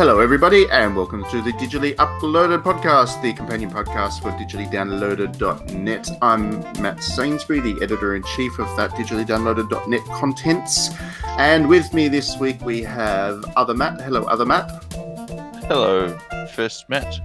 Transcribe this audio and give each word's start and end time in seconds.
Hello, 0.00 0.18
everybody, 0.18 0.66
and 0.70 0.96
welcome 0.96 1.22
to 1.28 1.42
the 1.42 1.52
Digitally 1.52 1.94
Uploaded 1.96 2.62
podcast, 2.62 3.20
the 3.20 3.34
companion 3.34 3.70
podcast 3.70 4.22
for 4.22 4.30
digitallydownloaded.net. 4.30 6.08
I'm 6.22 6.60
Matt 6.80 7.02
Sainsbury, 7.02 7.60
the 7.60 7.78
editor 7.82 8.14
in 8.14 8.22
chief 8.22 8.58
of 8.58 8.74
that 8.78 8.92
digitallydownloaded.net 8.92 10.00
contents. 10.06 10.88
And 11.36 11.68
with 11.68 11.92
me 11.92 12.08
this 12.08 12.38
week, 12.38 12.62
we 12.62 12.82
have 12.82 13.44
Other 13.56 13.74
Matt. 13.74 14.00
Hello, 14.00 14.22
Other 14.24 14.46
Matt. 14.46 14.70
Hello, 15.68 16.16
first 16.54 16.88
Matt. 16.88 17.20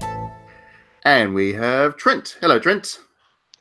And 1.05 1.33
we 1.33 1.53
have 1.53 1.95
Trent. 1.95 2.35
Hello, 2.41 2.59
Trent. 2.59 2.99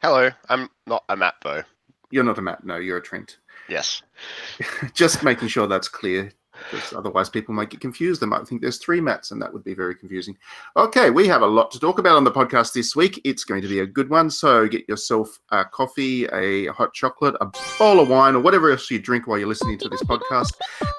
Hello. 0.03 0.33
I'm 0.49 0.69
not 0.89 1.05
a 1.09 1.15
Matt, 1.15 1.37
though. 1.45 1.63
You're 2.11 2.25
not 2.25 2.39
a 2.39 2.43
Matt, 2.43 2.65
no, 2.65 2.79
you're 2.79 2.99
a 2.99 3.03
Trent. 3.03 3.39
Yes. 3.69 4.03
Just 4.93 5.23
making 5.23 5.47
sure 5.47 5.69
that's 5.69 5.87
clear 5.87 6.33
because 6.71 6.93
otherwise 6.93 7.29
people 7.29 7.55
might 7.55 7.71
get 7.71 7.81
confused. 7.81 8.21
They 8.21 8.27
might 8.27 8.47
think 8.47 8.61
there's 8.61 8.79
three 8.79 9.01
Matts, 9.01 9.31
and 9.31 9.41
that 9.43 9.53
would 9.53 9.65
be 9.65 9.75
very 9.75 9.95
confusing. 9.95 10.37
Okay, 10.77 11.11
we 11.11 11.27
have 11.29 11.43
a 11.43 11.47
lot 11.47 11.71
to 11.73 11.81
talk 11.81 11.99
about 11.99 12.17
on 12.17 12.25
the 12.25 12.31
podcast 12.31 12.73
this 12.73 12.95
week. 12.95 13.21
It's 13.25 13.45
going 13.45 13.63
to 13.63 13.69
be 13.69 13.81
a 13.81 13.87
good 13.87 14.11
one. 14.11 14.31
So 14.31 14.67
get 14.69 14.89
yourself 14.89 15.39
a 15.51 15.65
coffee, 15.65 16.27
a 16.27 16.67
hot 16.73 16.93
chocolate, 16.95 17.37
a 17.41 17.47
bowl 17.79 18.01
of 18.01 18.09
wine, 18.09 18.35
or 18.35 18.41
whatever 18.41 18.71
else 18.71 18.91
you 18.91 18.99
drink 18.99 19.27
while 19.27 19.39
you're 19.39 19.49
listening 19.49 19.79
to 19.79 19.89
this 19.89 20.03
podcast, 20.03 20.53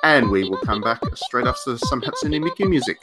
and 0.03 0.29
we 0.29 0.49
will 0.49 0.57
come 0.59 0.81
back 0.81 1.01
straight 1.15 1.47
after 1.47 1.77
some 1.77 2.01
Hatsune 2.01 2.43
Miku 2.43 2.69
music. 2.69 2.97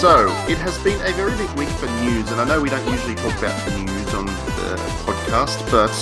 So 0.00 0.28
it 0.48 0.56
has 0.56 0.82
been 0.82 0.98
a 1.02 1.12
very 1.12 1.36
big 1.36 1.50
week 1.58 1.68
for 1.76 1.84
news, 2.00 2.32
and 2.32 2.40
I 2.40 2.46
know 2.48 2.58
we 2.58 2.70
don't 2.70 2.90
usually 2.90 3.14
talk 3.16 3.36
about 3.36 3.52
the 3.68 3.76
news 3.76 4.14
on 4.14 4.24
the 4.24 4.80
podcast, 5.04 5.60
but 5.70 5.92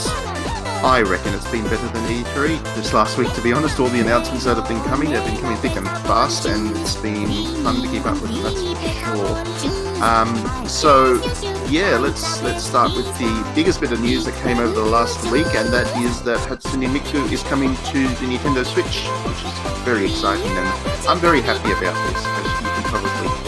I 0.86 1.02
reckon 1.02 1.34
it's 1.34 1.50
been 1.50 1.64
better 1.64 1.88
than 1.88 2.04
E3 2.06 2.62
this 2.76 2.92
last 2.92 3.18
week, 3.18 3.32
to 3.32 3.42
be 3.42 3.52
honest. 3.52 3.80
All 3.80 3.88
the 3.88 3.98
announcements 3.98 4.44
that 4.44 4.56
have 4.56 4.68
been 4.68 4.80
coming, 4.84 5.10
they've 5.10 5.24
been 5.24 5.40
coming 5.40 5.56
thick 5.56 5.74
and 5.74 5.84
fast, 6.06 6.46
and 6.46 6.76
it's 6.76 6.94
been 6.94 7.26
fun 7.64 7.82
to 7.82 7.88
keep 7.88 8.06
up 8.06 8.22
with 8.22 8.40
that's 8.40 8.62
for 8.62 8.86
sure. 9.02 10.00
Um, 10.00 10.30
so, 10.68 11.20
yeah, 11.66 11.98
let's 11.98 12.40
let's 12.44 12.62
start 12.62 12.94
with 12.94 13.06
the 13.18 13.52
biggest 13.56 13.80
bit 13.80 13.90
of 13.90 14.00
news 14.00 14.24
that 14.26 14.34
came 14.44 14.58
over 14.58 14.74
the 14.74 14.86
last 14.86 15.28
week, 15.32 15.52
and 15.56 15.74
that 15.74 15.88
is 16.04 16.22
that 16.22 16.38
Hatsune 16.48 16.86
Miku 16.86 17.32
is 17.32 17.42
coming 17.42 17.74
to 17.74 17.98
the 17.98 18.26
Nintendo 18.30 18.64
Switch, 18.64 19.02
which 19.26 19.42
is 19.42 19.84
very 19.84 20.04
exciting, 20.04 20.52
and 20.52 20.68
I'm 21.08 21.18
very 21.18 21.40
happy 21.40 21.72
about 21.72 21.98
this, 22.14 22.47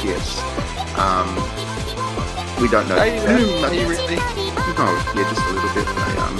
as 0.00 0.06
you 0.06 0.08
can 0.08 0.08
probably 0.08 0.08
guess. 0.08 0.40
Um, 0.98 1.28
we 2.60 2.68
don't 2.68 2.88
know 2.88 2.98
Are 2.98 3.06
you, 3.06 3.20
are 3.64 3.74
you 3.74 3.88
really? 3.88 4.16
Oh, 4.82 5.12
yeah, 5.16 5.28
just 5.28 5.40
a 5.40 5.52
little 5.52 5.74
bit. 5.74 5.86
I, 5.88 6.16
um, 6.20 6.36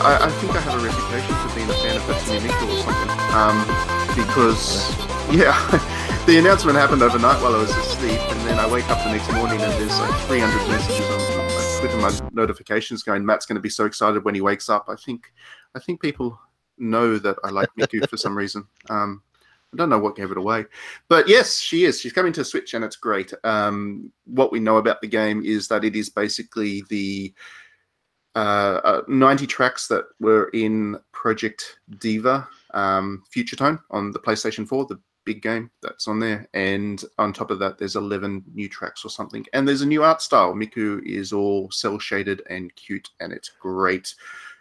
I, 0.00 0.26
I, 0.26 0.30
think 0.40 0.52
I 0.52 0.60
have 0.60 0.80
a 0.80 0.84
reputation 0.84 1.34
for 1.36 1.54
being 1.54 1.68
a 1.68 1.74
fan 1.74 1.96
of 1.96 2.02
Hatsune 2.04 2.40
Miku 2.40 2.68
or 2.68 2.76
something. 2.84 3.10
Um, 3.32 3.64
because, 4.14 4.92
yeah, 5.32 5.56
the 6.26 6.38
announcement 6.38 6.76
happened 6.76 7.02
overnight 7.02 7.40
while 7.42 7.54
I 7.54 7.58
was 7.58 7.70
asleep, 7.70 8.20
and 8.20 8.40
then 8.48 8.58
I 8.58 8.70
wake 8.70 8.88
up 8.90 9.02
the 9.04 9.12
next 9.12 9.32
morning 9.32 9.60
and 9.60 9.72
there's 9.72 9.98
like 9.98 10.20
300 10.26 10.68
messages 10.68 11.06
on 11.08 11.18
my 11.18 11.42
Twitter, 11.82 11.96
my 11.96 12.30
notifications 12.32 13.02
going, 13.02 13.26
Matt's 13.26 13.44
going 13.44 13.56
to 13.56 13.62
be 13.62 13.68
so 13.68 13.86
excited 13.86 14.24
when 14.24 14.34
he 14.34 14.40
wakes 14.40 14.68
up. 14.68 14.86
I 14.88 14.94
think, 14.94 15.32
I 15.74 15.80
think 15.80 16.00
people 16.00 16.38
know 16.78 17.18
that 17.18 17.36
I 17.42 17.50
like 17.50 17.68
Miku 17.78 18.08
for 18.08 18.16
some 18.16 18.36
reason. 18.38 18.68
Um, 18.88 19.22
I 19.72 19.76
don't 19.76 19.88
know 19.88 19.98
what 19.98 20.16
gave 20.16 20.30
it 20.30 20.36
away, 20.36 20.66
but 21.08 21.26
yes, 21.28 21.58
she 21.58 21.84
is. 21.84 22.00
She's 22.00 22.12
coming 22.12 22.32
to 22.34 22.44
Switch, 22.44 22.74
and 22.74 22.84
it's 22.84 22.96
great. 22.96 23.32
Um, 23.42 24.12
what 24.26 24.52
we 24.52 24.60
know 24.60 24.76
about 24.76 25.00
the 25.00 25.08
game 25.08 25.42
is 25.44 25.66
that 25.68 25.84
it 25.84 25.96
is 25.96 26.10
basically 26.10 26.82
the 26.90 27.32
uh, 28.34 28.80
uh, 28.84 29.02
90 29.08 29.46
tracks 29.46 29.88
that 29.88 30.04
were 30.20 30.48
in 30.54 30.98
Project 31.12 31.78
Diva 31.98 32.46
um, 32.74 33.22
Future 33.30 33.56
Tone 33.56 33.78
on 33.90 34.10
the 34.10 34.18
PlayStation 34.18 34.66
4, 34.66 34.86
the 34.86 35.00
big 35.24 35.40
game 35.42 35.70
that's 35.82 36.08
on 36.08 36.18
there. 36.18 36.48
And 36.54 37.02
on 37.18 37.32
top 37.32 37.50
of 37.50 37.58
that, 37.60 37.78
there's 37.78 37.96
11 37.96 38.44
new 38.54 38.68
tracks 38.68 39.04
or 39.04 39.08
something. 39.08 39.44
And 39.52 39.66
there's 39.68 39.82
a 39.82 39.86
new 39.86 40.02
art 40.02 40.20
style. 40.22 40.52
Miku 40.54 41.02
is 41.06 41.32
all 41.32 41.70
cell 41.70 41.98
shaded 41.98 42.42
and 42.50 42.74
cute, 42.74 43.08
and 43.20 43.32
it's 43.32 43.50
great. 43.60 44.14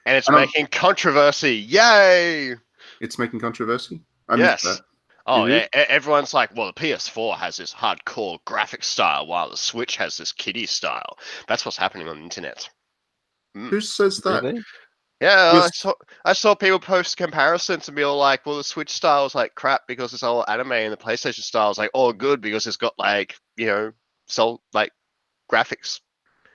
And 0.05 0.17
it's 0.17 0.27
And 0.27 0.38
I'm- 0.38 0.47
making 0.47 0.67
controversy. 0.67 1.55
Yay! 1.55 2.56
It's 3.00 3.18
making 3.19 3.39
controversy. 3.39 4.01
I 4.30 4.36
Yes. 4.36 4.81
Missed 5.27 5.35
that. 5.35 5.69
Oh, 5.75 5.79
e- 5.79 5.81
e- 5.81 5.85
everyone's 5.89 6.33
like, 6.33 6.56
well, 6.56 6.68
the 6.68 6.73
PS4 6.73 7.38
has 7.38 7.57
this 7.57 7.73
hardcore 7.73 8.39
graphic 8.45 8.83
style, 8.83 9.27
while 9.27 9.50
the 9.50 9.57
Switch 9.57 9.95
has 9.97 10.18
this 10.18 10.31
kiddie 10.31 10.65
style. 10.65 11.18
That's 11.47 11.65
what's 11.65 11.77
happening 11.77 12.07
on 12.07 12.18
the 12.18 12.23
internet. 12.23 12.69
Who 13.53 13.81
says 13.81 14.18
that? 14.19 14.44
Really? 14.44 14.62
Yeah, 15.19 15.62
I 15.65 15.69
saw 15.71 15.94
I 16.25 16.33
saw 16.33 16.56
people 16.56 16.79
post 16.79 17.15
comparisons 17.15 17.88
and 17.88 17.95
be 17.95 18.01
all 18.01 18.18
like, 18.18 18.44
well, 18.45 18.57
the 18.57 18.63
Switch 18.63 18.89
style 18.89 19.27
is 19.27 19.35
like 19.35 19.53
crap 19.53 19.81
because 19.88 20.13
it's 20.13 20.23
all 20.23 20.44
anime, 20.47 20.71
and 20.71 20.91
the 20.91 20.97
PlayStation 20.97 21.41
style 21.41 21.69
is 21.69 21.77
like 21.77 21.91
all 21.94 22.12
good 22.12 22.41
because 22.41 22.65
it's 22.65 22.77
got 22.77 22.94
like 22.97 23.35
you 23.56 23.67
know, 23.67 23.91
so 24.27 24.62
like 24.74 24.91
graphics. 25.51 26.00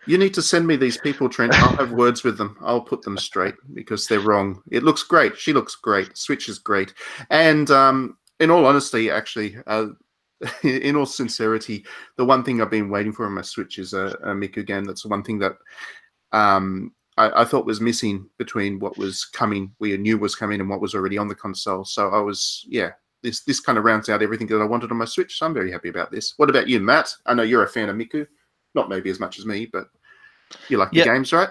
You 0.07 0.19
need 0.19 0.35
to 0.35 0.43
send 0.43 0.67
me 0.67 0.77
these 0.77 0.97
people, 0.97 1.29
Trent. 1.29 1.55
I'll 1.55 1.77
have 1.77 1.93
words 1.93 2.25
with 2.25 2.39
them. 2.39 2.57
I'll 2.61 2.81
put 2.81 3.03
them 3.03 3.19
straight 3.19 3.55
because 3.75 4.07
they're 4.07 4.21
wrong. 4.21 4.63
It 4.71 4.85
looks 4.85 5.03
great. 5.03 5.37
She 5.37 5.53
looks 5.53 5.75
great. 5.75 6.17
Switch 6.17 6.49
is 6.49 6.59
great. 6.61 6.95
And 7.31 7.71
um, 7.73 8.17
in 8.41 8.51
all 8.51 8.67
honesty, 8.67 9.11
actually, 9.11 9.57
uh, 9.67 9.87
in 10.63 10.97
all 10.97 11.07
sincerity, 11.07 11.85
the 12.17 12.25
one 12.25 12.45
thing 12.45 12.61
I've 12.61 12.71
been 12.71 12.91
waiting 12.91 13.13
for 13.13 13.27
on 13.27 13.33
my 13.33 13.43
Switch 13.43 13.79
is 13.79 13.93
a, 13.93 14.17
a 14.23 14.35
Miku 14.35 14.67
game. 14.67 14.85
That's 14.85 15.03
the 15.03 15.09
one 15.09 15.23
thing 15.23 15.39
that 15.39 15.57
um, 16.33 16.93
I, 17.17 17.43
I 17.43 17.45
thought 17.45 17.67
was 17.67 17.81
missing 17.81 18.29
between 18.39 18.79
what 18.79 18.99
was 18.99 19.25
coming, 19.25 19.73
we 19.79 19.97
knew 19.97 20.19
was 20.19 20.35
coming, 20.35 20.61
and 20.61 20.69
what 20.69 20.81
was 20.81 20.95
already 20.95 21.19
on 21.19 21.29
the 21.29 21.35
console. 21.35 21.85
So 21.85 22.11
I 22.11 22.21
was, 22.21 22.65
yeah, 22.69 22.91
this 23.23 23.43
this 23.45 23.61
kind 23.61 23.79
of 23.79 23.85
rounds 23.85 24.09
out 24.09 24.23
everything 24.23 24.47
that 24.49 24.61
I 24.61 24.65
wanted 24.65 24.91
on 24.91 24.99
my 24.99 25.05
Switch. 25.07 25.39
So 25.39 25.47
I'm 25.47 25.55
very 25.55 25.73
happy 25.73 25.89
about 25.89 26.11
this. 26.11 26.35
What 26.37 26.51
about 26.51 26.69
you, 26.69 26.81
Matt? 26.81 27.15
I 27.25 27.35
know 27.35 27.43
you're 27.43 27.65
a 27.65 27.69
fan 27.69 27.89
of 27.89 27.97
Miku, 27.97 28.27
not 28.75 28.89
maybe 28.89 29.11
as 29.11 29.21
much 29.21 29.39
as 29.39 29.47
me, 29.47 29.67
but 29.67 29.89
you 30.69 30.77
like 30.77 30.91
the 30.91 31.05
games, 31.05 31.33
right? 31.33 31.49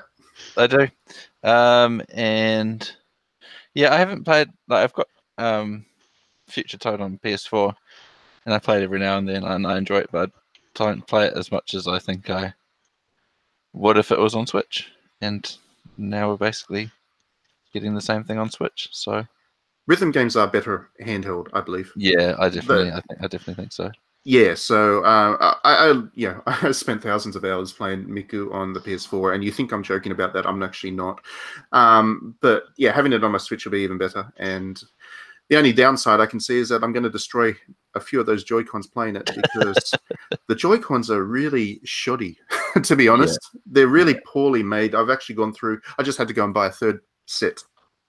I 0.57 0.67
do. 0.67 0.87
Um, 1.43 2.01
and 2.13 2.89
yeah, 3.73 3.93
I 3.93 3.97
haven't 3.97 4.23
played. 4.23 4.49
Like, 4.67 4.83
I've 4.83 4.93
got 4.93 5.07
um, 5.37 5.85
Future 6.47 6.77
Tone 6.77 7.01
on 7.01 7.19
PS4, 7.19 7.73
and 8.45 8.53
I 8.53 8.59
play 8.59 8.79
it 8.79 8.83
every 8.83 8.99
now 8.99 9.17
and 9.17 9.27
then, 9.27 9.43
and 9.43 9.65
I 9.65 9.77
enjoy 9.77 9.97
it, 9.97 10.09
but 10.11 10.29
I 10.29 10.33
don't 10.73 11.05
play 11.07 11.27
it 11.27 11.37
as 11.37 11.51
much 11.51 11.73
as 11.73 11.87
I 11.87 11.99
think 11.99 12.29
I 12.29 12.53
would 13.73 13.97
if 13.97 14.11
it 14.11 14.19
was 14.19 14.35
on 14.35 14.47
Switch. 14.47 14.89
And 15.21 15.55
now 15.97 16.29
we're 16.29 16.37
basically 16.37 16.91
getting 17.73 17.95
the 17.95 18.01
same 18.01 18.23
thing 18.23 18.37
on 18.37 18.49
Switch. 18.49 18.89
So 18.91 19.25
Rhythm 19.87 20.11
games 20.11 20.35
are 20.35 20.47
better 20.47 20.89
handheld, 21.01 21.47
I 21.53 21.61
believe. 21.61 21.91
yeah, 21.95 22.35
I 22.39 22.49
definitely, 22.49 22.91
I 22.91 23.01
think, 23.01 23.19
I 23.19 23.27
definitely 23.27 23.53
think 23.55 23.71
so. 23.71 23.91
Yeah, 24.27 24.55
so 24.55 25.03
uh, 25.03 25.37
I, 25.63 25.91
I, 25.91 26.01
yeah, 26.15 26.39
I 26.47 26.71
spent 26.71 27.03
thousands 27.03 27.35
of 27.35 27.45
hours 27.45 27.71
playing 27.71 28.05
Miku 28.05 28.51
on 28.51 28.73
the 28.73 28.79
PS4, 28.79 29.35
and 29.35 29.43
you 29.43 29.51
think 29.51 29.71
I'm 29.71 29.83
joking 29.83 30.11
about 30.11 30.33
that? 30.33 30.47
I'm 30.47 30.63
actually 30.63 30.91
not. 30.91 31.21
Um, 31.71 32.35
but 32.41 32.63
yeah, 32.77 32.91
having 32.91 33.13
it 33.13 33.23
on 33.23 33.31
my 33.31 33.37
Switch 33.37 33.65
will 33.65 33.71
be 33.73 33.81
even 33.81 33.99
better. 33.99 34.31
And 34.37 34.81
the 35.49 35.57
only 35.57 35.73
downside 35.73 36.19
I 36.19 36.25
can 36.25 36.39
see 36.39 36.57
is 36.57 36.69
that 36.69 36.83
I'm 36.83 36.91
going 36.93 37.03
to 37.03 37.09
destroy 37.09 37.55
a 37.93 37.99
few 37.99 38.19
of 38.19 38.25
those 38.25 38.43
Joy 38.43 38.63
Cons 38.63 38.87
playing 38.87 39.15
it 39.15 39.27
because 39.35 39.99
the 40.47 40.55
Joy 40.55 40.77
Cons 40.77 41.11
are 41.11 41.23
really 41.23 41.81
shoddy. 41.83 42.37
to 42.83 42.95
be 42.95 43.07
honest, 43.07 43.39
they're 43.65 43.87
really 43.87 44.15
poorly 44.25 44.63
made. 44.63 44.95
I've 44.95 45.09
actually 45.09 45.35
gone 45.35 45.53
through. 45.53 45.81
I 45.97 46.03
just 46.03 46.17
had 46.17 46.27
to 46.27 46.33
go 46.33 46.43
and 46.43 46.53
buy 46.53 46.67
a 46.67 46.71
third 46.71 47.01
set 47.25 47.59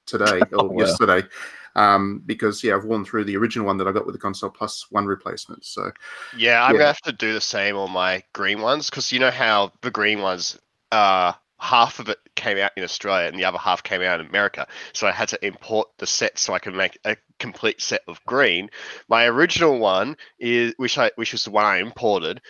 today 0.06 0.40
or 0.52 0.60
Oh, 0.60 0.62
wow. 0.64 0.80
yesterday. 0.80 1.26
Um, 1.74 2.22
because 2.24 2.64
yeah, 2.64 2.74
I've 2.74 2.84
worn 2.86 3.04
through 3.04 3.24
the 3.24 3.36
original 3.36 3.66
one 3.66 3.76
that 3.76 3.86
I 3.86 3.92
got 3.92 4.06
with 4.06 4.14
the 4.14 4.20
console 4.20 4.48
plus 4.48 4.86
one 4.90 5.04
replacement. 5.04 5.64
So 5.64 5.90
Yeah, 6.38 6.62
I'm 6.64 6.72
Yeah. 6.72 6.78
gonna 6.78 6.86
have 6.86 7.02
to 7.02 7.12
do 7.12 7.34
the 7.34 7.40
same 7.40 7.76
on 7.76 7.90
my 7.90 8.22
green 8.32 8.62
ones 8.62 8.88
because 8.88 9.12
you 9.12 9.18
know 9.18 9.30
how 9.30 9.72
the 9.82 9.90
green 9.90 10.22
ones, 10.22 10.58
uh, 10.90 11.34
half 11.58 11.98
of 11.98 12.08
it 12.08 12.18
came 12.34 12.58
out 12.58 12.72
in 12.76 12.84
Australia 12.84 13.28
and 13.28 13.38
the 13.38 13.44
other 13.44 13.58
half 13.58 13.82
came 13.82 14.02
out 14.02 14.20
in 14.20 14.26
America. 14.26 14.66
So 14.92 15.06
I 15.06 15.12
had 15.12 15.28
to 15.30 15.46
import 15.46 15.88
the 15.98 16.06
set 16.06 16.38
so 16.38 16.52
I 16.52 16.58
can 16.58 16.76
make 16.76 16.98
a 17.04 17.16
complete 17.38 17.80
set 17.80 18.02
of 18.08 18.22
green. 18.26 18.68
My 19.08 19.26
original 19.26 19.78
one 19.78 20.16
is, 20.38 20.74
which 20.76 20.98
I, 20.98 21.10
which 21.16 21.32
was 21.32 21.44
the 21.44 21.50
one 21.50 21.64
I 21.64 21.78
imported, 21.78 22.40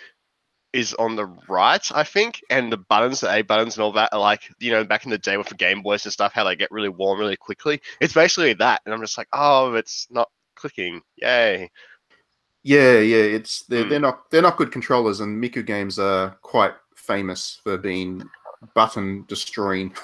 is 0.73 0.93
on 0.95 1.17
the 1.17 1.27
right, 1.49 1.91
I 1.95 2.05
think, 2.05 2.43
and 2.51 2.71
the 2.71 2.77
buttons, 2.77 3.21
the 3.21 3.33
A 3.33 3.43
buttons 3.43 3.77
and 3.77 3.85
all 3.85 3.93
that 3.93 4.13
are 4.13 4.21
like, 4.21 4.43
you 4.59 4.73
know, 4.73 4.85
back 4.85 5.05
in 5.05 5.11
the 5.11 5.19
day 5.19 5.37
with 5.39 5.49
the 5.49 5.55
Game 5.55 5.83
Boys 5.83 6.05
and 6.05 6.13
stuff, 6.13 6.33
how 6.35 6.45
they 6.45 6.57
get 6.57 6.71
really 6.71 6.91
warm 6.91 7.19
really 7.19 7.37
quickly. 7.37 7.81
It's 8.01 8.13
basically 8.13 8.53
that, 8.55 8.83
and 8.85 8.93
I'm 8.93 9.01
just 9.01 9.17
like, 9.17 9.29
oh, 9.33 9.75
it's 9.75 10.07
not 10.11 10.29
clicking. 10.55 11.01
Yay. 11.17 11.71
Yeah, 12.63 12.99
yeah, 12.99 13.23
it's 13.23 13.63
they're, 13.67 13.85
Hmm. 13.85 13.89
they're 13.89 14.01
not 14.01 14.31
they're 14.31 14.43
not 14.43 14.57
good 14.57 14.73
controllers, 14.73 15.21
and 15.21 15.43
Miku 15.43 15.65
games 15.65 15.99
are 15.99 16.37
quite 16.43 16.75
famous 16.97 17.61
for 17.63 17.79
being 17.79 18.23
button 18.75 19.25
destroying. 19.29 19.95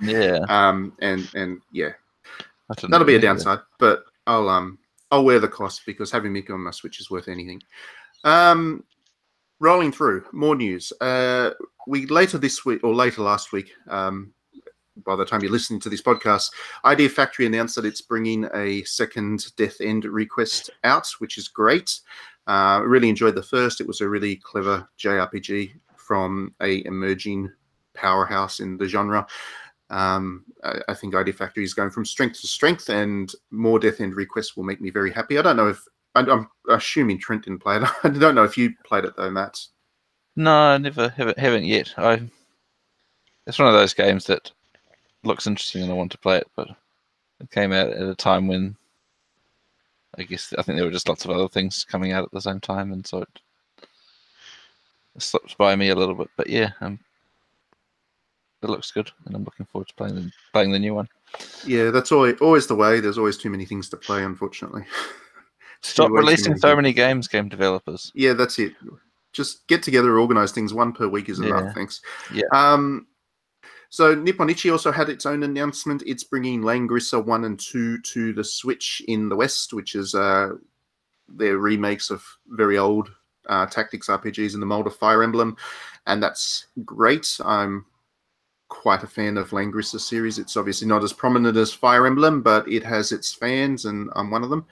Yeah, 0.00 0.40
um, 0.48 0.92
and 1.00 1.28
and 1.34 1.60
yeah, 1.72 1.92
that'll 2.88 3.06
be 3.06 3.16
a 3.16 3.20
downside, 3.20 3.60
but 3.78 4.04
I'll 4.26 4.48
um 4.48 4.78
I'll 5.10 5.24
wear 5.24 5.40
the 5.40 5.48
cost 5.48 5.82
because 5.86 6.10
having 6.10 6.32
Miku 6.32 6.50
on 6.50 6.64
my 6.64 6.70
Switch 6.70 7.00
is 7.00 7.10
worth 7.10 7.28
anything. 7.28 7.62
Um, 8.24 8.84
rolling 9.60 9.92
through 9.92 10.24
more 10.32 10.54
news. 10.54 10.92
Uh, 11.00 11.50
we 11.86 12.06
later 12.06 12.38
this 12.38 12.64
week 12.64 12.84
or 12.84 12.94
later 12.94 13.22
last 13.22 13.52
week. 13.52 13.72
Um, 13.88 14.32
by 15.04 15.16
the 15.16 15.24
time 15.24 15.40
you're 15.42 15.52
listening 15.52 15.80
to 15.80 15.88
this 15.88 16.02
podcast, 16.02 16.50
Idea 16.84 17.08
Factory 17.08 17.46
announced 17.46 17.76
that 17.76 17.84
it's 17.84 18.00
bringing 18.00 18.48
a 18.54 18.82
second 18.82 19.46
Death 19.56 19.80
End 19.80 20.04
request 20.04 20.70
out, 20.84 21.08
which 21.18 21.38
is 21.38 21.48
great. 21.48 22.00
Uh, 22.46 22.82
really 22.84 23.08
enjoyed 23.08 23.34
the 23.34 23.42
first. 23.42 23.80
It 23.80 23.86
was 23.86 24.00
a 24.00 24.08
really 24.08 24.36
clever 24.36 24.88
JRPG 24.98 25.72
from 25.96 26.54
a 26.60 26.84
emerging 26.86 27.50
powerhouse 27.98 28.60
in 28.60 28.76
the 28.76 28.86
genre. 28.86 29.26
Um, 29.90 30.44
I, 30.62 30.80
I 30.88 30.94
think 30.94 31.14
Idea 31.14 31.34
Factory 31.34 31.64
is 31.64 31.74
going 31.74 31.90
from 31.90 32.04
strength 32.04 32.40
to 32.40 32.46
strength, 32.46 32.88
and 32.88 33.32
more 33.50 33.78
Death 33.78 34.00
End 34.00 34.14
requests 34.14 34.56
will 34.56 34.64
make 34.64 34.80
me 34.80 34.90
very 34.90 35.12
happy. 35.12 35.38
I 35.38 35.42
don't 35.42 35.56
know 35.56 35.68
if 35.68 35.82
I'm, 36.14 36.28
I'm 36.30 36.48
assuming 36.68 37.18
Trent 37.18 37.44
didn't 37.44 37.60
play 37.60 37.76
it. 37.76 37.82
I 38.04 38.08
don't 38.08 38.34
know 38.34 38.44
if 38.44 38.58
you 38.58 38.72
played 38.84 39.04
it 39.04 39.16
though, 39.16 39.30
Matt. 39.30 39.58
No, 40.36 40.52
I 40.52 40.78
never 40.78 41.08
haven't 41.08 41.38
haven't 41.38 41.64
yet. 41.64 41.92
I 41.96 42.22
it's 43.46 43.58
one 43.58 43.68
of 43.68 43.74
those 43.74 43.94
games 43.94 44.26
that 44.26 44.52
looks 45.24 45.46
interesting 45.46 45.82
and 45.82 45.90
I 45.90 45.94
want 45.94 46.12
to 46.12 46.18
play 46.18 46.36
it, 46.36 46.48
but 46.54 46.68
it 47.40 47.50
came 47.50 47.72
out 47.72 47.90
at 47.90 48.08
a 48.08 48.14
time 48.14 48.46
when 48.46 48.76
I 50.18 50.22
guess 50.22 50.52
I 50.58 50.62
think 50.62 50.76
there 50.76 50.84
were 50.84 50.92
just 50.92 51.08
lots 51.08 51.24
of 51.24 51.30
other 51.30 51.48
things 51.48 51.84
coming 51.84 52.12
out 52.12 52.24
at 52.24 52.30
the 52.32 52.40
same 52.40 52.60
time, 52.60 52.92
and 52.92 53.06
so 53.06 53.22
it, 53.22 53.28
slipped 55.18 55.56
by 55.58 55.74
me 55.76 55.88
a 55.88 55.94
little 55.94 56.14
bit. 56.14 56.28
But 56.36 56.48
yeah, 56.48 56.72
um, 56.80 56.98
it 58.62 58.70
looks 58.70 58.90
good, 58.90 59.10
and 59.26 59.34
I'm 59.34 59.44
looking 59.44 59.66
forward 59.66 59.88
to 59.88 59.94
playing 59.94 60.14
the, 60.14 60.32
playing 60.52 60.72
the 60.72 60.78
new 60.78 60.94
one. 60.94 61.08
Yeah, 61.64 61.90
that's 61.90 62.12
always 62.12 62.40
always 62.40 62.66
the 62.66 62.74
way. 62.74 63.00
There's 63.00 63.18
always 63.18 63.36
too 63.36 63.50
many 63.50 63.64
things 63.64 63.88
to 63.90 63.96
play, 63.96 64.24
unfortunately. 64.24 64.84
Stop 65.80 66.08
Too 66.08 66.14
way 66.14 66.20
too 66.20 66.26
releasing 66.26 66.50
many 66.50 66.60
so 66.60 66.76
many 66.76 66.92
games, 66.92 67.28
game 67.28 67.48
developers. 67.48 68.10
Yeah, 68.14 68.32
that's 68.32 68.58
it. 68.58 68.74
Just 69.32 69.66
get 69.68 69.82
together, 69.82 70.18
organize 70.18 70.50
things. 70.50 70.74
One 70.74 70.92
per 70.92 71.06
week 71.06 71.28
is 71.28 71.38
enough. 71.38 71.66
Yeah. 71.66 71.72
Thanks. 71.72 72.00
Yeah. 72.32 72.46
Um, 72.52 73.06
so 73.90 74.14
Nippon 74.14 74.50
Ichi 74.50 74.70
also 74.70 74.90
had 74.90 75.08
its 75.08 75.24
own 75.24 75.44
announcement. 75.44 76.02
It's 76.04 76.24
bringing 76.24 76.62
Langrisser 76.62 77.24
one 77.24 77.44
and 77.44 77.58
two 77.58 78.00
to 78.00 78.32
the 78.32 78.44
Switch 78.44 79.02
in 79.06 79.28
the 79.28 79.36
West, 79.36 79.72
which 79.72 79.94
is 79.94 80.14
uh, 80.14 80.50
their 81.28 81.58
remakes 81.58 82.10
of 82.10 82.24
very 82.48 82.76
old 82.76 83.10
uh, 83.48 83.66
tactics 83.66 84.08
RPGs 84.08 84.54
in 84.54 84.60
the 84.60 84.66
mold 84.66 84.86
of 84.86 84.96
Fire 84.96 85.22
Emblem, 85.22 85.56
and 86.06 86.22
that's 86.22 86.66
great. 86.84 87.38
I'm 87.44 87.86
quite 88.68 89.02
a 89.02 89.06
fan 89.06 89.36
of 89.36 89.50
Langrisser 89.50 90.00
series. 90.00 90.38
It's 90.38 90.56
obviously 90.56 90.86
not 90.86 91.02
as 91.02 91.12
prominent 91.12 91.56
as 91.56 91.72
Fire 91.72 92.06
Emblem, 92.06 92.42
but 92.42 92.68
it 92.68 92.84
has 92.84 93.12
its 93.12 93.32
fans, 93.32 93.86
and 93.86 94.10
I'm 94.14 94.30
one 94.30 94.44
of 94.44 94.50
them. 94.50 94.66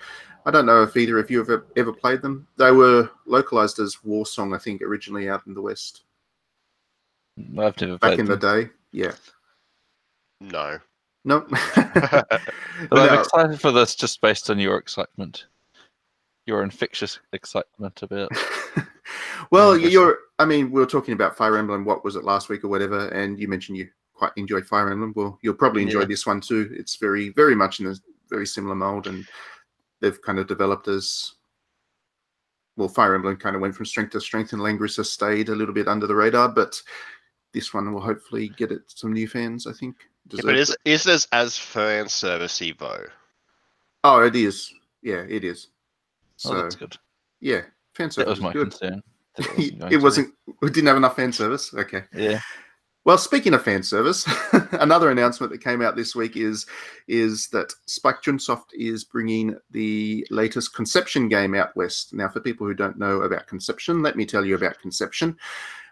I 0.44 0.50
don't 0.50 0.66
know 0.66 0.82
if 0.82 0.96
either 0.96 1.18
of 1.18 1.30
you 1.30 1.38
have 1.38 1.50
ever, 1.50 1.66
ever 1.76 1.92
played 1.92 2.22
them. 2.22 2.46
They 2.56 2.70
were 2.70 3.10
localized 3.26 3.80
as 3.80 3.96
Warsong, 4.06 4.54
I 4.54 4.58
think, 4.58 4.80
originally 4.80 5.28
out 5.28 5.46
in 5.46 5.54
the 5.54 5.62
West 5.62 6.02
I've 7.58 7.80
never 7.80 7.98
back 7.98 8.18
in 8.18 8.26
them. 8.26 8.38
the 8.38 8.64
day. 8.64 8.70
Yeah. 8.92 9.12
No. 10.40 10.78
No. 11.24 11.40
But 11.74 12.28
But 12.90 13.10
I'm 13.10 13.18
uh, 13.18 13.20
excited 13.20 13.60
for 13.60 13.72
this 13.72 13.94
just 13.94 14.20
based 14.20 14.50
on 14.50 14.58
your 14.58 14.78
excitement, 14.78 15.46
your 16.46 16.62
infectious 16.62 17.18
excitement 17.32 18.02
about. 18.02 18.30
well, 19.50 19.76
you're. 19.76 20.18
I 20.38 20.44
mean, 20.44 20.70
we 20.70 20.80
were 20.80 20.86
talking 20.86 21.14
about 21.14 21.36
Fire 21.36 21.56
Emblem. 21.56 21.84
What 21.84 22.04
was 22.04 22.16
it 22.16 22.24
last 22.24 22.48
week 22.48 22.62
or 22.64 22.68
whatever? 22.68 23.08
And 23.08 23.38
you 23.38 23.48
mentioned 23.48 23.78
you 23.78 23.88
quite 24.12 24.32
enjoy 24.36 24.60
Fire 24.62 24.90
Emblem. 24.90 25.12
Well, 25.16 25.38
you'll 25.42 25.54
probably 25.54 25.82
enjoy 25.82 26.00
Yeah. 26.00 26.06
this 26.06 26.26
one 26.26 26.40
too. 26.40 26.70
It's 26.72 26.96
very, 26.96 27.30
very 27.30 27.54
much 27.54 27.80
in 27.80 27.86
a 27.86 27.94
very 28.28 28.46
similar 28.46 28.74
mold, 28.74 29.06
and 29.06 29.26
they've 30.00 30.20
kind 30.22 30.38
of 30.38 30.46
developed 30.46 30.88
as. 30.88 31.32
Well, 32.76 32.88
Fire 32.88 33.14
Emblem 33.14 33.36
kind 33.36 33.56
of 33.56 33.62
went 33.62 33.74
from 33.74 33.86
strength 33.86 34.10
to 34.12 34.20
strength, 34.20 34.52
and 34.52 34.60
Langrisser 34.60 35.04
stayed 35.06 35.48
a 35.48 35.54
little 35.54 35.72
bit 35.72 35.88
under 35.88 36.06
the 36.06 36.14
radar, 36.14 36.48
but 36.50 36.80
this 37.52 37.72
one 37.72 37.90
will 37.92 38.02
hopefully 38.02 38.50
get 38.50 38.70
it 38.70 38.82
some 38.86 39.12
new 39.14 39.26
fans. 39.26 39.66
I 39.66 39.72
think. 39.72 39.96
Yeah, 40.30 40.40
but 40.44 40.52
Deserves 40.52 40.76
is 40.84 41.04
this 41.04 41.28
as 41.32 41.56
fan 41.56 42.04
servicey 42.06 42.76
though? 42.76 43.04
Oh, 44.04 44.22
it 44.22 44.36
is. 44.36 44.72
Yeah, 45.02 45.24
it 45.28 45.44
is. 45.44 45.68
Oh, 46.44 46.50
So 46.50 46.54
that's 46.62 46.74
good. 46.74 46.96
yeah, 47.40 47.62
fan 47.94 48.10
service. 48.10 48.26
That 48.26 48.28
was 48.28 48.40
my 48.40 48.52
good. 48.52 48.70
concern. 48.72 49.02
It 49.38 49.46
wasn't 49.46 49.78
going 49.78 49.92
it 49.92 49.96
to 49.96 49.98
be. 49.98 50.02
wasn't. 50.02 50.34
We 50.60 50.70
didn't 50.70 50.88
have 50.88 50.96
enough 50.96 51.16
fan 51.16 51.32
service. 51.32 51.72
Okay. 51.74 52.04
Yeah. 52.14 52.40
Well, 53.06 53.18
speaking 53.18 53.54
of 53.54 53.62
fan 53.62 53.84
service, 53.84 54.26
another 54.72 55.12
announcement 55.12 55.52
that 55.52 55.62
came 55.62 55.80
out 55.80 55.94
this 55.94 56.16
week 56.16 56.36
is 56.36 56.66
is 57.06 57.46
that 57.48 57.72
Spike 57.86 58.20
Chunsoft 58.20 58.74
is 58.74 59.04
bringing 59.04 59.56
the 59.70 60.26
latest 60.30 60.74
Conception 60.74 61.28
game 61.28 61.54
out 61.54 61.76
west. 61.76 62.12
Now, 62.12 62.28
for 62.28 62.40
people 62.40 62.66
who 62.66 62.74
don't 62.74 62.98
know 62.98 63.22
about 63.22 63.46
Conception, 63.46 64.02
let 64.02 64.16
me 64.16 64.26
tell 64.26 64.44
you 64.44 64.56
about 64.56 64.80
Conception. 64.80 65.36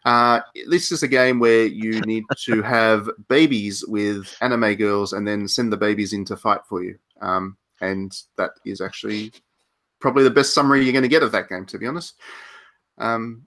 Uh, 0.04 0.40
this 0.68 0.90
is 0.90 1.04
a 1.04 1.08
game 1.08 1.38
where 1.38 1.66
you 1.66 2.00
need 2.06 2.24
to 2.38 2.62
have 2.62 3.08
babies 3.28 3.84
with 3.86 4.36
anime 4.40 4.74
girls 4.74 5.12
and 5.12 5.26
then 5.26 5.46
send 5.46 5.72
the 5.72 5.76
babies 5.76 6.12
in 6.12 6.24
to 6.24 6.36
fight 6.36 6.60
for 6.68 6.82
you. 6.82 6.98
Um, 7.20 7.56
and 7.80 8.12
that 8.36 8.50
is 8.66 8.80
actually 8.80 9.32
probably 10.00 10.24
the 10.24 10.30
best 10.30 10.52
summary 10.52 10.82
you're 10.82 10.92
going 10.92 11.02
to 11.02 11.08
get 11.08 11.22
of 11.22 11.32
that 11.32 11.48
game, 11.48 11.64
to 11.66 11.78
be 11.78 11.86
honest. 11.86 12.14
Um, 12.98 13.46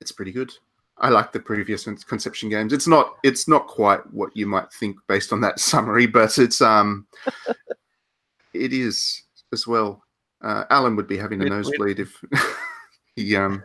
it's 0.00 0.12
pretty 0.12 0.32
good. 0.32 0.52
I 1.00 1.08
like 1.08 1.32
the 1.32 1.40
previous 1.40 1.84
conception 1.84 2.50
games. 2.50 2.72
It's 2.72 2.86
not 2.86 3.16
it's 3.22 3.48
not 3.48 3.66
quite 3.66 4.00
what 4.12 4.36
you 4.36 4.46
might 4.46 4.70
think 4.72 4.96
based 5.08 5.32
on 5.32 5.40
that 5.40 5.58
summary, 5.70 6.06
but 6.06 6.36
it's 6.38 6.60
um 6.60 7.06
it 8.54 8.72
is 8.72 9.22
as 9.52 9.66
well. 9.66 10.02
Uh, 10.42 10.64
Alan 10.70 10.96
would 10.96 11.08
be 11.08 11.18
having 11.18 11.42
a 11.42 11.46
nosebleed 11.46 12.00
if 12.00 12.22
he 13.16 13.34
um 13.34 13.62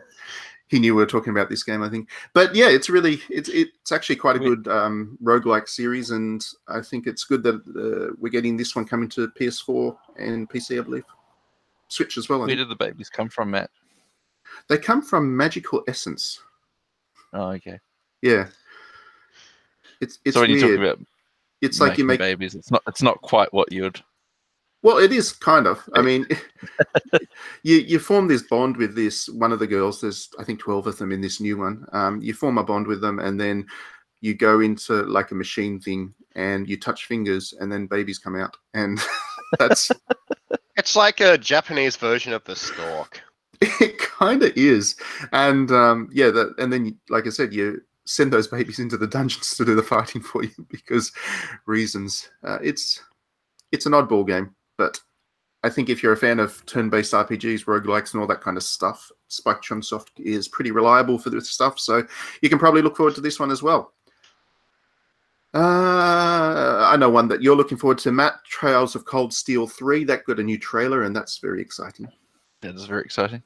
he 0.68 0.80
knew 0.80 0.96
we 0.96 1.02
were 1.02 1.06
talking 1.06 1.30
about 1.30 1.48
this 1.48 1.62
game, 1.62 1.82
I 1.82 1.88
think. 1.88 2.10
But 2.32 2.54
yeah, 2.54 2.68
it's 2.68 2.88
really 2.88 3.20
it's 3.28 3.50
it's 3.50 3.92
actually 3.92 4.16
quite 4.16 4.36
a 4.36 4.40
good 4.40 4.66
um 4.66 5.18
roguelike 5.22 5.68
series 5.68 6.10
and 6.10 6.44
I 6.68 6.80
think 6.80 7.06
it's 7.06 7.24
good 7.24 7.42
that 7.42 7.54
uh, 7.56 8.14
we're 8.18 8.32
getting 8.32 8.56
this 8.56 8.74
one 8.74 8.86
coming 8.86 9.08
to 9.10 9.28
PS4 9.28 9.96
and 10.18 10.48
PC, 10.48 10.78
I 10.78 10.82
believe. 10.82 11.04
Switch 11.88 12.16
as 12.16 12.28
well. 12.28 12.40
Where 12.40 12.56
did 12.56 12.68
the 12.68 12.76
babies 12.76 13.08
come 13.10 13.28
from, 13.28 13.52
Matt? 13.52 13.70
They 14.68 14.78
come 14.78 15.02
from 15.02 15.36
Magical 15.36 15.82
Essence. 15.88 16.40
Oh, 17.32 17.50
okay. 17.50 17.78
Yeah. 18.22 18.46
It's 20.00 20.18
it's 20.24 20.34
so 20.34 20.40
when 20.40 20.50
weird. 20.50 20.62
you 20.62 20.76
talk 20.76 20.78
about 20.78 21.06
it's 21.62 21.80
like 21.80 21.98
you 21.98 22.04
make 22.04 22.18
babies, 22.18 22.54
it's 22.54 22.70
not 22.70 22.82
it's 22.86 23.02
not 23.02 23.20
quite 23.22 23.52
what 23.52 23.72
you'd. 23.72 24.00
well, 24.82 24.98
it 24.98 25.12
is 25.12 25.32
kind 25.32 25.66
of. 25.66 25.82
I 25.94 26.02
mean, 26.02 26.26
you 27.62 27.76
you 27.76 27.98
form 27.98 28.28
this 28.28 28.42
bond 28.42 28.76
with 28.76 28.94
this 28.94 29.28
one 29.28 29.52
of 29.52 29.58
the 29.58 29.66
girls. 29.66 30.00
There's 30.00 30.28
I 30.38 30.44
think 30.44 30.60
twelve 30.60 30.86
of 30.86 30.98
them 30.98 31.12
in 31.12 31.20
this 31.20 31.40
new 31.40 31.56
one. 31.56 31.86
Um, 31.92 32.20
you 32.20 32.34
form 32.34 32.58
a 32.58 32.64
bond 32.64 32.86
with 32.86 33.00
them, 33.00 33.18
and 33.18 33.40
then 33.40 33.66
you 34.20 34.34
go 34.34 34.60
into 34.60 35.02
like 35.04 35.30
a 35.30 35.34
machine 35.34 35.80
thing, 35.80 36.14
and 36.34 36.68
you 36.68 36.78
touch 36.78 37.06
fingers, 37.06 37.54
and 37.58 37.72
then 37.72 37.86
babies 37.86 38.18
come 38.18 38.36
out, 38.36 38.56
and 38.74 39.00
that's 39.58 39.90
It's 40.76 40.94
like 40.94 41.20
a 41.20 41.38
Japanese 41.38 41.96
version 41.96 42.34
of 42.34 42.44
the 42.44 42.54
stork. 42.54 43.22
It 43.60 43.98
kind 43.98 44.42
of 44.42 44.52
is 44.56 44.96
and 45.32 45.70
um 45.70 46.08
yeah 46.12 46.30
that 46.30 46.54
and 46.58 46.72
then 46.72 46.96
like 47.08 47.26
i 47.26 47.30
said 47.30 47.52
you 47.52 47.80
send 48.04 48.32
those 48.32 48.48
babies 48.48 48.78
into 48.78 48.96
the 48.96 49.06
dungeons 49.06 49.56
to 49.56 49.64
do 49.64 49.74
the 49.74 49.82
fighting 49.82 50.22
for 50.22 50.44
you 50.44 50.66
because 50.68 51.12
reasons 51.66 52.30
uh, 52.44 52.58
it's 52.62 53.02
it's 53.72 53.86
an 53.86 53.92
oddball 53.92 54.26
game 54.26 54.54
but 54.78 55.00
i 55.64 55.68
think 55.68 55.88
if 55.88 56.02
you're 56.02 56.12
a 56.12 56.16
fan 56.16 56.38
of 56.38 56.64
turn-based 56.66 57.12
rpgs 57.12 57.64
roguelikes 57.64 58.12
and 58.12 58.20
all 58.20 58.26
that 58.26 58.40
kind 58.40 58.56
of 58.56 58.62
stuff 58.62 59.10
spike 59.28 59.62
chunsoft 59.62 60.08
is 60.18 60.48
pretty 60.48 60.70
reliable 60.70 61.18
for 61.18 61.30
this 61.30 61.50
stuff 61.50 61.78
so 61.78 62.06
you 62.42 62.48
can 62.48 62.58
probably 62.58 62.82
look 62.82 62.96
forward 62.96 63.14
to 63.14 63.20
this 63.20 63.40
one 63.40 63.50
as 63.50 63.62
well 63.62 63.92
uh, 65.54 66.86
I 66.90 66.96
know 66.98 67.08
one 67.08 67.28
that 67.28 67.40
you're 67.40 67.56
looking 67.56 67.78
forward 67.78 67.96
to, 67.98 68.12
Matt. 68.12 68.44
Trails 68.44 68.94
of 68.94 69.06
Cold 69.06 69.32
Steel 69.32 69.66
3. 69.66 70.04
That 70.04 70.24
got 70.24 70.38
a 70.38 70.42
new 70.42 70.58
trailer, 70.58 71.04
and 71.04 71.16
that's 71.16 71.38
very 71.38 71.62
exciting. 71.62 72.08
That 72.66 72.74
is 72.76 72.84
very 72.86 73.02
exciting. 73.02 73.42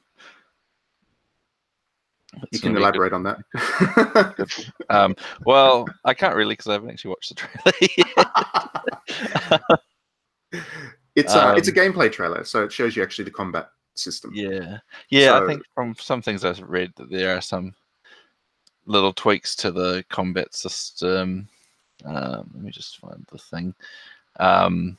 You 2.51 2.59
can 2.59 2.77
elaborate 2.77 3.11
on 3.13 3.23
that. 3.23 4.33
good. 4.37 4.49
Um, 4.89 5.15
well, 5.45 5.85
I 6.05 6.13
can't 6.13 6.35
really 6.35 6.53
because 6.53 6.67
I 6.67 6.73
haven't 6.73 6.89
actually 6.91 7.09
watched 7.09 7.29
the 7.29 7.35
trailer. 7.35 7.73
yet. 10.51 10.61
It's 11.15 11.35
uh, 11.35 11.55
it's 11.57 11.67
a 11.67 11.71
Um, 11.71 11.75
gameplay 11.93 12.11
trailer, 12.11 12.43
so 12.45 12.63
it 12.63 12.71
shows 12.71 12.95
you 12.95 13.03
actually 13.03 13.25
the 13.25 13.31
combat 13.31 13.69
system. 13.95 14.31
yeah, 14.33 14.79
yeah. 15.09 15.27
So- 15.37 15.43
I 15.43 15.47
think 15.47 15.63
from 15.75 15.93
some 15.95 16.21
things 16.21 16.45
I've 16.45 16.61
read 16.61 16.93
that 16.95 17.09
there 17.11 17.35
are 17.35 17.41
some 17.41 17.75
little 18.85 19.11
tweaks 19.13 19.55
to 19.57 19.71
the 19.71 20.03
combat 20.09 20.53
system. 20.55 21.47
Um, 22.05 22.49
let 22.53 22.63
me 22.63 22.71
just 22.71 22.97
find 22.97 23.25
the 23.31 23.37
thing. 23.37 23.75
Um, 24.39 24.97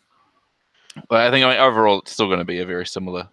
but 1.08 1.22
I 1.26 1.30
think 1.30 1.44
I 1.46 1.50
mean, 1.50 1.58
overall 1.60 2.00
it's 2.00 2.12
still 2.12 2.26
going 2.28 2.38
to 2.40 2.44
be 2.44 2.58
a 2.60 2.66
very 2.66 2.84
similar, 2.86 3.26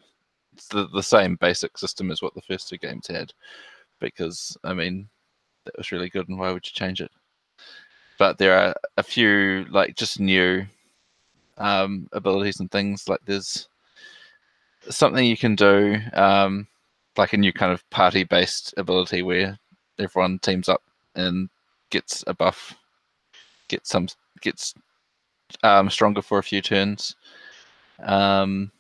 it's 0.59 0.67
the, 0.67 0.87
the 0.89 1.01
same 1.01 1.37
basic 1.37 1.77
system 1.77 2.11
as 2.11 2.21
what 2.21 2.35
the 2.35 2.41
first 2.41 2.67
two 2.67 2.77
games 2.77 3.07
had, 3.07 3.33
because 3.99 4.57
I 4.65 4.73
mean 4.73 5.07
that 5.63 5.77
was 5.77 5.91
really 5.91 6.09
good, 6.09 6.27
and 6.27 6.37
why 6.37 6.51
would 6.51 6.67
you 6.67 6.73
change 6.73 6.99
it? 6.99 7.11
But 8.17 8.37
there 8.37 8.59
are 8.59 8.75
a 8.97 9.03
few 9.03 9.65
like 9.69 9.95
just 9.95 10.19
new 10.19 10.65
um, 11.57 12.09
abilities 12.11 12.59
and 12.59 12.69
things. 12.69 13.07
Like 13.07 13.21
there's 13.25 13.69
something 14.89 15.25
you 15.25 15.37
can 15.37 15.55
do, 15.55 15.97
um, 16.13 16.67
like 17.15 17.31
a 17.31 17.37
new 17.37 17.53
kind 17.53 17.71
of 17.71 17.89
party-based 17.89 18.73
ability 18.75 19.21
where 19.21 19.57
everyone 19.97 20.39
teams 20.39 20.67
up 20.67 20.83
and 21.15 21.49
gets 21.89 22.23
a 22.27 22.33
buff, 22.33 22.75
gets 23.69 23.89
some 23.89 24.09
gets 24.41 24.73
um, 25.63 25.89
stronger 25.89 26.21
for 26.21 26.39
a 26.39 26.43
few 26.43 26.61
turns. 26.61 27.15
Um, 28.03 28.71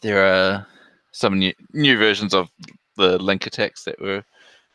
there 0.00 0.24
are 0.26 0.66
some 1.12 1.38
new 1.38 1.52
new 1.72 1.96
versions 1.96 2.34
of 2.34 2.50
the 2.96 3.18
link 3.18 3.46
attacks 3.46 3.84
that 3.84 4.00
were 4.00 4.24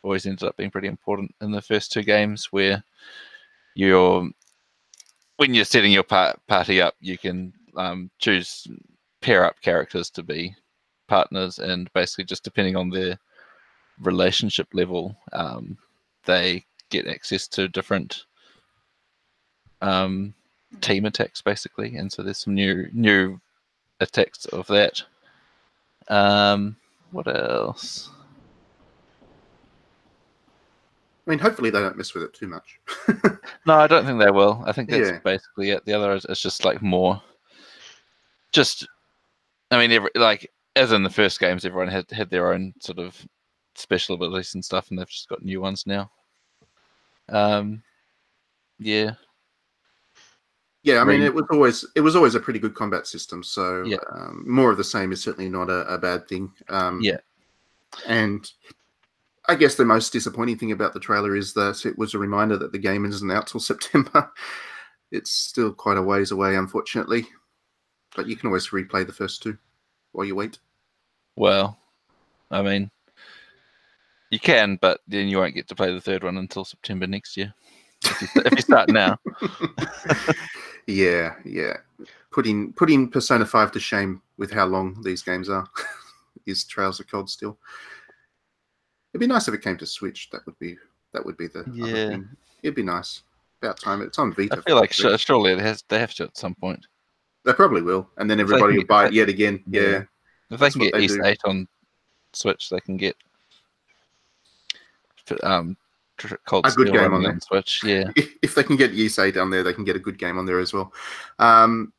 always 0.04 0.26
ended 0.26 0.48
up 0.48 0.58
being 0.58 0.72
pretty 0.72 0.88
important 0.88 1.34
in 1.42 1.52
the 1.52 1.62
first 1.62 1.92
two 1.92 2.04
games, 2.04 2.48
where 2.52 2.84
you're 3.76 4.30
when 5.38 5.54
you're 5.54 5.66
setting 5.66 5.92
your 5.92 6.04
par- 6.04 6.36
party 6.48 6.82
up, 6.82 6.96
you 7.00 7.18
can 7.18 7.54
um, 7.76 8.10
choose 8.20 8.68
pair 9.22 9.46
up 9.46 9.60
characters 9.62 10.10
to 10.12 10.24
be 10.24 10.56
partners, 11.08 11.60
and 11.60 11.92
basically 11.94 12.26
just 12.26 12.44
depending 12.44 12.76
on 12.76 12.90
their 12.90 13.20
relationship 14.02 14.68
level, 14.74 15.16
um, 15.34 15.78
they 16.26 16.66
get 16.90 17.08
access 17.08 17.48
to 17.48 17.68
different 17.68 18.26
um, 19.82 20.34
team 20.80 21.06
attacks, 21.06 21.42
basically. 21.42 21.96
And 21.96 22.12
so 22.12 22.22
there's 22.22 22.38
some 22.38 22.56
new 22.56 22.88
new 22.94 23.40
attacks 24.02 24.46
of 24.48 24.68
that. 24.68 25.02
Um, 26.10 26.76
what 27.12 27.28
else? 27.28 28.10
I 31.26 31.30
mean, 31.30 31.40
hopefully 31.40 31.70
they 31.70 31.80
don't 31.80 31.96
mess 31.98 32.14
with 32.14 32.24
it 32.24 32.34
too 32.34 32.48
much. 32.48 32.80
No, 33.68 33.76
I 33.76 33.86
don't 33.86 34.06
think 34.08 34.20
they 34.20 34.32
will. 34.32 34.64
I 34.66 34.72
think 34.72 34.90
that's 34.90 35.12
Yeah. 35.12 35.20
basically 35.24 35.70
it. 35.70 35.86
The 35.86 35.94
other 35.94 36.14
is, 36.14 36.26
is 36.26 36.42
just 36.42 36.66
like 36.66 36.82
more, 36.82 37.22
just, 38.52 38.88
I 39.70 39.78
mean, 39.78 39.92
every, 39.92 40.10
like 40.16 40.52
as 40.76 40.92
in 40.92 41.04
the 41.04 41.12
first 41.12 41.40
games, 41.40 41.64
everyone 41.64 41.88
had 41.88 42.10
had 42.10 42.32
their 42.32 42.52
own 42.54 42.74
sort 42.80 42.98
of 42.98 43.16
special 43.76 44.16
abilities 44.16 44.56
and 44.56 44.66
stuff, 44.66 44.90
and 44.90 44.98
they've 44.98 45.08
just 45.08 45.30
got 45.30 45.44
new 45.46 45.62
ones 45.62 45.86
now. 45.86 46.10
Um, 47.30 47.84
yeah, 48.80 49.12
yeah, 50.84 51.00
I 51.02 51.04
mean, 51.04 51.22
it 51.22 51.34
was 51.34 51.46
always 51.52 51.86
it 51.96 52.02
was 52.02 52.16
always 52.16 52.36
a 52.36 52.40
pretty 52.40 52.60
good 52.60 52.74
combat 52.76 53.08
system. 53.08 53.44
So 53.44 53.84
Yeah. 53.86 53.98
um, 54.12 54.44
more 54.48 54.72
of 54.72 54.78
the 54.78 54.84
same 54.84 55.12
is 55.12 55.22
certainly 55.24 55.50
not 55.50 55.70
a, 55.70 55.94
a 55.94 55.98
bad 55.98 56.28
thing. 56.28 56.52
Um, 56.70 57.00
Yeah. 57.02 57.18
and 58.08 58.50
I 59.48 59.56
guess 59.56 59.76
the 59.76 59.86
most 59.86 60.14
disappointing 60.14 60.58
thing 60.58 60.72
about 60.72 60.94
the 60.94 61.00
trailer 61.00 61.36
is 61.36 61.54
that 61.54 61.86
it 61.86 61.98
was 61.98 62.14
a 62.14 62.20
reminder 62.20 62.58
that 62.58 62.72
the 62.72 62.78
game 62.80 63.06
isn't 63.06 63.32
out 63.32 63.48
till 63.48 63.60
September. 63.72 64.32
It's 65.12 65.32
still 65.32 65.74
quite 65.74 65.98
a 65.98 66.02
ways 66.02 66.32
away, 66.32 66.56
unfortunately. 66.56 67.28
But 68.16 68.28
you 68.28 68.36
can 68.36 68.48
always 68.48 68.70
replay 68.70 69.06
the 69.06 69.14
first 69.14 69.42
two 69.44 69.58
while 70.14 70.26
you 70.26 70.36
wait. 70.36 70.60
well, 71.36 71.78
I 72.50 72.62
mean, 72.62 72.92
you 74.30 74.40
can, 74.40 74.78
but 74.82 75.00
then 75.08 75.28
you 75.30 75.38
won't 75.38 75.56
get 75.56 75.68
to 75.70 75.76
play 75.76 75.94
the 75.94 76.02
third 76.02 76.24
one 76.24 76.38
until 76.38 76.66
September 76.66 77.08
next 77.08 77.36
year. 77.38 77.54
If 78.04 78.52
you 78.52 78.62
start 78.62 78.90
now, 78.90 79.18
Yeah, 80.88 81.36
yeah. 81.46 81.78
Putting 82.32 82.74
putting 82.74 83.10
Persona 83.10 83.46
Five 83.46 83.72
to 83.74 83.80
shame 83.80 84.22
with 84.38 84.52
how 84.52 84.66
long 84.66 85.02
these 85.04 85.22
games 85.22 85.50
are 85.50 85.68
is 86.46 86.64
Trails 86.64 87.00
of 87.00 87.10
Cold 87.10 87.30
Steel. 87.30 87.58
It'd 89.14 89.20
be 89.20 89.28
nice 89.28 89.48
if 89.48 89.54
it 89.54 89.62
came 89.62 89.78
to 89.78 89.86
Switch. 89.86 90.30
That 90.32 90.46
would 90.46 90.58
be 90.60 90.78
that 91.14 91.26
would 91.26 91.38
be 91.38 91.48
the 91.48 91.60
other 91.60 91.72
Yeah. 91.74 92.10
thing. 92.10 92.30
It'd 92.64 92.76
be 92.76 92.84
nice. 92.84 93.24
About 93.62 93.80
time. 93.80 94.02
It's 94.02 94.18
on 94.18 94.34
Vita. 94.34 94.58
I 94.58 94.62
feel 94.62 94.76
like 94.76 94.94
for 94.94 95.18
surely 95.18 95.52
it 95.52 95.60
has 95.60 95.84
they 95.88 96.00
have 96.00 96.14
to 96.16 96.24
at 96.24 96.38
some 96.38 96.56
point. 96.56 96.86
they 97.46 97.54
probably 97.54 97.82
will, 97.82 98.10
and 98.18 98.30
then 98.30 98.40
everybody 98.40 98.78
will 98.78 98.86
buy 98.86 99.06
it 99.08 99.14
yet 99.14 99.30
again. 99.30 99.64
Yeah. 99.68 99.82
Yeah, 99.82 99.88
If 99.98 100.06
they 100.50 100.56
That's 100.58 100.76
can 100.76 100.82
get 100.90 101.00
East. 101.00 101.20
Eight 101.24 101.40
on 101.46 101.68
Switch, 102.34 102.70
they 102.70 102.80
can 102.80 102.98
get 102.98 103.16
um 105.44 105.78
Cold 106.46 106.66
A 106.66 106.72
good 106.72 106.88
Steel 106.88 107.02
game 107.02 107.14
on 107.14 107.24
there. 107.24 107.40
Switch. 107.40 107.84
Yeah, 107.84 108.12
if, 108.16 108.36
if 108.42 108.56
they 108.56 108.64
can 108.64 108.76
get 108.76 108.94
Yusei 108.94 109.34
down 109.34 109.50
there, 109.50 109.64
they 109.64 109.74
can 109.74 109.84
get 109.84 109.96
a 109.96 110.00
good 110.00 110.18
game 110.18 110.38
on 110.38 110.46
there 110.46 110.60
as 110.60 110.74
well. 110.74 110.94
Um, 111.40 111.94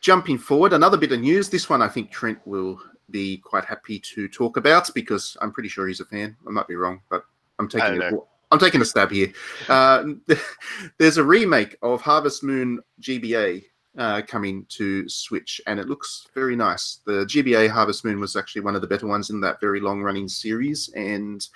jumping 0.00 0.38
forward, 0.38 0.72
another 0.72 0.96
bit 0.96 1.12
of 1.12 1.20
news. 1.20 1.48
This 1.48 1.68
one 1.68 1.82
I 1.82 1.88
think 1.88 2.10
Trent 2.10 2.38
will 2.46 2.80
be 3.10 3.38
quite 3.38 3.64
happy 3.64 3.98
to 3.98 4.28
talk 4.28 4.56
about 4.56 4.92
because 4.94 5.36
I'm 5.40 5.52
pretty 5.52 5.68
sure 5.68 5.86
he's 5.86 6.00
a 6.00 6.04
fan. 6.04 6.36
I 6.46 6.50
might 6.50 6.68
be 6.68 6.76
wrong, 6.76 7.00
but 7.08 7.24
I'm 7.58 7.68
taking 7.68 7.98
don't 7.98 8.14
it. 8.14 8.20
I'm 8.50 8.58
taking 8.58 8.80
a 8.80 8.84
stab 8.84 9.10
here. 9.10 9.32
Uh, 9.68 10.04
there's 10.98 11.16
a 11.16 11.24
remake 11.24 11.76
of 11.82 12.00
Harvest 12.00 12.42
Moon 12.42 12.80
GBA 13.00 13.64
uh, 13.98 14.22
coming 14.22 14.66
to 14.70 15.08
Switch, 15.08 15.60
and 15.66 15.80
it 15.80 15.88
looks 15.88 16.28
very 16.34 16.56
nice. 16.56 17.00
The 17.06 17.24
GBA 17.26 17.68
Harvest 17.68 18.04
Moon 18.04 18.20
was 18.20 18.36
actually 18.36 18.62
one 18.62 18.74
of 18.74 18.80
the 18.80 18.86
better 18.86 19.06
ones 19.06 19.30
in 19.30 19.40
that 19.40 19.60
very 19.60 19.80
long-running 19.80 20.28
series, 20.28 20.88
and 20.94 21.46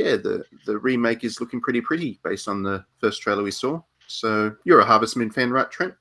yeah, 0.00 0.16
the 0.16 0.44
the 0.66 0.78
remake 0.78 1.24
is 1.24 1.40
looking 1.40 1.60
pretty 1.60 1.80
pretty 1.80 2.18
based 2.24 2.48
on 2.48 2.62
the 2.62 2.84
first 3.00 3.20
trailer 3.20 3.42
we 3.42 3.50
saw. 3.50 3.80
So 4.06 4.54
you're 4.64 4.80
a 4.80 4.84
Harvest 4.84 5.16
Moon 5.16 5.30
fan, 5.30 5.50
right, 5.50 5.70
Trent? 5.70 5.94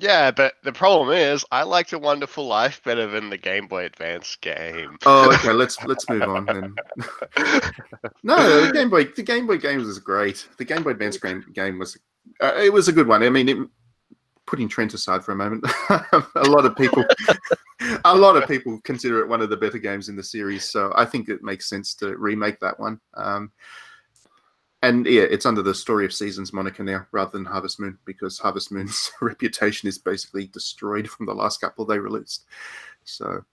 Yeah, 0.00 0.32
but 0.32 0.54
the 0.64 0.72
problem 0.72 1.16
is, 1.16 1.44
I 1.52 1.62
liked 1.62 1.92
A 1.92 1.98
Wonderful 1.98 2.46
Life 2.46 2.82
better 2.82 3.06
than 3.06 3.30
the 3.30 3.38
Game 3.38 3.68
Boy 3.68 3.84
Advance 3.84 4.34
game. 4.36 4.98
Oh, 5.06 5.32
okay. 5.34 5.52
let's 5.52 5.82
let's 5.84 6.08
move 6.08 6.22
on 6.22 6.46
then. 6.46 6.74
No, 8.22 8.66
the 8.66 8.72
Game 8.72 8.90
Boy 8.90 9.04
the 9.04 9.22
Game 9.22 9.46
Boy 9.46 9.58
games 9.58 9.86
was 9.86 9.98
great. 9.98 10.48
The 10.58 10.64
Game 10.64 10.82
Boy 10.82 10.90
Advance 10.90 11.18
game 11.18 11.44
game 11.52 11.78
was 11.78 11.96
uh, 12.42 12.54
it 12.56 12.72
was 12.72 12.88
a 12.88 12.92
good 12.92 13.06
one. 13.06 13.22
I 13.22 13.28
mean, 13.28 13.48
it, 13.48 13.58
putting 14.46 14.68
Trent 14.68 14.94
aside 14.94 15.24
for 15.24 15.32
a 15.32 15.36
moment, 15.36 15.64
a 15.90 16.48
lot 16.48 16.66
of 16.66 16.76
people 16.76 17.04
a 18.04 18.14
lot 18.14 18.36
of 18.36 18.48
people 18.48 18.80
consider 18.84 19.20
it 19.20 19.28
one 19.28 19.40
of 19.40 19.50
the 19.50 19.56
better 19.56 19.78
games 19.78 20.08
in 20.08 20.16
the 20.16 20.22
series. 20.22 20.70
So 20.70 20.92
I 20.96 21.04
think 21.04 21.28
it 21.28 21.42
makes 21.42 21.68
sense 21.68 21.94
to 21.96 22.16
remake 22.16 22.60
that 22.60 22.78
one. 22.78 23.00
Um, 23.14 23.52
and 24.82 25.06
yeah, 25.06 25.22
it's 25.22 25.46
under 25.46 25.62
the 25.62 25.74
Story 25.74 26.04
of 26.04 26.12
Seasons 26.12 26.52
moniker 26.52 26.84
now 26.84 27.06
rather 27.10 27.30
than 27.30 27.46
Harvest 27.46 27.80
Moon 27.80 27.98
because 28.04 28.38
Harvest 28.38 28.70
Moon's 28.70 29.10
reputation 29.20 29.88
is 29.88 29.98
basically 29.98 30.48
destroyed 30.48 31.08
from 31.08 31.26
the 31.26 31.34
last 31.34 31.60
couple 31.60 31.84
they 31.84 31.98
released. 31.98 32.44
So 33.04 33.44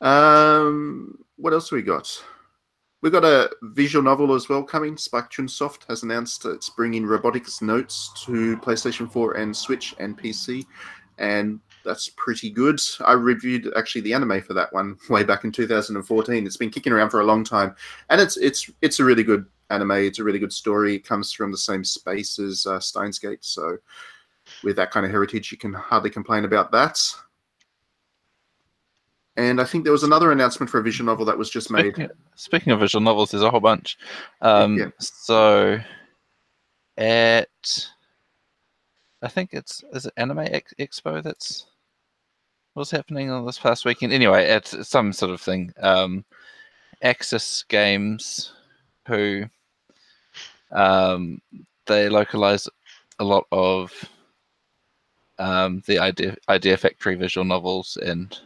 Um, 0.00 1.18
what 1.36 1.52
else 1.52 1.72
we 1.72 1.82
got? 1.82 2.22
We've 3.02 3.12
got 3.12 3.24
a 3.24 3.50
visual 3.62 4.02
novel 4.02 4.34
as 4.34 4.48
well 4.48 4.62
coming. 4.62 4.96
Spike 4.96 5.30
Chunsoft 5.30 5.88
has 5.88 6.02
announced 6.02 6.44
it's 6.44 6.68
bringing 6.68 7.06
robotics 7.06 7.62
notes 7.62 8.12
to 8.26 8.58
PlayStation 8.58 9.10
4 9.10 9.38
and 9.38 9.56
Switch 9.56 9.94
and 9.98 10.18
PC, 10.18 10.66
and 11.16 11.60
that's 11.82 12.10
pretty 12.10 12.50
good. 12.50 12.78
I 13.06 13.12
reviewed 13.12 13.72
actually 13.74 14.02
the 14.02 14.12
anime 14.12 14.42
for 14.42 14.52
that 14.52 14.72
one 14.74 14.98
way 15.08 15.24
back 15.24 15.44
in 15.44 15.52
2014. 15.52 16.46
It's 16.46 16.58
been 16.58 16.70
kicking 16.70 16.92
around 16.92 17.08
for 17.08 17.20
a 17.20 17.24
long 17.24 17.42
time, 17.42 17.74
and 18.10 18.20
it's 18.20 18.36
it's 18.36 18.70
it's 18.82 19.00
a 19.00 19.04
really 19.04 19.24
good 19.24 19.46
anime. 19.70 19.92
It's 19.92 20.18
a 20.18 20.24
really 20.24 20.38
good 20.38 20.52
story. 20.52 20.96
It 20.96 21.06
comes 21.06 21.32
from 21.32 21.52
the 21.52 21.58
same 21.58 21.84
space 21.84 22.38
as 22.38 22.66
uh, 22.66 22.80
Steins 22.80 23.18
Gate, 23.18 23.44
so 23.44 23.78
with 24.62 24.76
that 24.76 24.90
kind 24.90 25.06
of 25.06 25.12
heritage, 25.12 25.50
you 25.50 25.58
can 25.58 25.72
hardly 25.72 26.10
complain 26.10 26.44
about 26.44 26.70
that. 26.72 26.98
And 29.40 29.58
I 29.58 29.64
think 29.64 29.84
there 29.84 29.92
was 29.92 30.02
another 30.02 30.32
announcement 30.32 30.68
for 30.68 30.80
a 30.80 30.82
visual 30.82 31.06
novel 31.06 31.24
that 31.24 31.38
was 31.38 31.48
just 31.48 31.70
made. 31.70 31.94
Speaking, 31.94 32.08
speaking 32.34 32.72
of 32.74 32.80
visual 32.80 33.02
novels, 33.02 33.30
there's 33.30 33.42
a 33.42 33.50
whole 33.50 33.60
bunch. 33.60 33.96
Um, 34.42 34.76
Yeah. 34.76 34.90
So 34.98 35.80
at 36.98 37.88
I 39.22 39.28
think 39.28 39.50
it's 39.54 39.82
is 39.94 40.04
it 40.04 40.12
Anime 40.18 40.40
Ex- 40.40 40.74
Expo 40.78 41.22
that's 41.22 41.64
what's 42.74 42.90
happening 42.90 43.30
on 43.30 43.46
this 43.46 43.58
past 43.58 43.86
weekend. 43.86 44.12
Anyway, 44.12 44.46
at 44.46 44.66
some 44.66 45.10
sort 45.10 45.32
of 45.32 45.40
thing. 45.40 45.72
Um, 45.80 46.26
Aksys 47.02 47.66
Games, 47.68 48.52
who 49.06 49.44
um, 50.70 51.40
they 51.86 52.10
localize 52.10 52.68
a 53.18 53.24
lot 53.24 53.46
of 53.52 53.90
um, 55.38 55.82
the 55.86 55.98
idea 55.98 56.36
idea 56.50 56.76
factory 56.76 57.14
visual 57.14 57.46
novels 57.46 57.96
and 58.02 58.38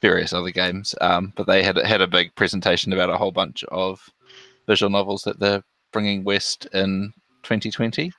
various 0.00 0.32
other 0.32 0.50
games. 0.50 0.94
Um, 1.00 1.32
but 1.36 1.46
they 1.46 1.62
had 1.62 1.76
had 1.76 2.00
a 2.00 2.06
big 2.06 2.34
presentation 2.34 2.92
about 2.92 3.10
a 3.10 3.16
whole 3.16 3.32
bunch 3.32 3.64
of 3.64 4.08
visual 4.66 4.90
novels 4.90 5.22
that 5.22 5.38
they're 5.38 5.64
bringing 5.92 6.24
west 6.24 6.66
in 6.72 7.12
2020. 7.42 8.12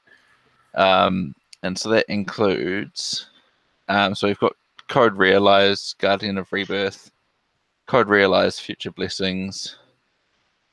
Um, 0.76 1.34
and 1.64 1.78
so 1.78 1.90
that 1.90 2.06
includes, 2.10 3.30
um, 3.88 4.16
so 4.16 4.28
we've 4.28 4.40
got 4.40 4.56
Code 4.88 5.16
Realize, 5.16 5.94
Guardian 6.00 6.38
of 6.38 6.52
Rebirth, 6.52 7.12
Code 7.86 8.08
Realize, 8.08 8.60
Future 8.60 8.92
Blessings, 8.92 9.78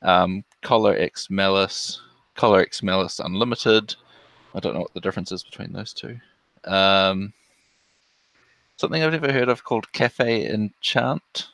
um, 0.01 0.43
X 0.63 1.29
Malice, 1.29 2.01
Collar 2.35 2.61
X 2.61 2.83
Malice 2.83 3.19
Unlimited. 3.19 3.95
I 4.55 4.59
don't 4.59 4.73
know 4.73 4.81
what 4.81 4.93
the 4.93 5.01
difference 5.01 5.31
is 5.31 5.43
between 5.43 5.73
those 5.73 5.93
two. 5.93 6.19
Um, 6.63 7.33
something 8.77 9.03
I've 9.03 9.11
never 9.11 9.31
heard 9.31 9.49
of 9.49 9.63
called 9.63 9.91
Cafe 9.91 10.49
Enchanté. 10.49 11.45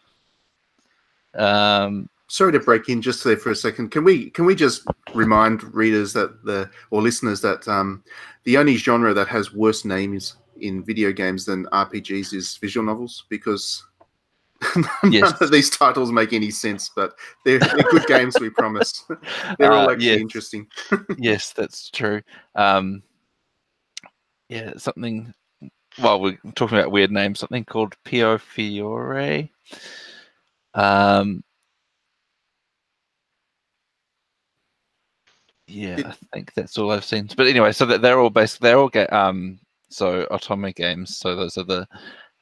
Um, 1.34 2.10
Sorry 2.28 2.52
to 2.52 2.60
break 2.60 2.90
in 2.90 3.02
just 3.02 3.24
there 3.24 3.38
for 3.38 3.52
a 3.52 3.56
second. 3.56 3.90
Can 3.92 4.04
we 4.04 4.30
can 4.32 4.46
we 4.46 4.56
just 4.56 4.88
remind 5.14 5.64
readers 5.76 6.14
that 6.14 6.44
the 6.46 6.70
or 6.90 7.02
listeners 7.02 7.42
that 7.42 7.68
um, 7.68 8.04
the 8.44 8.58
only 8.58 8.76
genre 8.76 9.14
that 9.14 9.28
has 9.28 9.54
worse 9.54 9.86
names 9.86 10.38
in 10.62 10.84
video 10.84 11.12
games 11.12 11.46
than 11.46 11.66
RPGs 11.68 12.34
is 12.34 12.58
visual 12.58 12.86
novels 12.86 13.26
because 13.30 13.86
none 14.76 15.12
Yes. 15.12 15.40
of 15.42 15.52
these 15.52 15.70
titles 15.70 16.12
make 16.12 16.34
any 16.34 16.50
sense, 16.50 16.90
but 16.96 17.14
they're, 17.46 17.60
they're 17.60 17.84
good 17.92 18.06
games. 18.08 18.40
We 18.40 18.50
promise. 18.50 19.04
They're 19.60 19.74
all 19.74 19.90
Uh, 19.90 19.92
actually 19.92 20.06
yes. 20.08 20.20
interesting. 20.22 20.68
yes, 21.18 21.52
that's 21.54 21.90
true. 21.90 22.22
Um, 22.56 23.04
yeah, 24.50 24.72
something. 24.78 25.34
Well, 26.02 26.22
we're 26.22 26.38
talking 26.56 26.78
about 26.78 26.92
weird 26.92 27.12
names. 27.12 27.40
Something 27.40 27.66
called 27.66 27.96
Piofiore. 28.06 29.50
Um, 30.74 31.44
yeah, 35.68 36.00
I 36.06 36.16
think 36.34 36.54
that's 36.54 36.78
all 36.78 36.92
I've 36.92 37.06
seen. 37.06 37.30
But 37.38 37.48
anyway, 37.48 37.72
so 37.72 37.86
that 37.86 38.02
they're 38.02 38.20
all 38.20 38.30
based. 38.30 38.62
They're 38.62 38.78
all 38.80 38.90
get 38.90 39.12
um, 39.14 39.60
so 39.90 40.26
Otome 40.32 40.74
games. 40.76 41.18
So 41.18 41.36
those 41.36 41.58
are 41.58 41.64
the 41.64 41.88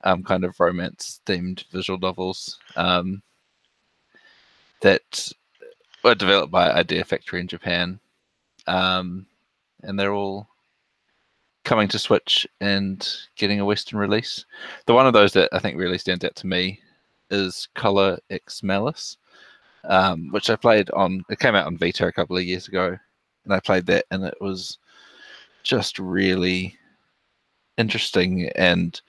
um, 0.03 0.23
kind 0.23 0.45
of 0.45 0.59
romance 0.59 1.21
themed 1.25 1.65
visual 1.71 1.99
novels 1.99 2.57
um, 2.75 3.21
that 4.81 5.29
were 6.03 6.15
developed 6.15 6.51
by 6.51 6.71
Idea 6.71 7.03
Factory 7.03 7.41
in 7.41 7.47
Japan 7.47 7.99
um, 8.67 9.25
and 9.83 9.99
they're 9.99 10.13
all 10.13 10.47
coming 11.63 11.87
to 11.89 11.99
Switch 11.99 12.47
and 12.59 13.07
getting 13.35 13.59
a 13.59 13.65
Western 13.65 13.99
release. 13.99 14.45
The 14.85 14.93
one 14.93 15.07
of 15.07 15.13
those 15.13 15.33
that 15.33 15.49
I 15.51 15.59
think 15.59 15.77
really 15.77 15.97
stands 15.97 16.25
out 16.25 16.35
to 16.37 16.47
me 16.47 16.81
is 17.29 17.67
Collar 17.75 18.19
X 18.29 18.63
Malice, 18.63 19.17
um, 19.85 20.29
which 20.31 20.49
I 20.49 20.55
played 20.55 20.89
on. 20.91 21.23
It 21.29 21.39
came 21.39 21.55
out 21.55 21.67
on 21.67 21.77
Vita 21.77 22.07
a 22.07 22.11
couple 22.11 22.37
of 22.37 22.43
years 22.43 22.67
ago, 22.67 22.97
and 23.45 23.53
I 23.53 23.59
played 23.59 23.85
that, 23.87 24.05
and 24.11 24.23
it 24.23 24.37
was 24.41 24.77
just 25.63 25.99
really 25.99 26.77
interesting 27.77 28.49
and 28.55 28.99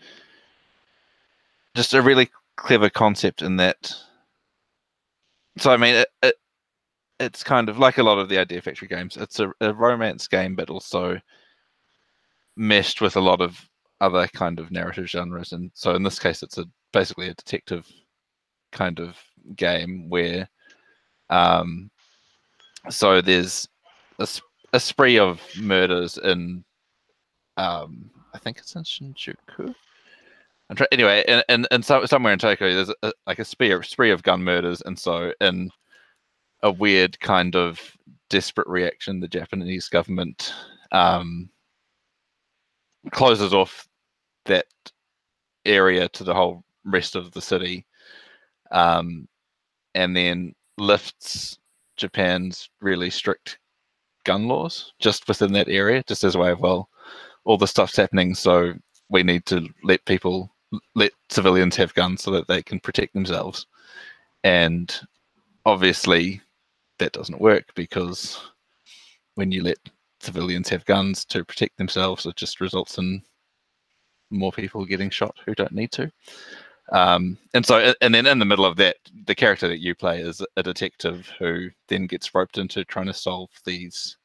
just 1.74 1.94
a 1.94 2.02
really 2.02 2.30
clever 2.56 2.90
concept 2.90 3.42
in 3.42 3.56
that. 3.56 3.94
So 5.58 5.72
I 5.72 5.76
mean, 5.76 5.94
it, 5.94 6.08
it 6.22 6.34
it's 7.18 7.44
kind 7.44 7.68
of 7.68 7.78
like 7.78 7.98
a 7.98 8.02
lot 8.02 8.18
of 8.18 8.28
the 8.28 8.38
Idea 8.38 8.60
Factory 8.60 8.88
games. 8.88 9.16
It's 9.16 9.40
a, 9.40 9.52
a 9.60 9.72
romance 9.72 10.28
game, 10.28 10.54
but 10.54 10.70
also 10.70 11.20
meshed 12.56 13.00
with 13.00 13.16
a 13.16 13.20
lot 13.20 13.40
of 13.40 13.68
other 14.00 14.26
kind 14.28 14.58
of 14.58 14.70
narrative 14.70 15.08
genres. 15.08 15.52
And 15.52 15.70
so 15.74 15.94
in 15.94 16.02
this 16.02 16.18
case, 16.18 16.42
it's 16.42 16.58
a 16.58 16.66
basically 16.92 17.28
a 17.28 17.34
detective 17.34 17.86
kind 18.72 19.00
of 19.00 19.16
game 19.56 20.08
where, 20.08 20.48
um, 21.30 21.90
so 22.90 23.20
there's 23.20 23.68
a 24.72 24.80
spree 24.80 25.18
of 25.18 25.40
murders 25.58 26.18
in, 26.18 26.64
um, 27.56 28.10
I 28.34 28.38
think 28.38 28.58
it's 28.58 28.74
in 28.74 28.82
Shinjuku. 28.82 29.74
I'm 30.70 30.86
anyway, 30.90 31.22
and 31.28 31.44
and, 31.48 31.68
in 31.70 31.82
some, 31.82 32.06
somewhere 32.06 32.32
in 32.32 32.38
Tokyo, 32.38 32.72
there's 32.72 32.92
a, 33.02 33.12
like 33.26 33.38
a 33.38 33.44
spree, 33.44 33.72
a 33.72 33.82
spree 33.82 34.10
of 34.10 34.22
gun 34.22 34.42
murders, 34.42 34.80
and 34.86 34.98
so 34.98 35.32
in 35.40 35.70
a 36.62 36.72
weird 36.72 37.20
kind 37.20 37.56
of 37.56 37.78
desperate 38.30 38.68
reaction, 38.68 39.20
the 39.20 39.28
Japanese 39.28 39.88
government 39.88 40.54
um, 40.92 41.50
closes 43.10 43.52
off 43.52 43.86
that 44.46 44.66
area 45.64 46.08
to 46.08 46.24
the 46.24 46.34
whole 46.34 46.64
rest 46.84 47.16
of 47.16 47.32
the 47.32 47.42
city, 47.42 47.86
um, 48.70 49.28
and 49.94 50.16
then 50.16 50.54
lifts 50.78 51.58
Japan's 51.96 52.70
really 52.80 53.10
strict 53.10 53.58
gun 54.24 54.46
laws 54.48 54.92
just 54.98 55.28
within 55.28 55.52
that 55.52 55.68
area, 55.68 56.02
just 56.06 56.24
as 56.24 56.34
a 56.34 56.38
way 56.38 56.50
of 56.50 56.60
well, 56.60 56.88
all 57.44 57.58
the 57.58 57.66
stuff's 57.66 57.96
happening, 57.96 58.34
so 58.34 58.72
we 59.08 59.22
need 59.22 59.44
to 59.46 59.68
let 59.84 60.04
people 60.04 60.50
let 60.94 61.12
civilians 61.28 61.76
have 61.76 61.94
guns 61.94 62.22
so 62.22 62.30
that 62.30 62.48
they 62.48 62.62
can 62.62 62.80
protect 62.80 63.12
themselves. 63.12 63.66
And 64.44 64.94
obviously, 65.66 66.40
that 66.98 67.12
doesn't 67.12 67.40
work 67.40 67.66
because 67.74 68.40
when 69.34 69.52
you 69.52 69.62
let 69.62 69.78
civilians 70.22 70.68
have 70.68 70.84
guns 70.84 71.24
to 71.26 71.44
protect 71.44 71.76
themselves, 71.76 72.26
it 72.26 72.36
just 72.36 72.60
results 72.60 72.98
in 72.98 73.22
more 74.30 74.52
people 74.52 74.84
getting 74.84 75.10
shot 75.10 75.36
who 75.44 75.54
don't 75.54 75.72
need 75.72 75.92
to. 75.92 76.10
Um, 76.90 77.38
and 77.54 77.64
so, 77.64 77.92
and 78.00 78.14
then 78.14 78.26
in 78.26 78.38
the 78.38 78.44
middle 78.44 78.64
of 78.64 78.76
that, 78.76 78.96
the 79.26 79.34
character 79.34 79.68
that 79.68 79.80
you 79.80 79.94
play 79.94 80.20
is 80.20 80.44
a 80.56 80.62
detective 80.62 81.30
who 81.38 81.68
then 81.88 82.06
gets 82.06 82.34
roped 82.34 82.58
into 82.58 82.84
trying 82.84 83.06
to 83.06 83.14
solve 83.14 83.50
these 83.64 84.16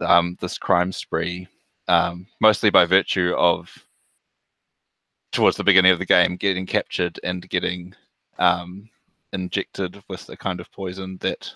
um, 0.00 0.36
this 0.40 0.58
crime 0.58 0.92
spree, 0.92 1.48
um, 1.88 2.26
mostly 2.40 2.70
by 2.70 2.84
virtue 2.84 3.34
of 3.36 3.70
towards 5.32 5.56
the 5.56 5.64
beginning 5.64 5.92
of 5.92 5.98
the 5.98 6.06
game 6.06 6.36
getting 6.36 6.66
captured 6.66 7.18
and 7.24 7.48
getting 7.48 7.94
um, 8.38 8.88
injected 9.32 10.02
with 10.08 10.28
a 10.28 10.36
kind 10.36 10.60
of 10.60 10.70
poison 10.72 11.16
that 11.20 11.52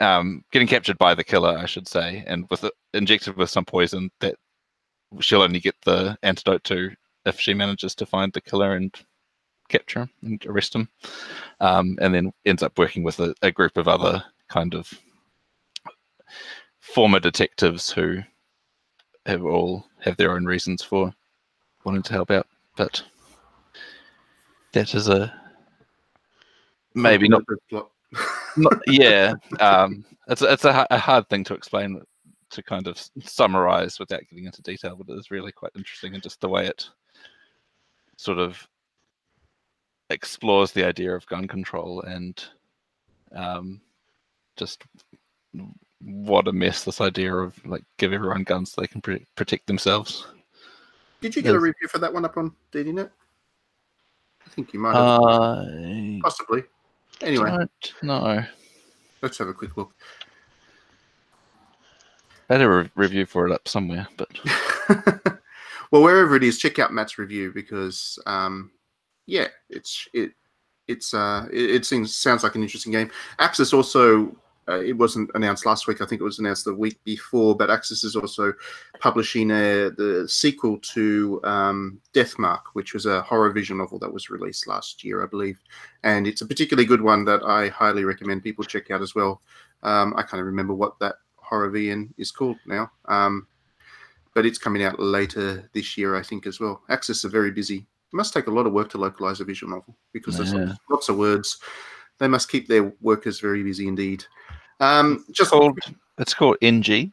um, 0.00 0.44
getting 0.50 0.68
captured 0.68 0.98
by 0.98 1.14
the 1.14 1.24
killer, 1.24 1.56
I 1.56 1.66
should 1.66 1.88
say, 1.88 2.24
and 2.26 2.46
with 2.50 2.64
it, 2.64 2.72
injected 2.94 3.36
with 3.36 3.50
some 3.50 3.64
poison 3.64 4.10
that 4.20 4.36
she'll 5.20 5.42
only 5.42 5.60
get 5.60 5.76
the 5.84 6.16
antidote 6.22 6.64
to 6.64 6.90
if 7.24 7.38
she 7.38 7.54
manages 7.54 7.94
to 7.94 8.06
find 8.06 8.32
the 8.32 8.40
killer 8.40 8.74
and 8.74 8.94
capture 9.68 10.00
him 10.00 10.10
and 10.22 10.46
arrest 10.46 10.74
him, 10.74 10.88
um, 11.60 11.98
and 12.00 12.14
then 12.14 12.32
ends 12.44 12.62
up 12.62 12.78
working 12.78 13.02
with 13.02 13.20
a, 13.20 13.34
a 13.42 13.52
group 13.52 13.76
of 13.76 13.88
other 13.88 14.22
kind 14.48 14.74
of 14.74 14.92
former 16.80 17.20
detectives 17.20 17.90
who 17.90 18.18
have 19.26 19.44
all 19.44 19.86
have 20.00 20.16
their 20.16 20.32
own 20.32 20.44
reasons 20.44 20.82
for 20.82 21.14
wanting 21.84 22.02
to 22.02 22.12
help 22.12 22.30
out, 22.30 22.46
but 22.76 23.02
that 24.72 24.94
is 24.94 25.08
a 25.08 25.32
maybe 26.94 27.28
not. 27.28 27.42
Not, 28.56 28.78
yeah, 28.86 29.34
um, 29.60 30.04
it's 30.28 30.42
it's 30.42 30.64
a, 30.64 30.86
a 30.90 30.98
hard 30.98 31.28
thing 31.28 31.44
to 31.44 31.54
explain 31.54 32.00
to 32.50 32.62
kind 32.62 32.86
of 32.86 33.02
summarize 33.24 33.98
without 33.98 34.22
getting 34.28 34.44
into 34.44 34.62
detail, 34.62 34.96
but 34.96 35.12
it 35.12 35.18
is 35.18 35.30
really 35.30 35.52
quite 35.52 35.72
interesting 35.74 36.14
and 36.14 36.22
just 36.22 36.40
the 36.40 36.48
way 36.48 36.66
it 36.66 36.88
sort 38.16 38.38
of 38.38 38.68
explores 40.10 40.72
the 40.72 40.84
idea 40.84 41.14
of 41.14 41.26
gun 41.26 41.48
control 41.48 42.02
and 42.02 42.44
um, 43.34 43.80
just 44.56 44.84
what 46.04 46.48
a 46.48 46.52
mess 46.52 46.84
this 46.84 47.00
idea 47.00 47.34
of 47.34 47.54
like 47.64 47.84
give 47.96 48.12
everyone 48.12 48.44
guns 48.44 48.72
so 48.72 48.80
they 48.80 48.86
can 48.86 49.00
pr- 49.00 49.16
protect 49.34 49.66
themselves. 49.66 50.26
Did 51.20 51.36
you 51.36 51.42
get 51.42 51.54
a 51.54 51.60
review 51.60 51.88
for 51.88 51.98
that 51.98 52.12
one 52.12 52.24
up 52.24 52.36
on 52.36 52.52
DDNet? 52.72 53.10
I 54.44 54.50
think 54.50 54.72
you 54.74 54.80
might 54.80 54.94
have. 54.94 55.20
I 55.20 56.20
Possibly. 56.22 56.64
Anyway, 57.22 57.50
don't 57.50 58.02
know. 58.02 58.44
let's 59.22 59.38
have 59.38 59.48
a 59.48 59.54
quick 59.54 59.76
look. 59.76 59.94
I 62.50 62.54
had 62.54 62.62
a 62.62 62.68
re- 62.68 62.90
review 62.96 63.24
for 63.26 63.46
it 63.46 63.52
up 63.52 63.66
somewhere, 63.68 64.06
but 64.16 64.28
well, 65.90 66.02
wherever 66.02 66.36
it 66.36 66.42
is, 66.42 66.58
check 66.58 66.78
out 66.78 66.92
Matt's 66.92 67.16
review 67.18 67.52
because, 67.52 68.18
um, 68.26 68.72
yeah, 69.26 69.46
it's 69.70 70.08
it 70.12 70.32
it's 70.88 71.14
uh 71.14 71.46
it, 71.52 71.70
it 71.70 71.86
seems 71.86 72.14
sounds 72.14 72.42
like 72.42 72.56
an 72.56 72.62
interesting 72.62 72.92
game. 72.92 73.10
Aksys 73.38 73.72
also. 73.72 74.36
Uh, 74.68 74.80
it 74.80 74.92
wasn't 74.92 75.30
announced 75.34 75.66
last 75.66 75.88
week. 75.88 76.00
I 76.00 76.06
think 76.06 76.20
it 76.20 76.24
was 76.24 76.38
announced 76.38 76.64
the 76.64 76.74
week 76.74 77.02
before. 77.04 77.56
But 77.56 77.68
Aksys 77.68 78.04
is 78.04 78.14
also 78.14 78.52
publishing 79.00 79.50
a, 79.50 79.90
the 79.90 80.26
sequel 80.28 80.78
to 80.78 81.40
um, 81.44 82.00
Deathmark, 82.14 82.60
which 82.74 82.94
was 82.94 83.06
a 83.06 83.22
horror 83.22 83.50
visual 83.50 83.78
novel 83.78 83.98
that 83.98 84.12
was 84.12 84.30
released 84.30 84.68
last 84.68 85.02
year, 85.02 85.22
I 85.22 85.26
believe. 85.26 85.58
And 86.04 86.26
it's 86.26 86.42
a 86.42 86.46
particularly 86.46 86.86
good 86.86 87.02
one 87.02 87.24
that 87.24 87.42
I 87.42 87.68
highly 87.68 88.04
recommend 88.04 88.44
people 88.44 88.64
check 88.64 88.90
out 88.90 89.02
as 89.02 89.14
well. 89.14 89.42
Um, 89.82 90.14
I 90.16 90.22
can't 90.22 90.42
remember 90.42 90.74
what 90.74 90.98
that 91.00 91.16
horror 91.36 91.70
VN 91.70 92.10
is 92.16 92.30
called 92.30 92.56
now. 92.66 92.90
Um, 93.06 93.46
but 94.34 94.46
it's 94.46 94.58
coming 94.58 94.82
out 94.84 94.98
later 94.98 95.68
this 95.74 95.98
year, 95.98 96.16
I 96.16 96.22
think, 96.22 96.46
as 96.46 96.60
well. 96.60 96.82
Aksys 96.88 97.24
are 97.24 97.28
very 97.28 97.50
busy. 97.50 97.78
It 97.78 98.16
must 98.16 98.32
take 98.32 98.46
a 98.46 98.50
lot 98.50 98.66
of 98.66 98.72
work 98.72 98.90
to 98.90 98.98
localize 98.98 99.40
a 99.40 99.44
visual 99.44 99.70
novel 99.72 99.96
because 100.12 100.36
there's 100.36 100.52
Yeah. 100.52 100.66
lots, 100.66 100.78
lots 100.88 101.08
of 101.08 101.16
words. 101.16 101.58
They 102.18 102.28
must 102.28 102.48
keep 102.50 102.68
their 102.68 102.92
workers 103.00 103.40
very 103.40 103.62
busy 103.62 103.88
indeed. 103.88 104.24
Um, 104.82 105.24
it's 105.28 105.38
just 105.38 105.52
called 105.52 105.78
it's 106.18 106.34
called 106.34 106.56
NG. 106.60 107.12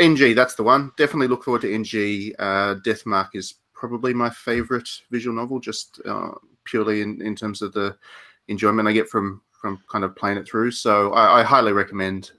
NG, 0.00 0.34
that's 0.34 0.56
the 0.56 0.64
one. 0.64 0.90
Definitely 0.98 1.28
look 1.28 1.44
forward 1.44 1.62
to 1.62 1.72
NG. 1.72 2.34
Uh, 2.38 2.74
Deathmark 2.84 3.30
is 3.34 3.54
probably 3.72 4.12
my 4.12 4.28
favorite 4.28 4.88
visual 5.12 5.36
novel, 5.36 5.60
just 5.60 6.00
uh, 6.04 6.32
purely 6.64 7.02
in, 7.02 7.22
in 7.22 7.36
terms 7.36 7.62
of 7.62 7.72
the 7.72 7.96
enjoyment 8.48 8.88
I 8.88 8.92
get 8.92 9.08
from 9.08 9.40
from 9.52 9.80
kind 9.88 10.04
of 10.04 10.16
playing 10.16 10.38
it 10.38 10.46
through. 10.46 10.72
So 10.72 11.12
I, 11.12 11.40
I 11.40 11.42
highly 11.44 11.72
recommend 11.72 12.32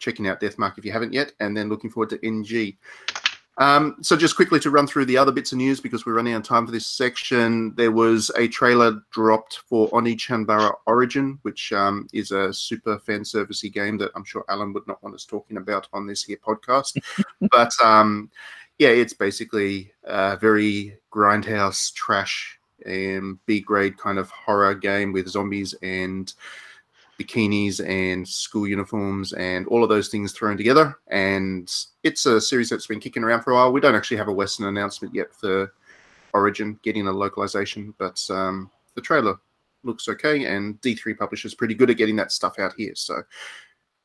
checking 0.00 0.26
out 0.26 0.40
Deathmark 0.40 0.76
if 0.76 0.84
you 0.84 0.92
haven't 0.92 1.12
yet, 1.12 1.32
and 1.38 1.56
then 1.56 1.68
looking 1.68 1.88
forward 1.88 2.10
to 2.10 2.26
NG. 2.26 2.76
Um, 3.58 3.96
so 4.02 4.16
just 4.16 4.36
quickly 4.36 4.60
to 4.60 4.70
run 4.70 4.86
through 4.86 5.06
the 5.06 5.16
other 5.16 5.32
bits 5.32 5.52
of 5.52 5.58
news 5.58 5.80
because 5.80 6.04
we're 6.04 6.14
running 6.14 6.34
out 6.34 6.42
of 6.42 6.42
time 6.44 6.66
for 6.66 6.72
this 6.72 6.86
section. 6.86 7.74
There 7.74 7.90
was 7.90 8.30
a 8.36 8.48
trailer 8.48 9.00
dropped 9.10 9.60
for 9.66 9.88
Onechanbara 9.90 10.74
Origin, 10.86 11.38
which 11.42 11.72
um, 11.72 12.06
is 12.12 12.32
a 12.32 12.52
super 12.52 12.98
fan 12.98 13.20
servicey 13.20 13.72
game 13.72 13.96
that 13.98 14.10
I'm 14.14 14.24
sure 14.24 14.44
Alan 14.48 14.72
would 14.74 14.86
not 14.86 15.02
want 15.02 15.14
us 15.14 15.24
talking 15.24 15.56
about 15.56 15.88
on 15.92 16.06
this 16.06 16.22
here 16.24 16.38
podcast. 16.46 16.98
but 17.50 17.72
um, 17.82 18.30
yeah, 18.78 18.90
it's 18.90 19.14
basically 19.14 19.92
a 20.04 20.36
very 20.36 20.98
grindhouse 21.10 21.92
trash 21.94 22.58
and 22.84 23.38
B 23.46 23.60
grade 23.60 23.96
kind 23.96 24.18
of 24.18 24.30
horror 24.30 24.74
game 24.74 25.12
with 25.12 25.28
zombies 25.28 25.74
and 25.82 26.32
bikinis 27.18 27.86
and 27.86 28.26
school 28.26 28.66
uniforms 28.66 29.32
and 29.34 29.66
all 29.68 29.82
of 29.82 29.88
those 29.88 30.08
things 30.08 30.32
thrown 30.32 30.56
together. 30.56 30.98
And 31.08 31.72
it's 32.02 32.26
a 32.26 32.40
series 32.40 32.68
that's 32.68 32.86
been 32.86 33.00
kicking 33.00 33.24
around 33.24 33.42
for 33.42 33.52
a 33.52 33.54
while. 33.54 33.72
We 33.72 33.80
don't 33.80 33.94
actually 33.94 34.18
have 34.18 34.28
a 34.28 34.32
Western 34.32 34.66
announcement 34.66 35.14
yet 35.14 35.34
for 35.34 35.72
Origin 36.34 36.78
getting 36.82 37.06
a 37.06 37.12
localization, 37.12 37.94
but 37.98 38.24
um, 38.30 38.70
the 38.94 39.00
trailer 39.00 39.36
looks 39.82 40.08
okay. 40.08 40.44
And 40.44 40.80
D3 40.80 41.16
Publishers 41.16 41.54
pretty 41.54 41.74
good 41.74 41.90
at 41.90 41.96
getting 41.96 42.16
that 42.16 42.32
stuff 42.32 42.58
out 42.58 42.74
here. 42.76 42.94
So 42.94 43.22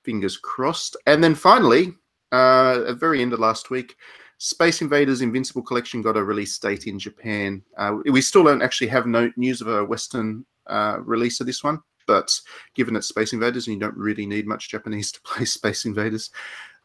fingers 0.03 0.37
crossed. 0.37 0.95
And 1.07 1.23
then 1.23 1.35
finally, 1.35 1.93
uh, 2.31 2.79
at 2.79 2.87
the 2.87 2.95
very 2.95 3.21
end 3.21 3.33
of 3.33 3.39
last 3.39 3.69
week, 3.69 3.95
Space 4.37 4.81
Invaders 4.81 5.21
Invincible 5.21 5.61
Collection 5.61 6.01
got 6.01 6.17
a 6.17 6.23
release 6.23 6.57
date 6.57 6.87
in 6.87 6.97
Japan. 6.97 7.61
Uh, 7.77 7.97
we 8.05 8.21
still 8.21 8.43
don't 8.43 8.63
actually 8.63 8.87
have 8.87 9.05
no 9.05 9.31
news 9.35 9.61
of 9.61 9.67
a 9.67 9.85
Western 9.85 10.45
uh, 10.65 10.97
release 11.01 11.39
of 11.39 11.45
this 11.45 11.63
one, 11.63 11.79
but 12.07 12.31
given 12.75 12.95
it's 12.95 13.07
Space 13.07 13.33
Invaders 13.33 13.67
and 13.67 13.73
you 13.75 13.79
don't 13.79 13.97
really 13.97 14.25
need 14.25 14.47
much 14.47 14.69
Japanese 14.69 15.11
to 15.11 15.21
play 15.21 15.45
Space 15.45 15.85
Invaders, 15.85 16.29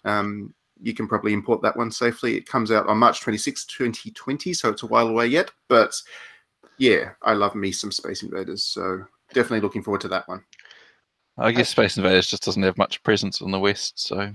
um, 0.05 0.53
you 0.83 0.93
can 0.95 1.09
probably 1.09 1.33
import 1.33 1.63
that 1.63 1.77
one 1.77 1.91
safely. 1.91 2.37
It 2.37 2.47
comes 2.49 2.71
out 2.71 2.87
on 2.87 2.99
March 2.99 3.21
26, 3.21 3.65
2020, 3.67 4.53
so 4.53 4.69
it's 4.69 4.83
a 4.83 4.87
while 4.87 5.09
away 5.09 5.27
yet. 5.27 5.51
But 5.69 5.95
yeah, 6.79 7.13
I 7.23 7.33
love 7.33 7.55
me 7.55 7.73
some 7.73 7.91
Space 7.93 8.23
Invaders, 8.23 8.63
so 8.65 9.05
definitely 9.33 9.61
looking 9.61 9.83
forward 9.83 10.03
to 10.03 10.09
that 10.09 10.29
one. 10.29 10.45
I 11.39 11.53
guess 11.53 11.71
Space 11.71 11.97
Invaders 11.97 12.27
just 12.29 12.45
doesn't 12.45 12.63
have 12.63 12.79
much 12.79 13.03
presence 13.03 13.41
in 13.41 13.51
the 13.51 13.59
West, 13.59 13.99
so 13.99 14.35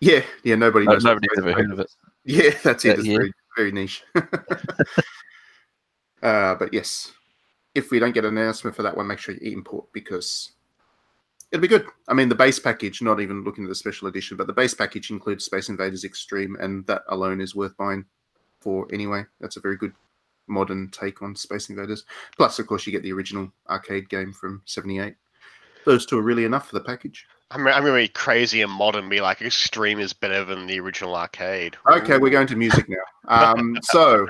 Yeah, 0.00 0.22
yeah, 0.42 0.54
nobody 0.56 0.86
no- 0.86 0.92
knows. 0.94 1.04
what 1.04 1.10
nobody's 1.10 1.38
ever 1.38 1.52
heard 1.52 1.72
of 1.72 1.80
it. 1.80 1.90
Yeah, 2.24 2.50
that's 2.62 2.84
it. 2.84 2.96
that 2.96 2.98
It's 3.00 3.08
very, 3.08 3.32
very 3.56 3.72
niche. 3.72 4.02
uh, 6.22 6.54
but 6.54 6.72
yes, 6.72 7.12
if 7.74 7.90
we 7.90 7.98
don't 7.98 8.14
get 8.14 8.24
an 8.24 8.36
announcement 8.38 8.76
for 8.76 8.82
that 8.82 8.96
one, 8.96 9.06
make 9.06 9.18
sure 9.18 9.34
you 9.34 9.52
import 9.52 9.86
because 9.92 10.52
it'll 11.50 11.62
be 11.62 11.68
good. 11.68 11.86
I 12.08 12.14
mean, 12.14 12.28
the 12.28 12.34
base 12.34 12.58
package, 12.58 13.02
not 13.02 13.20
even 13.20 13.44
looking 13.44 13.64
at 13.64 13.68
the 13.68 13.74
special 13.74 14.08
edition, 14.08 14.36
but 14.36 14.46
the 14.46 14.52
base 14.52 14.74
package 14.74 15.10
includes 15.10 15.44
Space 15.44 15.68
Invaders 15.68 16.04
Extreme, 16.04 16.56
and 16.60 16.86
that 16.86 17.02
alone 17.08 17.40
is 17.40 17.54
worth 17.54 17.76
buying 17.76 18.04
for 18.60 18.86
anyway. 18.92 19.24
That's 19.40 19.56
a 19.56 19.60
very 19.60 19.76
good 19.76 19.92
modern 20.46 20.90
take 20.90 21.22
on 21.22 21.34
Space 21.36 21.70
Invaders. 21.70 22.04
Plus, 22.36 22.58
of 22.58 22.66
course, 22.66 22.86
you 22.86 22.92
get 22.92 23.02
the 23.02 23.12
original 23.12 23.52
arcade 23.68 24.08
game 24.08 24.32
from 24.32 24.62
78. 24.66 25.14
Those 25.84 26.06
two 26.06 26.18
are 26.18 26.22
really 26.22 26.44
enough 26.44 26.68
for 26.68 26.74
the 26.74 26.84
package. 26.84 27.26
I'm, 27.50 27.66
I'm 27.68 27.84
gonna 27.84 27.94
be 27.94 28.08
crazy 28.08 28.62
and 28.62 28.72
modern, 28.72 29.08
be 29.08 29.20
like 29.20 29.42
extreme 29.42 30.00
is 30.00 30.12
better 30.12 30.44
than 30.44 30.66
the 30.66 30.80
original 30.80 31.14
arcade. 31.14 31.76
Okay, 31.86 32.18
we're 32.18 32.30
going 32.30 32.46
to 32.48 32.56
music 32.56 32.88
now. 32.88 32.96
Um, 33.28 33.78
so 33.82 34.26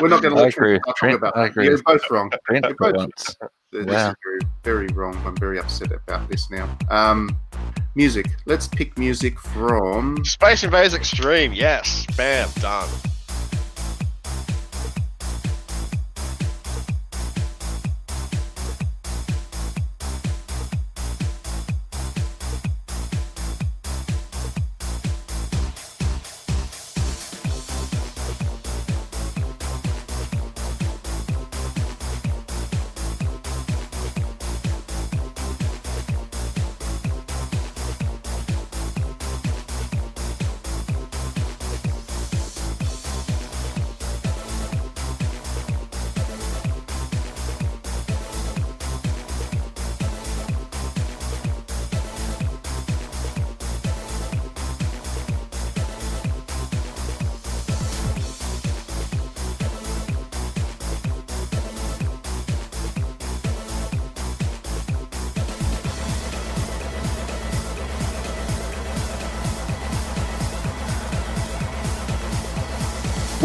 we're 0.00 0.08
not 0.08 0.22
going 0.22 0.34
to 0.34 0.40
let 0.40 0.48
agree. 0.54 0.70
Trent 0.78 0.84
talk 0.86 0.96
Trent, 0.96 1.14
about 1.16 1.36
I 1.36 1.42
that. 1.42 1.50
agree. 1.50 1.64
You're 1.66 1.82
both 1.82 2.02
wrong. 2.10 2.30
Brent 2.46 2.64
They're 2.64 2.74
both- 2.74 2.96
once. 2.96 3.36
This 3.72 3.86
Wow. 3.86 4.10
is 4.10 4.14
very, 4.24 4.40
very 4.64 4.86
wrong. 4.94 5.20
I'm 5.26 5.36
very 5.36 5.58
upset 5.58 5.90
about 5.92 6.28
this 6.30 6.50
now. 6.50 6.68
Um, 6.88 7.38
music. 7.94 8.26
Let's 8.46 8.68
pick 8.68 8.96
music 8.96 9.38
from. 9.40 10.24
Space 10.24 10.62
Invaders 10.64 10.94
Extreme, 10.94 11.52
yes. 11.52 12.06
Bam, 12.16 12.48
done. 12.60 12.88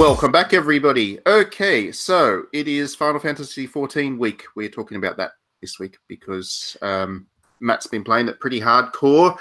Welcome 0.02 0.32
back, 0.32 0.52
everybody. 0.56 1.20
Okay, 1.28 1.92
so 1.92 2.46
it 2.54 2.68
is 2.68 2.96
Final 2.96 3.20
Fantasy 3.20 3.68
XIV 3.68 4.18
week. 4.18 4.46
We're 4.56 4.68
talking 4.68 4.98
about 4.98 5.16
that 5.18 5.34
this 5.62 5.78
week 5.78 6.00
because 6.08 6.76
um, 6.82 7.28
Matt's 7.60 7.86
been 7.86 8.04
playing 8.04 8.28
it 8.28 8.40
pretty 8.40 8.60
hardcore, 8.60 9.38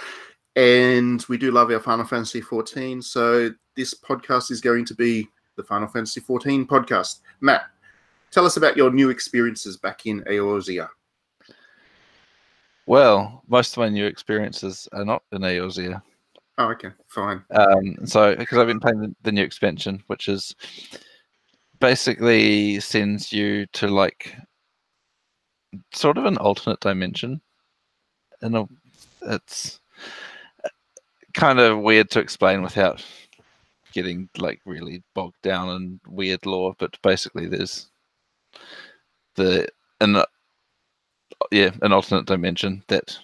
and 0.56 1.24
we 1.30 1.38
do 1.38 1.50
love 1.50 1.70
our 1.70 1.80
Final 1.80 2.04
Fantasy 2.04 2.42
XIV. 2.42 3.02
So 3.02 3.54
this 3.74 3.94
podcast 3.94 4.50
is 4.50 4.60
going 4.60 4.84
to 4.84 4.94
be 4.94 5.26
the 5.56 5.62
Final 5.62 5.88
Fantasy 5.88 6.20
XIV 6.20 6.66
podcast. 6.66 7.20
Matt, 7.40 7.62
tell 8.30 8.44
us 8.44 8.58
about 8.58 8.76
your 8.76 8.90
new 8.90 9.08
experiences 9.08 9.78
back 9.78 10.04
in 10.04 10.20
Eorzea. 10.24 10.90
Well, 12.84 13.42
most 13.48 13.72
of 13.72 13.78
my 13.78 13.88
new 13.88 14.04
experiences 14.04 14.86
are 14.92 15.06
not 15.06 15.22
in 15.32 15.40
Eorzea. 15.40 16.02
Oh, 16.60 16.68
okay, 16.72 16.90
fine. 17.06 17.42
Um, 17.52 18.06
so 18.06 18.36
because 18.36 18.58
I've 18.58 18.66
been 18.66 18.80
playing 18.80 19.00
the, 19.00 19.14
the 19.22 19.32
new 19.32 19.42
expansion, 19.42 20.02
which 20.08 20.28
is 20.28 20.54
basically 21.78 22.78
sends 22.80 23.32
you 23.32 23.64
to 23.72 23.88
like 23.88 24.36
sort 25.94 26.18
of 26.18 26.26
an 26.26 26.36
alternate 26.36 26.80
dimension. 26.80 27.40
And 28.42 28.68
it's 29.22 29.80
kind 31.32 31.60
of 31.60 31.78
weird 31.78 32.10
to 32.10 32.20
explain 32.20 32.60
without 32.60 33.02
getting 33.94 34.28
like 34.36 34.60
really 34.66 35.02
bogged 35.14 35.40
down 35.40 35.70
in 35.70 36.00
weird 36.06 36.44
lore. 36.44 36.74
But 36.78 37.00
basically, 37.00 37.46
there's 37.46 37.88
the 39.36 39.66
an 40.02 40.22
yeah 41.50 41.70
an 41.80 41.94
alternate 41.94 42.26
dimension 42.26 42.84
that 42.88 43.18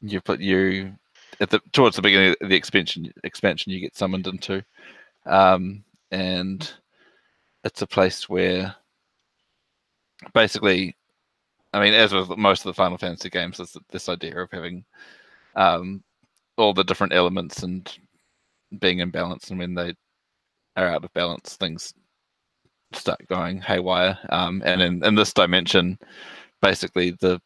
you 0.00 0.20
put 0.20 0.38
you 0.38 0.94
at 1.40 1.50
the 1.50 1.60
towards 1.72 1.96
the 1.96 2.02
beginning 2.02 2.34
of 2.40 2.48
the 2.48 2.56
expansion 2.56 3.12
expansion 3.24 3.72
you 3.72 3.80
get 3.80 3.96
summoned 3.96 4.26
into, 4.26 4.62
um, 5.26 5.84
and 6.10 6.72
it's 7.64 7.82
a 7.82 7.86
place 7.86 8.28
where 8.28 8.74
basically, 10.34 10.96
I 11.72 11.80
mean, 11.80 11.94
as 11.94 12.12
with 12.12 12.36
most 12.36 12.60
of 12.60 12.70
the 12.70 12.74
Final 12.74 12.98
Fantasy 12.98 13.30
games, 13.30 13.60
this 13.90 14.08
idea 14.08 14.38
of 14.40 14.50
having 14.50 14.84
um, 15.54 16.02
all 16.56 16.74
the 16.74 16.84
different 16.84 17.12
elements 17.12 17.62
and 17.62 17.98
being 18.80 18.98
in 19.00 19.10
balance, 19.10 19.50
and 19.50 19.58
when 19.58 19.74
they 19.74 19.94
are 20.76 20.88
out 20.88 21.04
of 21.04 21.12
balance, 21.12 21.56
things 21.56 21.94
start 22.92 23.20
going 23.28 23.60
haywire. 23.60 24.18
Um, 24.30 24.62
and 24.64 24.80
in, 24.80 25.04
in 25.04 25.14
this 25.14 25.32
dimension, 25.32 25.98
basically 26.62 27.12
the 27.12 27.40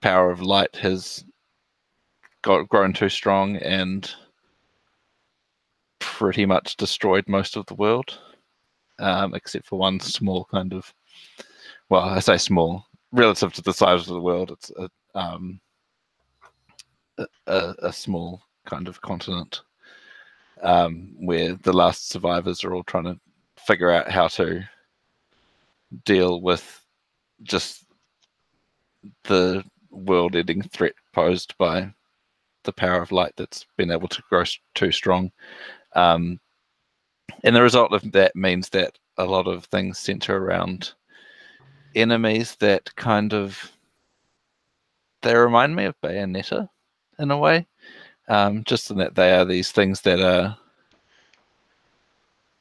power 0.00 0.30
of 0.30 0.40
light 0.40 0.74
has 0.76 1.24
got 2.42 2.68
grown 2.68 2.92
too 2.92 3.08
strong 3.08 3.56
and 3.56 4.10
pretty 5.98 6.46
much 6.46 6.76
destroyed 6.76 7.24
most 7.28 7.56
of 7.56 7.66
the 7.66 7.74
world, 7.74 8.18
um, 8.98 9.34
except 9.34 9.66
for 9.66 9.78
one 9.78 10.00
small 10.00 10.44
kind 10.46 10.72
of. 10.72 10.92
Well, 11.88 12.02
I 12.02 12.20
say 12.20 12.36
small 12.36 12.86
relative 13.12 13.52
to 13.54 13.62
the 13.62 13.72
size 13.72 14.02
of 14.02 14.14
the 14.14 14.20
world. 14.20 14.50
It's 14.50 14.70
a 14.78 14.90
um, 15.14 15.60
a, 17.46 17.74
a, 17.82 17.92
small 17.92 18.42
kind 18.66 18.88
of 18.88 19.00
continent 19.00 19.62
um, 20.62 21.14
where 21.18 21.54
the 21.54 21.72
last 21.72 22.10
survivors 22.10 22.62
are 22.62 22.74
all 22.74 22.84
trying 22.84 23.04
to 23.04 23.18
figure 23.56 23.90
out 23.90 24.10
how 24.10 24.28
to 24.28 24.62
deal 26.04 26.40
with 26.40 26.84
just 27.42 27.84
the 29.24 29.64
world-ending 29.90 30.62
threat 30.62 30.92
posed 31.12 31.56
by 31.58 31.92
the 32.64 32.72
power 32.72 33.00
of 33.00 33.12
light 33.12 33.32
that's 33.36 33.66
been 33.76 33.90
able 33.90 34.08
to 34.08 34.22
grow 34.28 34.44
too 34.74 34.92
strong. 34.92 35.30
Um, 35.94 36.40
and 37.44 37.54
the 37.54 37.62
result 37.62 37.92
of 37.92 38.12
that 38.12 38.34
means 38.34 38.68
that 38.70 38.98
a 39.16 39.24
lot 39.24 39.46
of 39.46 39.64
things 39.66 39.98
center 39.98 40.36
around 40.36 40.92
enemies 41.94 42.56
that 42.56 42.94
kind 42.96 43.32
of 43.32 43.72
they 45.22 45.34
remind 45.34 45.74
me 45.74 45.84
of 45.84 46.00
Bayonetta 46.00 46.68
in 47.18 47.30
a 47.30 47.36
way, 47.36 47.66
um, 48.28 48.62
just 48.64 48.90
in 48.90 48.98
that 48.98 49.16
they 49.16 49.32
are 49.32 49.44
these 49.44 49.72
things 49.72 50.02
that 50.02 50.20
are 50.20 50.56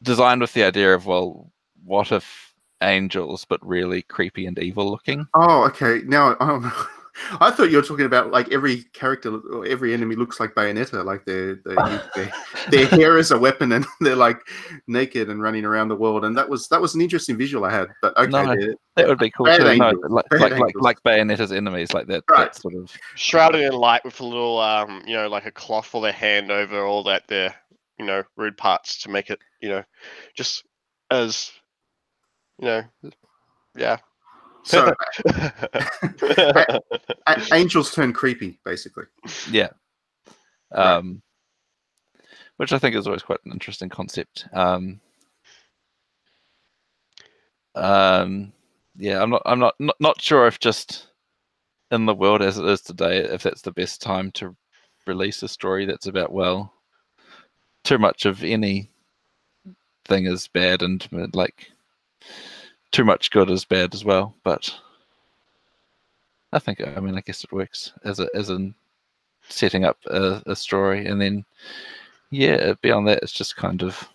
designed 0.02 0.42
with 0.42 0.54
the 0.54 0.64
idea 0.64 0.94
of 0.94 1.06
well, 1.06 1.52
what 1.86 2.12
if 2.12 2.54
angels 2.82 3.46
but 3.46 3.66
really 3.66 4.02
creepy 4.04 4.46
and 4.46 4.58
evil 4.60 4.90
looking? 4.90 5.28
Oh, 5.34 5.66
okay. 5.66 6.02
Now 6.06 6.36
I 6.40 6.48
don't 6.48 6.64
know. 6.64 6.72
I 7.40 7.52
thought 7.52 7.72
you 7.72 7.78
were 7.78 7.84
talking 7.84 8.06
about 8.06 8.32
like 8.32 8.52
every 8.52 8.84
character 8.94 9.36
or 9.36 9.66
every 9.66 9.94
enemy 9.94 10.16
looks 10.16 10.40
like 10.40 10.54
Bayonetta, 10.54 11.04
like 11.04 11.26
their 11.26 11.56
their, 11.66 11.76
their, 12.16 12.32
their 12.70 12.86
hair 12.88 13.18
is 13.18 13.32
a 13.32 13.40
weapon 13.40 13.72
and 13.72 13.86
they're 14.02 14.16
like 14.16 14.40
naked 14.88 15.30
and 15.30 15.42
running 15.42 15.66
around 15.66 15.90
the 15.90 15.96
world. 15.96 16.26
And 16.26 16.38
that 16.38 16.48
was 16.48 16.68
that 16.70 16.82
was 16.82 16.96
an 16.96 17.02
interesting 17.02 17.38
visual 17.38 17.66
I 17.66 17.72
had. 17.72 17.88
But 18.02 18.18
okay, 18.18 18.30
no, 18.30 18.76
that 18.96 19.08
would 19.08 19.20
be 19.20 19.32
cool 19.32 19.46
too. 19.46 19.78
No, 19.78 19.92
like, 20.10 20.26
like, 20.32 20.60
like, 20.60 20.76
like 20.76 21.04
Bayonetta's 21.04 21.52
enemies, 21.52 21.94
like 21.94 22.08
that, 22.08 22.24
right. 22.30 22.52
that 22.52 22.56
sort 22.56 22.76
of 22.76 22.92
shrouded 23.16 23.62
in 23.62 23.74
light 23.74 24.04
with 24.06 24.20
a 24.20 24.26
little 24.26 24.60
um, 24.60 25.04
you 25.06 25.16
know, 25.16 25.28
like 25.28 25.46
a 25.46 25.52
cloth 25.52 25.88
for 25.88 26.02
their 26.02 26.12
hand 26.12 26.52
over 26.52 26.86
all 26.86 27.04
that 27.04 27.28
their 27.28 27.54
you 27.98 28.06
know 28.06 28.24
rude 28.36 28.58
parts 28.58 29.02
to 29.02 29.10
make 29.10 29.30
it 29.30 29.40
you 29.62 29.70
know 29.70 29.84
just 30.36 30.64
as 31.10 31.52
you 32.60 32.68
know 32.68 32.84
yeah 33.76 33.98
so 34.68 34.94
angels 37.54 37.94
turn 37.94 38.12
creepy, 38.12 38.60
basically. 38.66 39.06
Yeah. 39.50 39.70
Um, 40.74 41.22
right. 42.14 42.24
which 42.58 42.74
I 42.74 42.80
think 42.80 42.96
is 42.96 43.08
always 43.08 43.24
quite 43.24 43.40
an 43.46 43.54
interesting 43.54 43.88
concept. 43.88 44.46
Um, 44.52 45.00
um, 47.76 48.52
yeah, 48.98 49.22
I'm 49.22 49.30
not, 49.30 49.42
I'm 49.46 49.60
not, 49.60 49.76
not, 49.80 49.96
not 50.00 50.22
sure 50.22 50.48
if 50.48 50.60
just 50.60 51.08
in 51.92 52.06
the 52.06 52.16
world 52.16 52.42
as 52.42 52.58
it 52.58 52.66
is 52.66 52.82
today, 52.82 53.20
if 53.20 53.44
that's 53.44 53.62
the 53.62 53.72
best 53.72 54.02
time 54.02 54.32
to 54.32 54.56
release 55.06 55.44
a 55.44 55.48
story 55.48 55.86
that's 55.86 56.08
about 56.08 56.34
well, 56.34 56.74
too 57.86 57.98
much 57.98 58.26
of 58.26 58.44
any 58.44 58.92
thing 60.06 60.26
is 60.26 60.50
bad 60.50 60.82
and 60.82 61.08
like 61.34 61.72
too 62.98 63.06
much 63.06 63.30
good 63.30 63.52
is 63.52 63.64
bad 63.64 63.94
as 63.94 64.04
well. 64.04 64.34
But 64.44 64.74
I 66.52 66.58
think 66.58 66.82
I 66.82 67.00
mean 67.00 67.16
I 67.16 67.22
guess 67.22 67.44
it 67.44 67.52
works 67.52 67.94
as 68.04 68.20
a 68.20 68.28
as 68.34 68.50
in 68.50 68.74
setting 69.50 69.86
up 69.86 70.00
a, 70.08 70.42
a 70.48 70.56
story, 70.56 71.06
and 71.06 71.22
then 71.22 71.46
yeah, 72.32 72.74
beyond 72.82 73.08
that, 73.08 73.22
it's 73.22 73.32
just 73.32 73.56
kind 73.56 73.84
of 73.84 74.10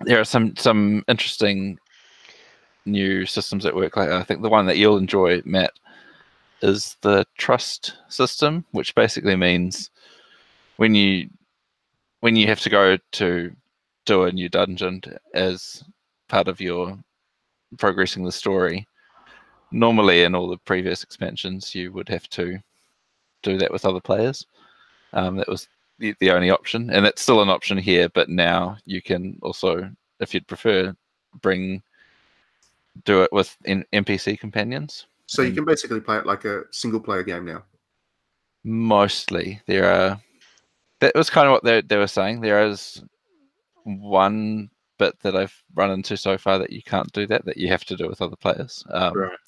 there 0.00 0.18
are 0.18 0.24
some 0.24 0.56
some 0.56 1.04
interesting 1.08 1.78
new 2.86 3.26
systems 3.26 3.64
that 3.64 3.76
work. 3.76 3.98
Like 3.98 4.08
I 4.08 4.22
think 4.22 4.40
the 4.40 4.48
one 4.48 4.64
that 4.64 4.78
you'll 4.78 4.96
enjoy, 4.96 5.42
Matt, 5.44 5.74
is 6.62 6.96
the 7.02 7.26
trust 7.36 7.98
system, 8.08 8.64
which 8.70 8.94
basically 8.94 9.36
means 9.36 9.90
when 10.78 10.94
you 10.94 11.28
when 12.20 12.34
you 12.34 12.46
have 12.46 12.60
to 12.60 12.70
go 12.70 12.96
to 13.12 13.54
do 14.06 14.22
a 14.22 14.32
new 14.32 14.48
dungeon 14.48 15.02
as 15.34 15.84
part 16.28 16.48
of 16.48 16.58
your 16.58 16.96
progressing 17.78 18.24
the 18.24 18.32
story. 18.32 18.86
Normally, 19.70 20.22
in 20.22 20.34
all 20.34 20.48
the 20.48 20.58
previous 20.58 21.02
expansions, 21.02 21.74
you 21.74 21.92
would 21.92 22.08
have 22.08 22.28
to 22.30 22.58
do 23.42 23.58
that 23.58 23.72
with 23.72 23.84
other 23.84 24.00
players. 24.00 24.46
Um, 25.12 25.36
that 25.36 25.48
was 25.48 25.68
the, 25.98 26.14
the 26.20 26.30
only 26.30 26.50
option, 26.50 26.90
and 26.90 27.06
it's 27.06 27.22
still 27.22 27.42
an 27.42 27.48
option 27.48 27.78
here. 27.78 28.08
But 28.08 28.28
now 28.28 28.76
you 28.84 29.00
can 29.00 29.38
also, 29.42 29.90
if 30.20 30.34
you'd 30.34 30.46
prefer, 30.46 30.94
bring 31.40 31.82
do 33.04 33.22
it 33.22 33.32
with 33.32 33.56
N- 33.64 33.86
NPC 33.92 34.38
companions. 34.38 35.06
So 35.26 35.42
you 35.42 35.52
can 35.52 35.64
basically 35.64 36.00
play 36.00 36.18
it 36.18 36.26
like 36.26 36.44
a 36.44 36.64
single 36.70 37.00
player 37.00 37.22
game 37.22 37.44
now. 37.44 37.62
Mostly, 38.64 39.60
there 39.66 39.90
are. 39.90 40.20
That 41.00 41.14
was 41.14 41.30
kind 41.30 41.48
of 41.48 41.52
what 41.52 41.64
they 41.64 41.80
they 41.80 41.96
were 41.96 42.06
saying. 42.06 42.40
There 42.40 42.66
is 42.66 43.02
one 43.84 44.70
bit 45.02 45.18
that 45.20 45.36
I've 45.36 45.62
run 45.74 45.90
into 45.90 46.16
so 46.16 46.38
far 46.38 46.58
that 46.58 46.70
you 46.70 46.82
can't 46.82 47.10
do 47.12 47.26
that, 47.26 47.44
that 47.44 47.56
you 47.56 47.68
have 47.68 47.84
to 47.86 47.96
do 47.96 48.08
with 48.08 48.22
other 48.22 48.36
players. 48.36 48.84
Um, 48.90 49.14
right. 49.14 49.38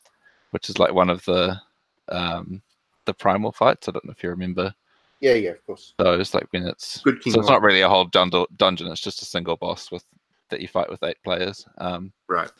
Which 0.51 0.69
is 0.69 0.79
like 0.79 0.93
one 0.93 1.11
of 1.11 1.25
the 1.25 1.61
um, 2.09 2.63
the 3.05 3.15
primal 3.15 3.53
fights. 3.53 3.89
I 3.89 3.93
don't 3.93 4.05
know 4.05 4.15
if 4.17 4.23
you 4.23 4.31
remember. 4.31 4.75
Yeah, 5.21 5.35
yeah, 5.35 5.51
of 5.51 5.65
course. 5.67 5.95
So 6.01 6.19
it's 6.19 6.35
like 6.35 6.47
when 6.51 6.67
it's 6.67 7.01
Good 7.01 7.21
King 7.23 7.33
so 7.33 7.41
it's 7.41 7.49
not 7.49 7.63
really 7.63 7.83
a 7.83 7.89
whole 7.89 8.05
dun- 8.05 8.47
dungeon. 8.57 8.89
It's 8.89 9.01
just 9.01 9.23
a 9.23 9.25
single 9.25 9.57
boss 9.57 9.91
with 9.91 10.05
that 10.51 10.61
you 10.61 10.69
fight 10.69 10.91
with 10.91 11.03
eight 11.03 11.19
players. 11.25 11.67
Um, 11.79 12.13
right. 12.29 12.51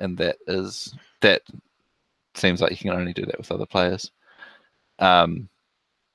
And 0.00 0.16
that 0.18 0.36
is 0.46 0.94
that 1.20 1.42
seems 2.34 2.60
like 2.60 2.72
you 2.72 2.76
can 2.78 2.90
only 2.90 3.12
do 3.12 3.24
that 3.26 3.38
with 3.38 3.52
other 3.52 3.66
players. 3.66 4.10
Um, 4.98 5.48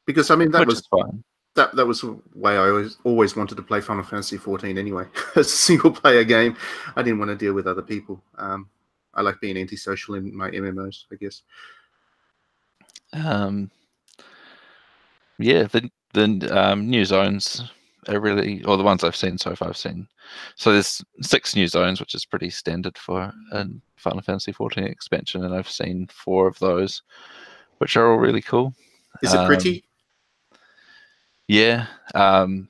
because 0.05 0.31
I 0.31 0.35
mean 0.35 0.51
that 0.51 0.67
was 0.67 0.85
fine 0.87 1.23
that 1.59 1.75
that 1.75 1.85
was 1.85 2.01
the 2.01 2.17
way 2.33 2.53
I 2.53 2.69
always 2.69 2.97
always 3.03 3.35
wanted 3.35 3.55
to 3.55 3.61
play 3.61 3.81
Final 3.81 4.03
Fantasy 4.03 4.37
14 4.37 4.77
anyway. 4.77 5.05
As 5.35 5.47
a 5.47 5.49
single 5.49 5.91
player 5.91 6.23
game, 6.23 6.55
I 6.95 7.03
didn't 7.03 7.19
want 7.19 7.29
to 7.29 7.35
deal 7.35 7.53
with 7.53 7.67
other 7.67 7.81
people. 7.81 8.23
Um, 8.37 8.69
I 9.13 9.21
like 9.21 9.41
being 9.41 9.57
antisocial 9.57 10.15
in 10.15 10.35
my 10.35 10.49
MMOs, 10.49 11.05
I 11.11 11.15
guess. 11.15 11.41
Um, 13.13 13.69
yeah, 15.37 15.63
the 15.63 15.89
the 16.13 16.49
um, 16.51 16.89
new 16.89 17.03
zones 17.05 17.69
are 18.07 18.19
really, 18.19 18.63
or 18.63 18.77
the 18.77 18.83
ones 18.83 19.03
I've 19.03 19.15
seen 19.15 19.37
so 19.37 19.55
far, 19.55 19.69
I've 19.69 19.77
seen. 19.77 20.07
So 20.55 20.71
there's 20.71 21.03
six 21.21 21.55
new 21.55 21.67
zones, 21.67 21.99
which 21.99 22.15
is 22.15 22.25
pretty 22.25 22.49
standard 22.49 22.97
for 22.97 23.33
a 23.51 23.65
Final 23.97 24.21
Fantasy 24.21 24.51
14 24.51 24.85
expansion, 24.85 25.43
and 25.43 25.53
I've 25.53 25.69
seen 25.69 26.07
four 26.07 26.47
of 26.47 26.57
those, 26.59 27.01
which 27.79 27.97
are 27.97 28.11
all 28.11 28.17
really 28.17 28.41
cool. 28.41 28.73
Is 29.21 29.33
it 29.33 29.45
pretty? 29.45 29.83
Yeah, 31.49 31.87
um, 32.13 32.69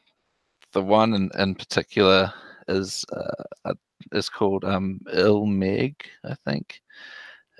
the 0.74 0.82
one 0.82 1.14
in, 1.14 1.30
in 1.38 1.56
particular 1.56 2.34
is 2.70 3.06
uh, 3.12 3.74
is 4.14 4.30
called 4.30 4.64
um, 4.66 5.02
Il 5.14 5.46
Mheg, 5.48 5.96
I 6.24 6.36
think. 6.46 6.82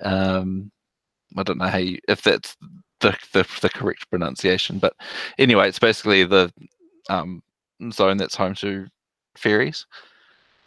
Um, 0.02 0.72
I 1.36 1.42
don't 1.42 1.58
know 1.58 1.68
how 1.68 1.78
you, 1.78 1.98
if 2.08 2.22
that's 2.22 2.56
the, 3.00 3.16
the, 3.34 3.46
the 3.62 3.68
correct 3.68 4.08
pronunciation, 4.10 4.78
but 4.78 4.94
anyway, 5.38 5.68
it's 5.68 5.78
basically 5.78 6.24
the 6.24 6.52
um, 7.10 7.42
zone 7.92 8.16
that's 8.16 8.36
home 8.36 8.54
to 8.56 8.86
fairies, 9.36 9.86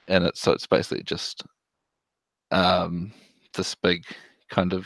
and 0.08 0.24
it's 0.26 0.42
so 0.42 0.52
it's 0.52 0.68
basically 0.68 1.04
just 1.04 1.44
um, 2.52 3.12
this 3.56 3.76
big 3.76 4.04
kind 4.52 4.74
of 4.74 4.86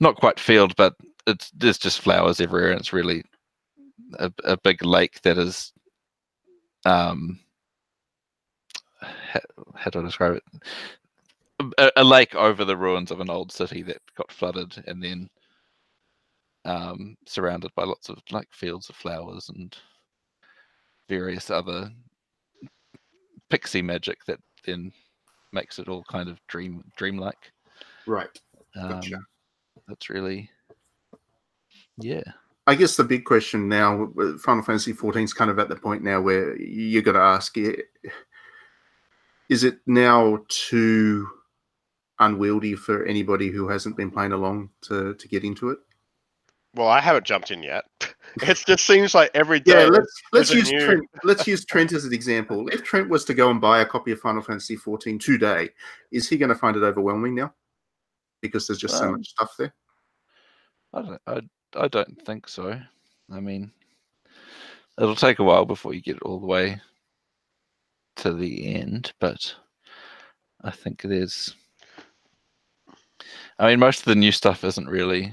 not 0.00 0.16
quite 0.16 0.40
field, 0.40 0.74
but 0.76 0.94
it's 1.26 1.50
there's 1.50 1.78
just 1.78 2.00
flowers 2.00 2.40
everywhere, 2.40 2.70
and 2.70 2.80
it's 2.80 2.94
really 2.94 3.22
a, 4.18 4.32
a 4.44 4.56
big 4.58 4.84
lake 4.84 5.20
that 5.22 5.38
is 5.38 5.72
um 6.84 7.38
how, 9.00 9.40
how 9.74 9.90
do 9.90 10.00
I 10.00 10.02
describe 10.02 10.36
it? 10.36 10.42
A, 11.78 11.92
a 11.96 12.04
lake 12.04 12.34
over 12.34 12.64
the 12.64 12.76
ruins 12.76 13.10
of 13.10 13.20
an 13.20 13.30
old 13.30 13.52
city 13.52 13.82
that 13.82 14.00
got 14.16 14.32
flooded, 14.32 14.82
and 14.86 15.02
then 15.02 15.28
um, 16.64 17.16
surrounded 17.26 17.70
by 17.74 17.84
lots 17.84 18.08
of 18.08 18.18
like 18.30 18.48
fields 18.50 18.88
of 18.88 18.96
flowers 18.96 19.50
and 19.54 19.76
various 21.08 21.50
other 21.50 21.90
pixie 23.50 23.82
magic 23.82 24.24
that 24.26 24.40
then 24.64 24.92
makes 25.52 25.78
it 25.78 25.88
all 25.88 26.04
kind 26.10 26.28
of 26.28 26.40
dream 26.48 26.82
dreamlike. 26.96 27.52
Right. 28.06 28.36
Um, 28.76 28.88
Gotcha. 28.88 29.18
That's 29.86 30.10
really, 30.10 30.50
yeah. 31.98 32.22
I 32.66 32.74
guess 32.74 32.96
the 32.96 33.04
big 33.04 33.24
question 33.24 33.68
now, 33.68 34.10
Final 34.42 34.62
Fantasy 34.62 34.94
XIV 34.94 35.24
is 35.24 35.34
kind 35.34 35.50
of 35.50 35.58
at 35.58 35.68
the 35.68 35.76
point 35.76 36.02
now 36.02 36.20
where 36.20 36.56
you 36.56 37.02
got 37.02 37.12
to 37.12 37.18
ask: 37.20 37.56
Is 39.48 39.64
it 39.64 39.80
now 39.86 40.38
too 40.48 41.28
unwieldy 42.20 42.74
for 42.74 43.04
anybody 43.04 43.48
who 43.50 43.68
hasn't 43.68 43.96
been 43.96 44.10
playing 44.10 44.32
along 44.32 44.70
to 44.82 45.14
to 45.14 45.28
get 45.28 45.44
into 45.44 45.70
it? 45.70 45.78
Well, 46.74 46.88
I 46.88 47.00
haven't 47.00 47.26
jumped 47.26 47.50
in 47.50 47.62
yet. 47.62 47.84
It 48.42 48.64
just 48.66 48.84
seems 48.84 49.14
like 49.14 49.30
every 49.34 49.60
day. 49.60 49.82
Yeah, 49.84 49.90
let's 49.90 50.22
let's 50.32 50.50
use 50.52 50.72
new- 50.72 50.84
Trent, 50.84 51.02
let's 51.22 51.46
use 51.46 51.64
Trent 51.64 51.92
as 51.92 52.04
an 52.04 52.12
example. 52.12 52.66
If 52.68 52.82
Trent 52.82 53.08
was 53.08 53.24
to 53.26 53.34
go 53.34 53.48
and 53.48 53.60
buy 53.60 53.80
a 53.80 53.86
copy 53.86 54.10
of 54.10 54.18
Final 54.18 54.42
Fantasy 54.42 54.76
XIV 54.76 55.20
today, 55.20 55.68
is 56.10 56.28
he 56.28 56.36
going 56.36 56.48
to 56.48 56.54
find 56.56 56.74
it 56.76 56.82
overwhelming 56.82 57.36
now? 57.36 57.54
Because 58.42 58.66
there's 58.66 58.80
just 58.80 58.98
so 58.98 59.04
Um, 59.04 59.12
much 59.12 59.28
stuff 59.28 59.54
there. 59.56 59.72
I 60.94 61.02
don't, 61.02 61.20
I, 61.28 61.40
I 61.76 61.88
don't 61.88 62.20
think 62.24 62.48
so. 62.48 62.80
I 63.32 63.40
mean, 63.40 63.72
it'll 65.00 65.16
take 65.16 65.38
a 65.38 65.44
while 65.44 65.64
before 65.64 65.94
you 65.94 66.00
get 66.00 66.22
all 66.22 66.38
the 66.38 66.46
way 66.46 66.80
to 68.16 68.32
the 68.32 68.74
end, 68.74 69.12
but 69.18 69.54
I 70.62 70.70
think 70.70 71.02
there's. 71.02 71.54
I 73.58 73.68
mean, 73.68 73.78
most 73.78 74.00
of 74.00 74.04
the 74.06 74.14
new 74.14 74.32
stuff 74.32 74.64
isn't 74.64 74.88
really 74.88 75.32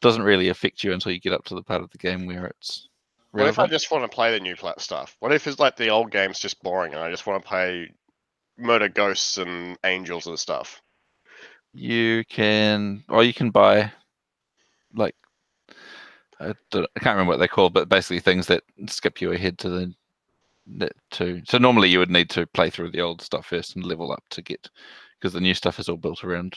doesn't 0.00 0.22
really 0.22 0.48
affect 0.48 0.82
you 0.82 0.92
until 0.92 1.12
you 1.12 1.20
get 1.20 1.32
up 1.32 1.44
to 1.44 1.54
the 1.54 1.62
part 1.62 1.82
of 1.82 1.90
the 1.90 1.98
game 1.98 2.26
where 2.26 2.46
it's 2.46 2.88
What 3.32 3.46
if 3.46 3.58
I 3.58 3.66
just 3.66 3.90
want 3.90 4.02
to 4.04 4.14
play 4.14 4.32
the 4.32 4.40
new 4.40 4.56
plat 4.56 4.80
stuff? 4.80 5.16
What 5.20 5.32
if 5.32 5.46
it's 5.46 5.58
like 5.58 5.76
the 5.76 5.88
old 5.88 6.10
game's 6.10 6.38
just 6.38 6.62
boring 6.62 6.94
and 6.94 7.02
I 7.02 7.10
just 7.10 7.26
want 7.26 7.42
to 7.42 7.48
play 7.48 7.92
murder 8.58 8.88
ghosts 8.88 9.38
and 9.38 9.78
angels 9.84 10.26
and 10.26 10.38
stuff? 10.38 10.80
You 11.72 12.24
can, 12.28 13.04
or 13.08 13.22
you 13.22 13.32
can 13.32 13.50
buy, 13.50 13.92
like, 14.94 15.14
I, 16.40 16.54
can't 16.72 16.86
remember 17.04 17.26
what 17.30 17.38
they're 17.38 17.48
called, 17.48 17.74
but 17.74 17.88
basically 17.88 18.20
things 18.20 18.46
that 18.46 18.62
skip 18.86 19.20
you 19.20 19.32
ahead 19.32 19.58
to 19.58 19.68
the 19.68 19.94
to. 21.12 21.42
So 21.46 21.58
normally 21.58 21.88
you 21.88 21.98
would 21.98 22.10
need 22.10 22.30
to 22.30 22.46
play 22.46 22.70
through 22.70 22.92
the 22.92 23.00
old 23.00 23.20
stuff 23.20 23.46
first 23.46 23.76
and 23.76 23.84
level 23.84 24.12
up 24.12 24.22
to 24.30 24.42
get, 24.42 24.68
because 25.18 25.32
the 25.32 25.40
new 25.40 25.54
stuff 25.54 25.78
is 25.78 25.88
all 25.88 25.96
built 25.96 26.24
around 26.24 26.56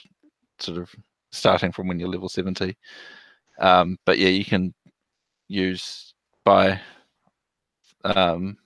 sort 0.59 0.77
of 0.77 0.89
starting 1.31 1.71
from 1.71 1.87
when 1.87 1.99
you're 1.99 2.09
level 2.09 2.29
seventy. 2.29 2.77
Um, 3.59 3.97
but 4.05 4.17
yeah, 4.17 4.29
you 4.29 4.45
can 4.45 4.73
use 5.47 6.13
buy 6.45 6.79
um, 8.03 8.57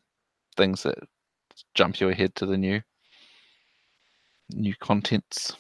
things 0.56 0.84
that 0.84 0.98
jump 1.74 2.00
you 2.00 2.10
ahead 2.10 2.36
to 2.36 2.46
the 2.46 2.58
new 2.58 2.82
new 4.50 4.76
contents. 4.80 5.56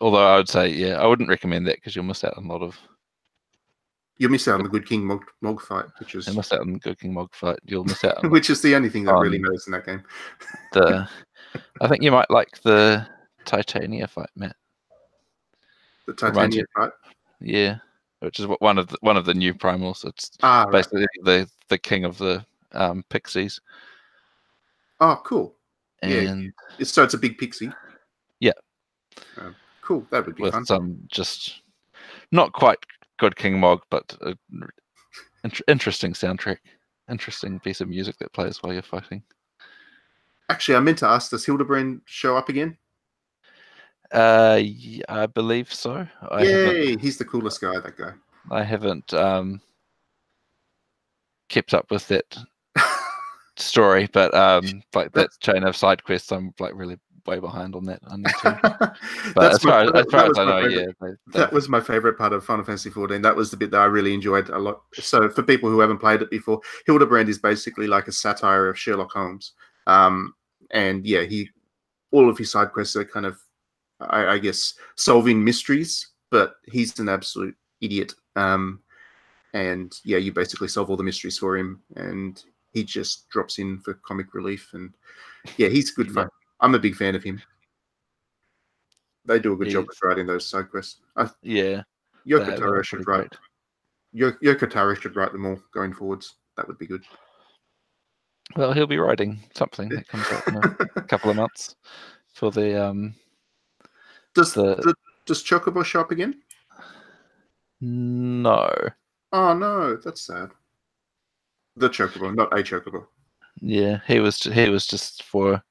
Although 0.00 0.26
I 0.26 0.36
would 0.36 0.48
say, 0.48 0.68
yeah, 0.68 1.00
I 1.00 1.06
wouldn't 1.06 1.28
recommend 1.28 1.66
that 1.66 1.76
because 1.76 1.94
you'll 1.94 2.04
miss 2.04 2.24
out 2.24 2.36
on 2.36 2.46
a 2.46 2.48
lot 2.52 2.62
of 2.62 2.76
You'll 4.18 4.30
miss 4.30 4.46
out 4.46 4.54
on 4.58 4.62
the 4.62 4.68
Good 4.68 4.86
King 4.88 5.04
Mog, 5.06 5.24
Mog 5.40 5.60
fight, 5.60 5.86
which 5.98 6.14
is 6.14 6.26
you'll 6.28 6.36
miss 6.36 6.52
out 6.52 6.60
on 6.60 6.72
the 6.74 6.78
Good 6.78 7.00
King 7.00 7.14
Mog 7.14 7.34
fight. 7.34 7.58
You'll 7.64 7.84
miss 7.84 8.04
out 8.04 8.18
on 8.24 8.30
which 8.30 8.48
is 8.50 8.62
the 8.62 8.74
only 8.76 8.88
thing 8.88 9.04
that 9.04 9.14
really 9.14 9.38
matters 9.38 9.66
in 9.66 9.72
that 9.72 9.86
game. 9.86 10.02
the. 10.72 11.08
I 11.80 11.86
think 11.88 12.02
you 12.02 12.10
might 12.10 12.30
like 12.30 12.60
the 12.62 13.06
Titania 13.44 14.06
fight, 14.08 14.30
Matt. 14.34 14.56
The 16.06 16.12
Titania 16.14 16.64
fight. 16.76 16.90
Yeah, 17.40 17.78
which 18.20 18.40
is 18.40 18.46
one 18.58 18.78
of 18.78 18.88
the, 18.88 18.96
one 19.00 19.16
of 19.16 19.24
the 19.24 19.34
new 19.34 19.54
primals. 19.54 20.04
It's 20.04 20.30
Ah, 20.42 20.64
right. 20.64 20.72
basically 20.72 21.06
the 21.22 21.48
the 21.68 21.78
king 21.78 22.04
of 22.04 22.18
the 22.18 22.44
um, 22.72 23.04
pixies, 23.08 23.60
oh, 25.00 25.20
cool. 25.24 25.54
Yeah. 26.02 26.30
and 26.30 26.52
It's, 26.78 26.90
so 26.90 27.02
it's 27.04 27.14
a 27.14 27.18
big 27.18 27.38
pixie. 27.38 27.70
Yeah. 28.40 28.52
Um, 29.38 29.54
cool. 29.80 30.06
That 30.10 30.26
would 30.26 30.34
be 30.36 30.42
with 30.42 30.52
fun. 30.54 30.66
some 30.66 30.98
just 31.08 31.62
not 32.32 32.52
quite 32.52 32.78
good 33.24 33.36
King 33.36 33.58
Mog, 33.58 33.80
but 33.88 34.14
interesting 35.66 36.12
soundtrack, 36.12 36.58
interesting 37.10 37.58
piece 37.58 37.80
of 37.80 37.88
music 37.88 38.18
that 38.18 38.34
plays 38.34 38.62
while 38.62 38.74
you're 38.74 38.82
fighting. 38.82 39.22
Actually, 40.50 40.76
I 40.76 40.80
meant 40.80 40.98
to 40.98 41.06
ask: 41.06 41.30
Does 41.30 41.46
Hildebrand 41.46 42.02
show 42.04 42.36
up 42.36 42.50
again? 42.50 42.76
Uh, 44.12 44.60
I 45.08 45.26
believe 45.26 45.72
so. 45.72 46.06
I 46.30 46.42
Yay! 46.42 46.96
He's 46.98 47.16
the 47.16 47.24
coolest 47.24 47.62
guy. 47.62 47.80
That 47.80 47.96
guy. 47.96 48.12
I 48.50 48.62
haven't 48.62 49.14
um 49.14 49.62
kept 51.48 51.72
up 51.72 51.90
with 51.90 52.06
that 52.08 52.36
story, 53.56 54.06
but 54.12 54.34
um, 54.34 54.82
like 54.94 55.12
that 55.12 55.30
chain 55.40 55.64
of 55.64 55.76
side 55.76 56.04
quests, 56.04 56.30
I'm 56.30 56.52
like 56.60 56.74
really 56.74 56.98
way 57.26 57.38
behind 57.38 57.74
on 57.74 57.84
that. 57.84 58.00
I 58.06 58.16
need 58.16 58.26
to. 58.42 58.58
But 59.34 59.40
That's 59.40 59.54
as 59.56 59.62
far 59.62 59.84
my- 59.86 60.00
as, 60.00 60.06
far 60.10 60.22
as 60.24 60.28
was 60.28 60.38
I 60.38 60.44
my 60.44 60.50
know, 60.62 60.68
favorite- 60.68 60.96
yeah, 61.00 61.06
they, 61.08 61.12
they, 61.32 61.38
That 61.40 61.52
was 61.52 61.68
my 61.68 61.80
favorite 61.80 62.18
part 62.18 62.32
of 62.32 62.44
Final 62.44 62.64
Fantasy 62.64 62.90
XIV. 62.90 63.22
That 63.22 63.36
was 63.36 63.50
the 63.50 63.56
bit 63.56 63.70
that 63.70 63.80
I 63.80 63.86
really 63.86 64.12
enjoyed 64.14 64.48
a 64.50 64.58
lot. 64.58 64.82
So, 64.94 65.28
for 65.28 65.42
people 65.42 65.70
who 65.70 65.80
haven't 65.80 65.98
played 65.98 66.22
it 66.22 66.30
before, 66.30 66.60
Hildebrand 66.86 67.28
is 67.28 67.38
basically 67.38 67.86
like 67.86 68.08
a 68.08 68.12
satire 68.12 68.68
of 68.68 68.78
Sherlock 68.78 69.12
Holmes. 69.12 69.52
Um, 69.86 70.34
and 70.70 71.06
yeah, 71.06 71.22
he 71.22 71.48
all 72.10 72.28
of 72.28 72.38
his 72.38 72.50
side 72.50 72.72
quests 72.72 72.96
are 72.96 73.04
kind 73.04 73.26
of, 73.26 73.38
I, 74.00 74.26
I 74.26 74.38
guess, 74.38 74.74
solving 74.96 75.42
mysteries. 75.44 76.10
But 76.30 76.54
he's 76.66 76.98
an 76.98 77.08
absolute 77.08 77.54
idiot. 77.80 78.12
Um, 78.36 78.80
and 79.52 79.94
yeah, 80.04 80.18
you 80.18 80.32
basically 80.32 80.66
solve 80.68 80.90
all 80.90 80.96
the 80.96 81.04
mysteries 81.04 81.38
for 81.38 81.56
him, 81.56 81.80
and 81.96 82.42
he 82.72 82.82
just 82.82 83.28
drops 83.30 83.58
in 83.58 83.78
for 83.78 83.94
comic 83.94 84.34
relief. 84.34 84.70
And 84.72 84.92
yeah, 85.56 85.68
he's 85.68 85.92
good 85.92 86.10
fun. 86.10 86.28
I'm 86.64 86.74
a 86.74 86.78
big 86.78 86.96
fan 86.96 87.14
of 87.14 87.22
him. 87.22 87.42
They 89.26 89.38
do 89.38 89.52
a 89.52 89.56
good 89.56 89.68
job 89.68 89.84
of 89.84 89.96
writing 90.02 90.26
those 90.26 90.46
side 90.46 90.70
quests. 90.70 91.00
I 91.14 91.28
yeah. 91.42 91.82
Yoko 92.26 92.56
Taro 92.58 92.80
should 92.80 93.06
write. 93.06 93.36
great. 94.14 94.34
Yoko 94.42 94.70
Taro 94.70 94.94
should 94.94 95.14
write 95.14 95.32
them 95.32 95.44
all 95.44 95.60
going 95.74 95.92
forwards. 95.92 96.36
That 96.56 96.66
would 96.66 96.78
be 96.78 96.86
good. 96.86 97.04
Well, 98.56 98.72
he'll 98.72 98.86
be 98.86 98.96
writing 98.96 99.40
something 99.54 99.90
that 99.90 100.08
comes 100.08 100.26
out 100.32 100.48
in 100.48 100.56
a 100.56 101.02
couple 101.08 101.28
of 101.28 101.36
months 101.36 101.76
for 102.32 102.50
the 102.50 102.82
um 102.82 103.14
does 104.34 104.54
the- 104.54 104.76
the, 104.76 104.94
does 105.26 105.42
Chocobo 105.44 105.84
show 105.84 106.00
up 106.00 106.12
again? 106.12 106.40
no 107.80 108.70
Oh 109.32 109.52
no, 109.54 109.96
that's 109.96 110.22
sad. 110.22 110.50
The 111.76 111.90
Chocobo, 111.90 112.34
not 112.34 112.58
a 112.58 112.62
Chocobo. 112.62 113.06
yeah 113.60 114.00
he 114.06 114.20
was 114.20 114.38
he 114.42 114.68
was 114.70 114.86
just 114.86 115.22
for 115.24 115.62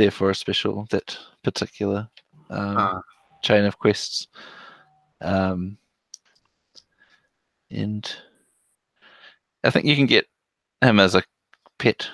there 0.00 0.10
for 0.10 0.30
a 0.30 0.34
special 0.34 0.86
that 0.90 1.14
particular 1.44 2.08
um 2.48 2.76
Ah, 2.78 3.02
chain 3.42 3.66
of 3.66 3.78
quests 3.78 4.28
um 5.20 5.76
and 7.70 8.10
i 9.62 9.68
think 9.68 9.84
you 9.84 9.94
can 9.94 10.06
get 10.06 10.26
him 10.80 10.98
as 10.98 11.14
a 11.14 11.22
pet 11.78 12.08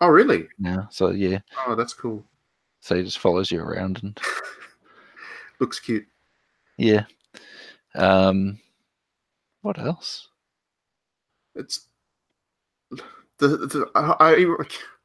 oh 0.00 0.06
really? 0.06 0.46
Yeah. 0.60 0.84
so 0.90 1.10
yeah 1.10 1.40
Oh, 1.66 1.74
that's 1.74 1.94
cool. 1.94 2.24
so 2.80 2.94
he 2.94 3.02
just 3.02 3.18
follows 3.18 3.50
you 3.50 3.60
around 3.60 3.98
and 4.04 4.16
Looks 5.60 5.80
cute. 5.80 6.06
yeah 6.76 7.06
um 7.96 8.60
what 9.62 9.80
else 9.80 10.28
It's 11.56 11.88
the, 13.38 13.48
the 13.48 13.90
I, 13.96 14.14
I 14.20 14.54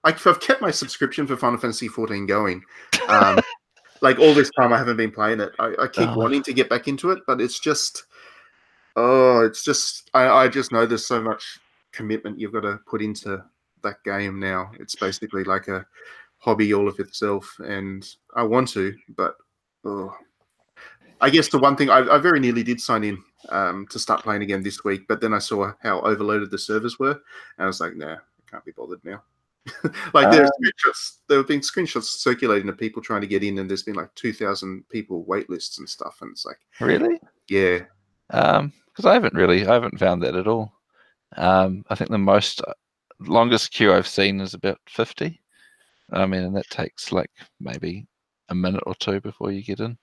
I've 0.04 0.40
kept 0.40 0.62
my 0.62 0.72
subscription 0.72 1.26
for 1.28 1.38
Final 1.38 1.60
Fantasy 1.60 1.88
14 1.88 2.26
going. 2.26 2.62
Um, 3.08 3.40
like 4.02 4.20
all 4.20 4.34
this 4.34 4.52
time, 4.60 4.74
I 4.74 4.78
haven't 4.78 4.98
been 4.98 5.12
playing 5.12 5.40
it. 5.40 5.54
I, 5.60 5.74
I 5.82 5.88
keep 5.88 6.10
Oh. 6.10 6.18
wanting 6.18 6.44
to 6.44 6.54
get 6.54 6.70
back 6.70 6.88
into 6.88 7.12
it, 7.12 7.20
but 7.26 7.40
it's 7.40 7.60
just 7.60 8.04
oh, 8.96 9.42
it's 9.42 9.64
just 9.64 10.10
I, 10.14 10.28
I 10.28 10.48
just 10.48 10.72
know 10.72 10.86
there's 10.86 11.08
so 11.08 11.22
much 11.22 11.60
commitment 11.92 12.40
you've 12.40 12.54
got 12.54 12.62
to 12.62 12.80
put 12.88 13.02
into 13.02 13.42
that 13.84 14.04
game 14.04 14.40
now. 14.40 14.72
It's 14.80 14.96
basically 14.96 15.44
like 15.44 15.68
a 15.68 15.86
hobby 16.38 16.74
all 16.74 16.88
of 16.88 17.00
itself, 17.00 17.56
and 17.60 18.06
I 18.36 18.44
want 18.44 18.68
to, 18.70 18.94
but 19.16 19.36
oh. 19.86 20.16
I 21.22 21.30
guess 21.30 21.48
the 21.48 21.58
one 21.60 21.78
thing 21.78 21.90
I, 21.90 22.00
I 22.00 22.18
very 22.18 22.42
nearly 22.42 22.64
did 22.64 22.82
sign 22.82 23.06
in 23.06 23.24
um, 23.48 23.88
to 23.92 23.98
start 23.98 24.24
playing 24.24 24.42
again 24.42 24.62
this 24.62 24.84
week, 24.84 25.04
but 25.08 25.22
then 25.22 25.34
I 25.34 25.40
saw 25.40 25.72
how 25.82 26.02
overloaded 26.02 26.52
the 26.52 26.58
servers 26.58 27.00
were, 27.00 27.12
and 27.12 27.22
I 27.60 27.66
was 27.66 27.80
like, 27.80 27.96
nah, 27.96 28.16
I 28.16 28.52
can't 28.52 28.66
be 28.66 28.74
bothered 28.74 29.00
now. 29.06 29.24
like 30.14 30.30
there's 30.30 30.50
Um, 30.50 30.52
screenshots. 30.62 31.20
There 31.30 31.38
have 31.38 31.48
been 31.48 31.62
screenshots 31.62 32.04
circulating 32.20 32.70
of 32.70 32.78
people 32.78 33.02
trying 33.02 33.22
to 33.22 33.28
get 33.28 33.44
in, 33.44 33.60
and 33.60 33.70
there's 33.70 33.84
been 33.84 33.96
like 33.96 34.14
two 34.16 34.34
thousand 34.34 34.88
people 34.90 35.24
wait 35.26 35.50
lists 35.50 35.80
and 35.80 35.90
stuff. 35.90 36.18
And 36.22 36.32
it's 36.32 36.46
like, 36.46 36.60
Really? 36.80 37.20
yeah, 37.50 37.80
Um, 38.30 38.74
because 38.88 39.06
I 39.06 39.14
haven't 39.14 39.34
really, 39.34 39.66
I 39.66 39.74
haven't 39.74 40.00
found 40.00 40.22
that 40.24 40.36
at 40.36 40.48
all. 40.48 40.74
Um, 41.38 41.84
I 41.90 41.96
think 41.96 42.10
the 42.12 42.18
most 42.18 42.62
uh, 42.62 42.74
longest 43.20 43.72
queue 43.72 43.94
I've 43.94 44.08
seen 44.08 44.42
is 44.42 44.54
about 44.54 44.80
fifty. 44.88 45.42
I 46.12 46.26
mean, 46.26 46.44
and 46.44 46.56
that 46.58 46.70
takes 46.70 47.12
like 47.12 47.32
maybe 47.60 48.08
a 48.50 48.56
minute 48.56 48.84
or 48.86 48.96
two 48.96 49.22
before 49.22 49.52
you 49.52 49.64
get 49.64 49.80
in. 49.80 49.98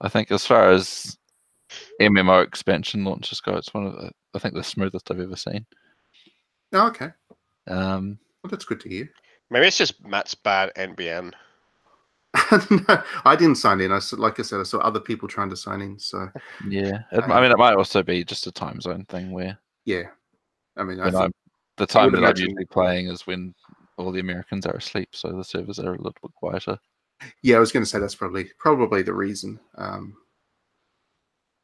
I 0.00 0.08
think 0.08 0.30
as 0.30 0.46
far 0.46 0.70
as 0.70 1.18
MMO 2.00 2.42
expansion 2.44 3.04
launches 3.04 3.40
go, 3.40 3.56
it's 3.56 3.74
one 3.74 3.86
of 3.86 3.94
the, 3.94 4.10
I 4.34 4.38
think 4.38 4.54
the 4.54 4.62
smoothest 4.64 5.10
I've 5.10 5.20
ever 5.20 5.36
seen. 5.36 5.66
oh, 6.72 6.86
okay, 6.88 7.10
Um, 7.66 8.18
well, 8.42 8.50
that's 8.50 8.64
good 8.64 8.80
to 8.80 8.88
hear. 8.88 9.10
Maybe 9.50 9.66
it's 9.66 9.78
just 9.78 10.04
Matt's 10.04 10.34
bad 10.34 10.72
NBN. 10.76 11.32
no, 12.88 13.02
I 13.24 13.36
didn't 13.36 13.56
sign 13.56 13.80
in. 13.80 13.90
I 13.90 13.98
said, 13.98 14.18
like 14.18 14.38
I 14.38 14.42
said, 14.42 14.60
I 14.60 14.64
saw 14.64 14.78
other 14.78 15.00
people 15.00 15.28
trying 15.28 15.50
to 15.50 15.56
sign 15.56 15.80
in. 15.80 15.98
So 15.98 16.28
yeah, 16.68 17.00
it, 17.12 17.24
I 17.24 17.40
mean, 17.40 17.50
it 17.50 17.58
might 17.58 17.74
also 17.74 18.02
be 18.02 18.24
just 18.24 18.46
a 18.46 18.52
time 18.52 18.80
zone 18.80 19.06
thing 19.08 19.32
where 19.32 19.58
yeah, 19.84 20.04
I 20.76 20.84
mean, 20.84 21.00
I 21.00 21.10
think, 21.10 21.22
I'm, 21.22 21.32
the 21.76 21.86
time 21.86 22.12
would 22.12 22.22
that 22.22 22.26
I'm 22.26 22.36
usually 22.36 22.66
playing 22.66 23.08
is 23.08 23.26
when 23.26 23.54
all 23.96 24.12
the 24.12 24.20
Americans 24.20 24.66
are 24.66 24.76
asleep, 24.76 25.08
so 25.12 25.32
the 25.32 25.44
servers 25.44 25.78
are 25.78 25.94
a 25.94 25.96
little 25.96 26.14
bit 26.22 26.34
quieter. 26.34 26.78
yeah, 27.42 27.56
I 27.56 27.60
was 27.60 27.72
going 27.72 27.82
to 27.82 27.88
say 27.88 27.98
that's 27.98 28.14
probably 28.14 28.50
probably 28.58 29.02
the 29.02 29.14
reason. 29.14 29.58
Um, 29.76 30.14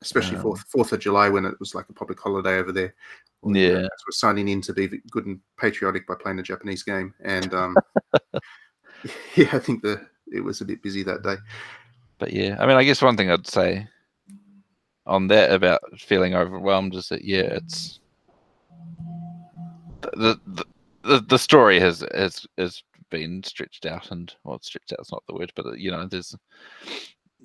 especially 0.04 0.36
Um, 0.36 0.42
fourth 0.42 0.64
Fourth 0.68 0.92
of 0.92 1.00
July 1.00 1.28
when 1.28 1.44
it 1.44 1.58
was 1.58 1.74
like 1.74 1.88
a 1.88 1.92
public 1.92 2.20
holiday 2.20 2.58
over 2.58 2.72
there. 2.72 2.94
All 3.42 3.56
Yeah. 3.56 3.68
Americans 3.68 4.04
were 4.06 4.12
signing 4.12 4.48
in 4.48 4.60
to 4.62 4.72
be 4.72 4.88
good 5.10 5.26
and 5.26 5.40
patriotic 5.56 6.06
by 6.06 6.14
playing 6.14 6.38
a 6.38 6.42
Japanese 6.42 6.82
game, 6.82 7.14
and 7.20 7.52
um, 7.54 7.76
yeah, 9.36 9.48
I 9.52 9.58
think 9.58 9.82
the 9.82 10.06
it 10.32 10.40
was 10.40 10.60
a 10.60 10.64
bit 10.64 10.82
busy 10.82 11.02
that 11.02 11.22
day. 11.22 11.36
But 12.18 12.32
yeah, 12.32 12.56
I 12.58 12.66
mean, 12.66 12.76
I 12.76 12.84
guess 12.84 13.02
one 13.02 13.16
thing 13.16 13.30
I'd 13.30 13.46
say 13.46 13.88
on 15.06 15.28
that 15.28 15.52
about 15.52 15.80
feeling 15.98 16.34
overwhelmed 16.34 16.94
is 16.94 17.08
that 17.08 17.24
yeah, 17.24 17.58
it's 17.58 18.00
the 20.14 20.38
the 20.46 20.64
the, 21.02 21.20
the 21.20 21.38
story 21.38 21.80
has 21.80 22.04
has 22.14 22.46
has 22.56 22.82
been 23.10 23.42
stretched 23.42 23.86
out 23.86 24.10
and 24.10 24.34
well, 24.44 24.58
stretched 24.62 24.92
out 24.92 25.00
is 25.00 25.12
not 25.12 25.22
the 25.26 25.34
word, 25.34 25.52
but 25.54 25.78
you 25.78 25.90
know, 25.90 26.06
there's 26.06 26.34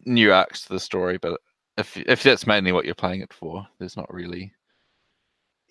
new 0.05 0.31
arcs 0.33 0.63
to 0.63 0.73
the 0.73 0.79
story. 0.79 1.17
But 1.17 1.41
if 1.79 1.97
if 1.97 2.23
that's 2.23 2.45
mainly 2.47 2.71
what 2.71 2.85
you're 2.85 2.95
playing 2.95 3.21
it 3.21 3.33
for, 3.33 3.65
there's 3.79 3.97
not 3.97 4.13
really 4.13 4.53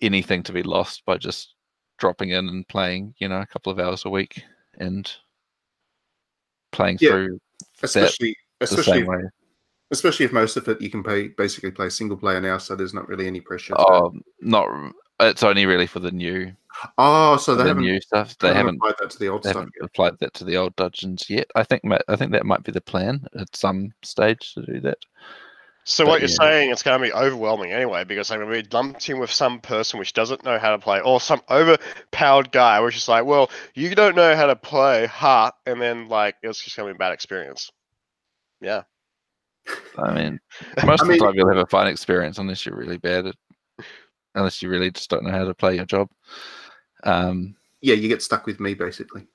anything 0.01 0.43
to 0.43 0.51
be 0.53 0.63
lost 0.63 1.03
by 1.05 1.17
just 1.17 1.55
dropping 1.97 2.29
in 2.29 2.47
and 2.47 2.67
playing, 2.67 3.13
you 3.19 3.27
know, 3.27 3.41
a 3.41 3.45
couple 3.45 3.71
of 3.71 3.79
hours 3.79 4.05
a 4.05 4.09
week 4.09 4.41
and 4.79 5.11
playing 6.71 6.97
Yeah. 7.01 7.11
through 7.11 7.39
Especially 7.81 8.35
especially 8.61 9.03
way. 9.03 9.21
especially 9.91 10.25
if 10.25 10.31
most 10.33 10.55
of 10.57 10.67
it 10.67 10.81
you 10.81 10.89
can 10.89 11.03
play 11.03 11.29
basically 11.29 11.71
play 11.71 11.89
single 11.89 12.17
player 12.17 12.39
now, 12.41 12.57
so 12.57 12.75
there's 12.75 12.93
not 12.93 13.07
really 13.07 13.27
any 13.27 13.41
pressure. 13.41 13.73
to- 13.73 13.79
Oh, 13.79 14.13
not. 14.41 14.67
It's 15.21 15.43
only 15.43 15.65
really 15.65 15.87
for 15.87 15.99
the 15.99 16.11
new, 16.11 16.53
oh, 16.97 17.35
so 17.35 17.53
they 17.55 17.63
the 17.63 17.69
haven't, 17.69 17.83
new 17.83 17.99
stuff. 17.99 18.37
they 18.37 18.47
They 18.49 18.53
haven't 18.55 18.75
haven't, 18.75 18.77
applied 18.77 18.95
that 18.99 19.09
to 19.11 19.19
the 19.19 19.27
old 19.27 19.43
they 19.43 19.49
stuff. 19.49 19.59
haven't 19.59 19.73
yet. 19.77 19.85
applied 19.85 20.19
that 20.19 20.33
to 20.35 20.43
the 20.45 20.55
old 20.55 20.73
dungeons 20.77 21.29
yet. 21.29 21.51
I 21.55 21.63
think. 21.63 21.81
I 22.07 22.15
think 22.15 22.31
that 22.31 22.45
might 22.45 22.63
be 22.63 22.71
the 22.71 22.79
plan 22.79 23.27
at 23.37 23.53
some 23.53 23.91
stage 24.01 24.53
to 24.53 24.61
do 24.65 24.79
that. 24.81 24.97
So 25.85 26.05
But 26.05 26.09
what 26.09 26.21
you're 26.21 26.29
yeah. 26.29 26.35
saying, 26.39 26.71
it's 26.71 26.83
going 26.83 26.99
to 26.99 27.07
be 27.07 27.13
overwhelming 27.13 27.71
anyway, 27.71 28.03
because 28.03 28.29
I'm 28.29 28.39
going 28.39 28.51
to 28.51 28.63
be 28.63 28.75
lumped 28.75 29.09
in 29.09 29.19
with 29.19 29.31
some 29.31 29.59
person 29.59 29.97
which 29.99 30.13
doesn't 30.13 30.43
know 30.43 30.59
how 30.59 30.71
to 30.71 30.77
play, 30.77 30.99
or 31.01 31.19
some 31.19 31.41
overpowered 31.49 32.51
guy 32.51 32.79
which 32.79 32.95
is 32.95 33.07
like, 33.07 33.25
well, 33.25 33.49
you 33.73 33.95
don't 33.95 34.15
know 34.15 34.35
how 34.35 34.45
to 34.45 34.55
play, 34.55 35.07
ha, 35.07 35.51
and 35.65 35.81
then 35.81 36.07
like 36.07 36.35
it's 36.43 36.61
just 36.61 36.77
going 36.77 36.87
to 36.87 36.93
be 36.93 36.97
a 36.97 36.99
bad 36.99 37.13
experience. 37.13 37.71
Yeah. 38.61 38.83
I 39.97 40.13
mean, 40.13 40.39
most 40.85 41.01
I 41.01 41.05
of 41.05 41.07
the 41.07 41.17
time 41.17 41.33
you'll 41.35 41.47
have 41.49 41.57
a 41.57 41.65
fine 41.65 41.87
experience 41.87 42.37
unless 42.37 42.65
you're 42.65 42.75
really 42.75 42.97
bad 42.97 43.27
at, 43.27 43.35
unless 44.35 44.61
you 44.61 44.69
really 44.69 44.91
just 44.91 45.09
don't 45.09 45.23
know 45.23 45.31
how 45.31 45.45
to 45.45 45.53
play 45.53 45.75
your 45.75 45.85
job. 45.85 46.09
Um, 47.03 47.55
Yeah, 47.81 47.95
you 47.95 48.09
get 48.09 48.21
stuck 48.21 48.45
with 48.45 48.59
me 48.59 48.73
basically. 48.73 49.27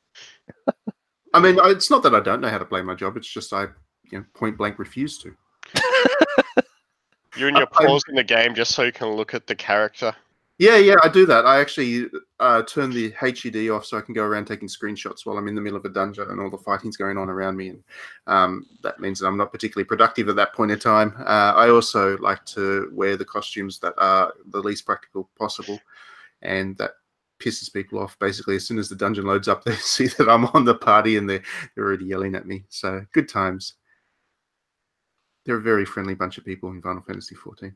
I 1.32 1.40
mean, 1.40 1.58
it's 1.62 1.90
not 1.90 2.04
that 2.04 2.14
I 2.14 2.20
don't 2.20 2.40
know 2.40 2.48
how 2.48 2.58
to 2.58 2.64
play 2.64 2.80
my 2.82 2.94
job; 2.94 3.16
it's 3.16 3.28
just 3.28 3.52
I, 3.52 3.62
you 4.04 4.18
know, 4.18 4.24
point 4.34 4.56
blank 4.56 4.78
refuse 4.78 5.18
to. 5.18 5.34
You 7.36 7.48
and 7.48 7.56
you're 7.56 7.66
I'm- 7.72 7.86
pausing 7.86 8.14
the 8.14 8.24
game 8.24 8.54
just 8.54 8.72
so 8.72 8.82
you 8.82 8.92
can 8.92 9.08
look 9.08 9.34
at 9.34 9.46
the 9.46 9.54
character. 9.54 10.14
Yeah, 10.58 10.76
yeah, 10.76 10.94
I 11.02 11.08
do 11.08 11.26
that. 11.26 11.46
I 11.46 11.60
actually 11.60 12.06
uh, 12.38 12.62
turn 12.62 12.90
the 12.90 13.10
HUD 13.18 13.56
off 13.70 13.84
so 13.84 13.98
I 13.98 14.00
can 14.00 14.14
go 14.14 14.22
around 14.22 14.44
taking 14.44 14.68
screenshots 14.68 15.26
while 15.26 15.36
I'm 15.36 15.48
in 15.48 15.56
the 15.56 15.60
middle 15.60 15.76
of 15.76 15.84
a 15.84 15.88
dungeon 15.88 16.30
and 16.30 16.40
all 16.40 16.48
the 16.48 16.58
fighting's 16.58 16.96
going 16.96 17.18
on 17.18 17.28
around 17.28 17.56
me, 17.56 17.70
and 17.70 17.82
um, 18.28 18.64
that 18.84 19.00
means 19.00 19.18
that 19.18 19.26
I'm 19.26 19.36
not 19.36 19.50
particularly 19.50 19.84
productive 19.84 20.28
at 20.28 20.36
that 20.36 20.52
point 20.52 20.70
in 20.70 20.78
time. 20.78 21.12
Uh, 21.18 21.54
I 21.56 21.70
also 21.70 22.16
like 22.18 22.44
to 22.46 22.88
wear 22.92 23.16
the 23.16 23.24
costumes 23.24 23.80
that 23.80 23.94
are 23.98 24.32
the 24.46 24.60
least 24.60 24.86
practical 24.86 25.28
possible, 25.36 25.80
and 26.42 26.78
that 26.78 26.92
pisses 27.40 27.72
people 27.72 27.98
off. 27.98 28.16
Basically, 28.20 28.54
as 28.54 28.64
soon 28.64 28.78
as 28.78 28.88
the 28.88 28.94
dungeon 28.94 29.26
loads 29.26 29.48
up, 29.48 29.64
they 29.64 29.74
see 29.74 30.06
that 30.06 30.28
I'm 30.28 30.44
on 30.46 30.64
the 30.64 30.76
party 30.76 31.16
and 31.16 31.28
they're 31.28 31.42
they're 31.74 31.84
already 31.84 32.04
yelling 32.04 32.36
at 32.36 32.46
me. 32.46 32.64
So 32.68 33.04
good 33.12 33.28
times. 33.28 33.74
They're 35.44 35.56
a 35.56 35.60
very 35.62 35.84
friendly 35.84 36.14
bunch 36.14 36.38
of 36.38 36.44
people 36.44 36.70
in 36.70 36.80
Final 36.80 37.02
Fantasy 37.02 37.34
14. 37.34 37.74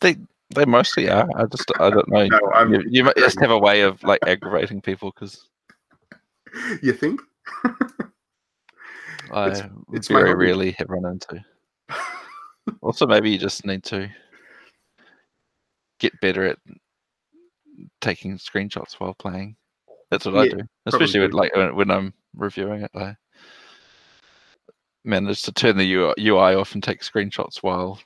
they 0.00 0.16
they 0.54 0.64
mostly 0.64 1.08
are. 1.08 1.28
I 1.36 1.44
just 1.46 1.70
I 1.78 1.90
don't 1.90 2.08
know. 2.08 2.28
No, 2.30 2.40
you, 2.70 2.82
you 2.88 3.04
might 3.04 3.16
just 3.16 3.40
have 3.40 3.50
a 3.50 3.58
way 3.58 3.82
of 3.82 4.02
like 4.02 4.20
aggravating 4.26 4.80
people 4.80 5.10
because 5.14 5.48
You 6.82 6.92
think? 6.92 7.20
I 9.32 9.48
It's- 9.48 9.68
it's 9.92 10.08
very 10.08 10.34
rarely 10.34 10.72
have 10.72 10.90
run 10.90 11.04
into. 11.06 11.42
Also, 12.80 13.06
maybe 13.06 13.30
you 13.30 13.38
just 13.38 13.66
need 13.66 13.82
to 13.84 14.10
get 16.00 16.18
better 16.20 16.44
at 16.44 16.58
taking 18.00 18.38
screenshots 18.38 18.94
while 18.94 19.14
playing. 19.14 19.56
That's 20.10 20.24
what 20.26 20.36
I 20.36 20.48
do, 20.48 20.60
especially 20.86 21.20
with, 21.20 21.32
like 21.32 21.54
when, 21.54 21.90
I'm 21.90 22.14
reviewing 22.34 22.82
it. 22.82 22.90
I 22.94 23.16
manage 25.04 25.42
to 25.42 25.52
turn 25.52 25.76
the 25.76 25.92
UI, 25.92 26.14
UI 26.18 26.54
off 26.54 26.74
and 26.74 26.82
take 26.82 27.00
screenshots 27.00 27.58
while 27.62 28.00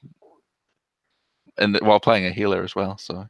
and 1.56 1.78
while 1.80 2.00
playing 2.00 2.26
a 2.26 2.32
healer 2.32 2.62
as 2.62 2.74
well. 2.74 2.98
So, 2.98 3.26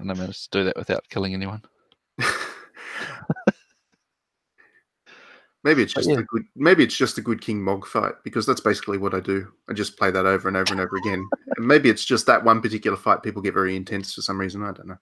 and 0.00 0.10
I 0.10 0.14
managed 0.14 0.52
to 0.52 0.58
do 0.58 0.64
that 0.64 0.76
without 0.76 1.08
killing 1.08 1.34
anyone. 1.34 1.62
maybe 5.64 5.82
it's 5.82 5.94
just 5.94 6.08
yeah. 6.08 6.18
a 6.18 6.22
good. 6.22 6.44
Maybe 6.56 6.84
it's 6.84 6.96
just 6.96 7.18
a 7.18 7.22
good 7.22 7.40
King 7.40 7.62
Mog 7.62 7.86
fight 7.86 8.14
because 8.24 8.46
that's 8.46 8.60
basically 8.60 8.98
what 8.98 9.14
I 9.14 9.20
do. 9.20 9.52
I 9.68 9.72
just 9.72 9.96
play 9.96 10.10
that 10.10 10.26
over 10.26 10.48
and 10.48 10.56
over 10.56 10.72
and 10.72 10.80
over 10.80 10.96
again. 10.96 11.28
And 11.56 11.66
maybe 11.66 11.88
it's 11.90 12.04
just 12.04 12.26
that 12.26 12.44
one 12.44 12.60
particular 12.60 12.96
fight. 12.96 13.22
People 13.22 13.42
get 13.42 13.54
very 13.54 13.76
intense 13.76 14.14
for 14.14 14.22
some 14.22 14.38
reason. 14.38 14.62
I 14.62 14.72
don't 14.72 14.88
know. 14.88 14.98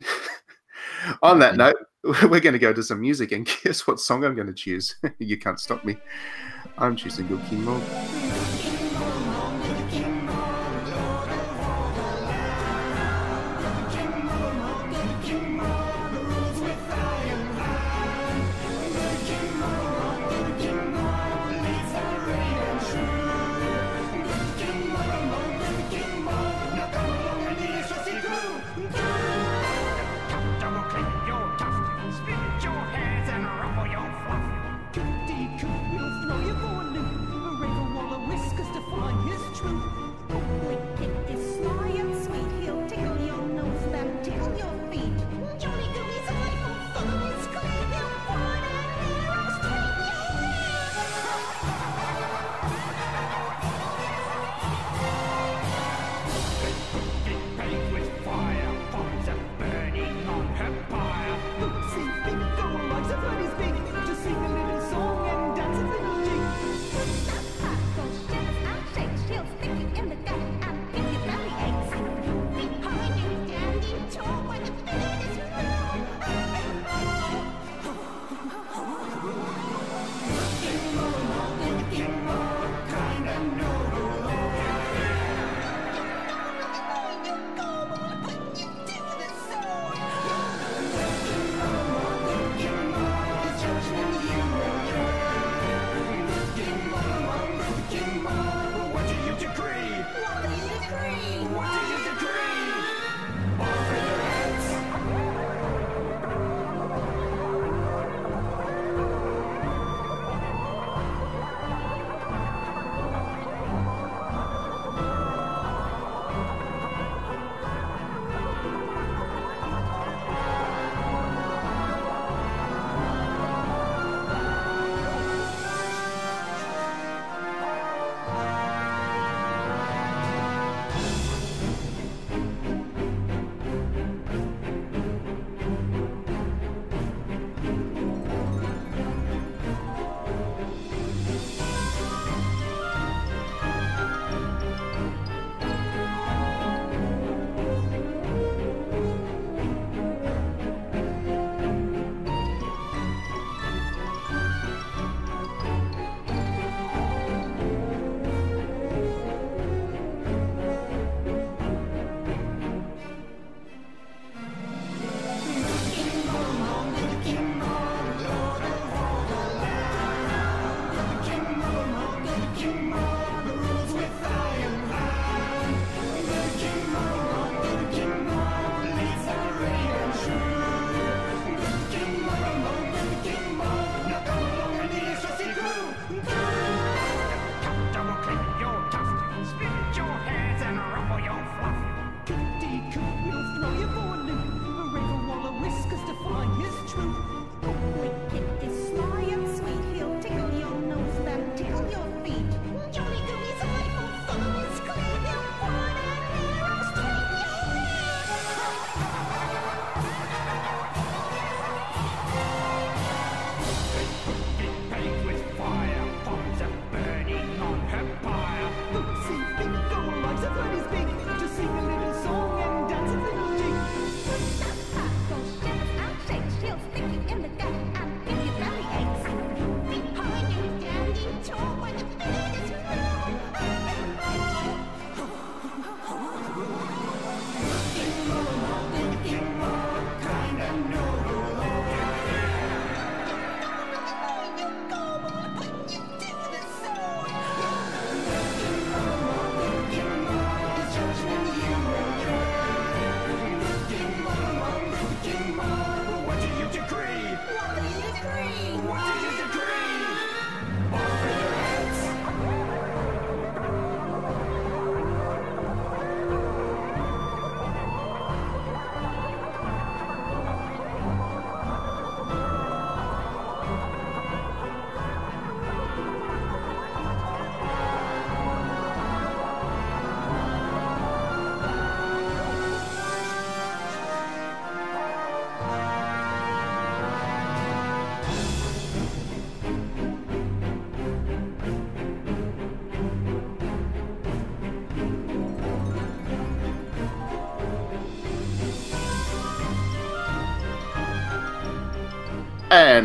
On 1.22 1.38
that 1.38 1.56
note, 1.56 1.76
we're 2.22 2.40
going 2.40 2.52
to 2.52 2.58
go 2.58 2.72
to 2.72 2.82
some 2.82 3.00
music, 3.00 3.32
and 3.32 3.48
guess 3.64 3.86
what 3.86 4.00
song 4.00 4.24
I'm 4.24 4.34
going 4.34 4.46
to 4.46 4.54
choose? 4.54 4.96
you 5.18 5.36
can't 5.36 5.58
stop 5.58 5.84
me. 5.84 5.96
I'm 6.76 6.94
choosing 6.94 7.26
Good 7.26 7.44
King. 7.46 8.27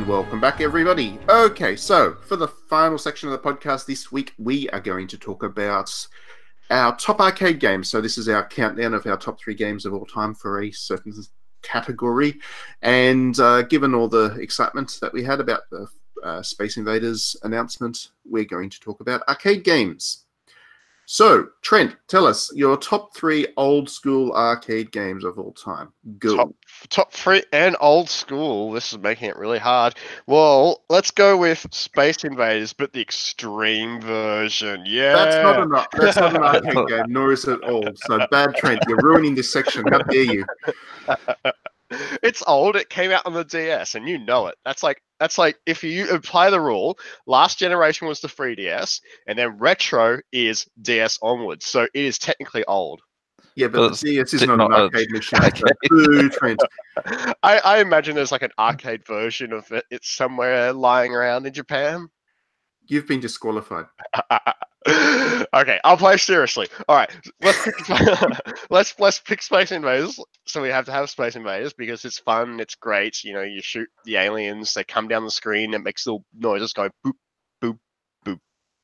And 0.03 0.11
welcome 0.11 0.41
back, 0.41 0.59
everybody. 0.59 1.17
Okay, 1.29 1.77
so 1.77 2.17
for 2.27 2.35
the 2.35 2.49
final 2.49 2.97
section 2.97 3.29
of 3.29 3.41
the 3.41 3.53
podcast 3.53 3.85
this 3.85 4.11
week, 4.11 4.33
we 4.37 4.67
are 4.71 4.81
going 4.81 5.07
to 5.07 5.17
talk 5.17 5.43
about 5.43 5.89
our 6.69 6.93
top 6.97 7.21
arcade 7.21 7.61
games. 7.61 7.87
So, 7.87 8.01
this 8.01 8.17
is 8.17 8.27
our 8.27 8.45
countdown 8.45 8.93
of 8.93 9.07
our 9.07 9.15
top 9.15 9.39
three 9.39 9.53
games 9.55 9.85
of 9.85 9.93
all 9.93 10.05
time 10.05 10.35
for 10.35 10.61
a 10.61 10.71
certain 10.71 11.13
category. 11.61 12.37
And 12.81 13.39
uh, 13.39 13.61
given 13.61 13.95
all 13.95 14.09
the 14.09 14.35
excitement 14.41 14.97
that 14.99 15.13
we 15.13 15.23
had 15.23 15.39
about 15.39 15.69
the 15.71 15.87
uh, 16.21 16.41
Space 16.41 16.75
Invaders 16.75 17.37
announcement, 17.43 18.09
we're 18.25 18.43
going 18.43 18.71
to 18.71 18.81
talk 18.81 18.99
about 18.99 19.25
arcade 19.29 19.63
games. 19.63 20.25
So, 21.05 21.47
Trent, 21.61 21.95
tell 22.07 22.25
us 22.25 22.51
your 22.55 22.77
top 22.77 23.15
three 23.15 23.47
old 23.57 23.89
school 23.89 24.31
arcade 24.33 24.91
games 24.91 25.23
of 25.23 25.37
all 25.37 25.51
time. 25.51 25.91
Go. 26.17 26.37
Top, 26.37 26.49
top 26.89 27.13
three 27.13 27.43
and 27.51 27.75
old 27.81 28.09
school. 28.09 28.71
This 28.71 28.93
is 28.93 28.99
making 28.99 29.29
it 29.29 29.35
really 29.35 29.59
hard. 29.59 29.95
Well, 30.27 30.83
let's 30.89 31.11
go 31.11 31.37
with 31.37 31.67
Space 31.71 32.23
Invaders, 32.23 32.73
but 32.73 32.93
the 32.93 33.01
extreme 33.01 33.99
version. 33.99 34.83
Yeah. 34.85 35.15
That's 35.15 35.43
not 35.43 35.61
an 35.61 36.01
that's 36.01 36.17
not 36.17 36.35
an 36.35 36.43
arcade 36.43 36.87
game, 36.87 37.05
nor 37.09 37.33
is 37.33 37.45
it 37.45 37.59
old. 37.63 37.97
So 37.99 38.25
bad, 38.31 38.55
Trent. 38.55 38.81
You're 38.87 39.01
ruining 39.01 39.35
this 39.35 39.51
section. 39.51 39.83
How 39.91 39.99
dare 39.99 40.23
you? 40.23 40.45
it's 42.21 42.43
old. 42.47 42.75
It 42.75 42.89
came 42.89 43.11
out 43.11 43.25
on 43.25 43.33
the 43.33 43.43
DS, 43.43 43.95
and 43.95 44.07
you 44.07 44.17
know 44.17 44.47
it. 44.47 44.55
That's 44.65 44.83
like 44.83 45.01
that's 45.19 45.37
like 45.37 45.57
if 45.65 45.83
you 45.83 46.09
apply 46.09 46.49
the 46.49 46.59
rule. 46.61 46.97
Last 47.25 47.59
generation 47.59 48.07
was 48.07 48.19
the 48.19 48.27
3DS, 48.27 49.01
and 49.27 49.37
then 49.37 49.57
retro 49.57 50.19
is 50.31 50.67
DS 50.81 51.19
onwards. 51.21 51.65
So 51.65 51.83
it 51.83 51.89
is 51.93 52.17
technically 52.17 52.65
old. 52.65 53.01
Yeah, 53.55 53.67
but 53.67 53.91
it's 53.91 54.01
the 54.01 54.15
DS 54.15 54.33
is 54.33 54.41
t- 54.41 54.47
not 54.47 54.53
an 54.53 54.59
not 54.59 54.71
a- 54.71 54.83
arcade 54.83 55.11
machine. 55.11 55.39
So 55.41 55.65
Okay. 55.65 55.73
boo, 55.89 56.29
Trent. 56.37 56.61
I, 57.43 57.59
I 57.59 57.77
imagine 57.79 58.15
there's 58.15 58.31
like 58.31 58.41
an 58.43 58.51
arcade 58.57 59.05
version 59.05 59.53
of 59.53 59.71
it. 59.71 59.85
It's 59.91 60.11
somewhere 60.11 60.73
lying 60.73 61.13
around 61.13 61.45
in 61.45 61.53
Japan. 61.53 62.09
You've 62.87 63.07
been 63.07 63.19
disqualified. 63.19 63.85
okay, 65.53 65.79
I'll 65.83 65.97
play 65.97 66.17
seriously. 66.17 66.67
All 66.87 66.95
right, 66.95 67.09
let's 67.41 67.63
pick, 67.63 67.89
let's 68.69 68.99
let's 68.99 69.19
pick 69.19 69.41
Space 69.41 69.71
Invaders. 69.71 70.19
So 70.45 70.61
we 70.61 70.69
have 70.69 70.85
to 70.85 70.91
have 70.91 71.09
Space 71.09 71.35
Invaders 71.35 71.73
because 71.73 72.03
it's 72.03 72.19
fun, 72.19 72.59
it's 72.59 72.75
great. 72.75 73.23
You 73.23 73.33
know, 73.33 73.41
you 73.41 73.61
shoot 73.61 73.87
the 74.05 74.17
aliens, 74.17 74.73
they 74.73 74.83
come 74.83 75.07
down 75.07 75.23
the 75.23 75.31
screen, 75.31 75.73
it 75.73 75.83
makes 75.83 76.05
little 76.05 76.25
noises 76.37 76.73
go 76.73 76.89
boop, 77.05 77.13
boop, 77.61 77.79
boop, 78.25 78.39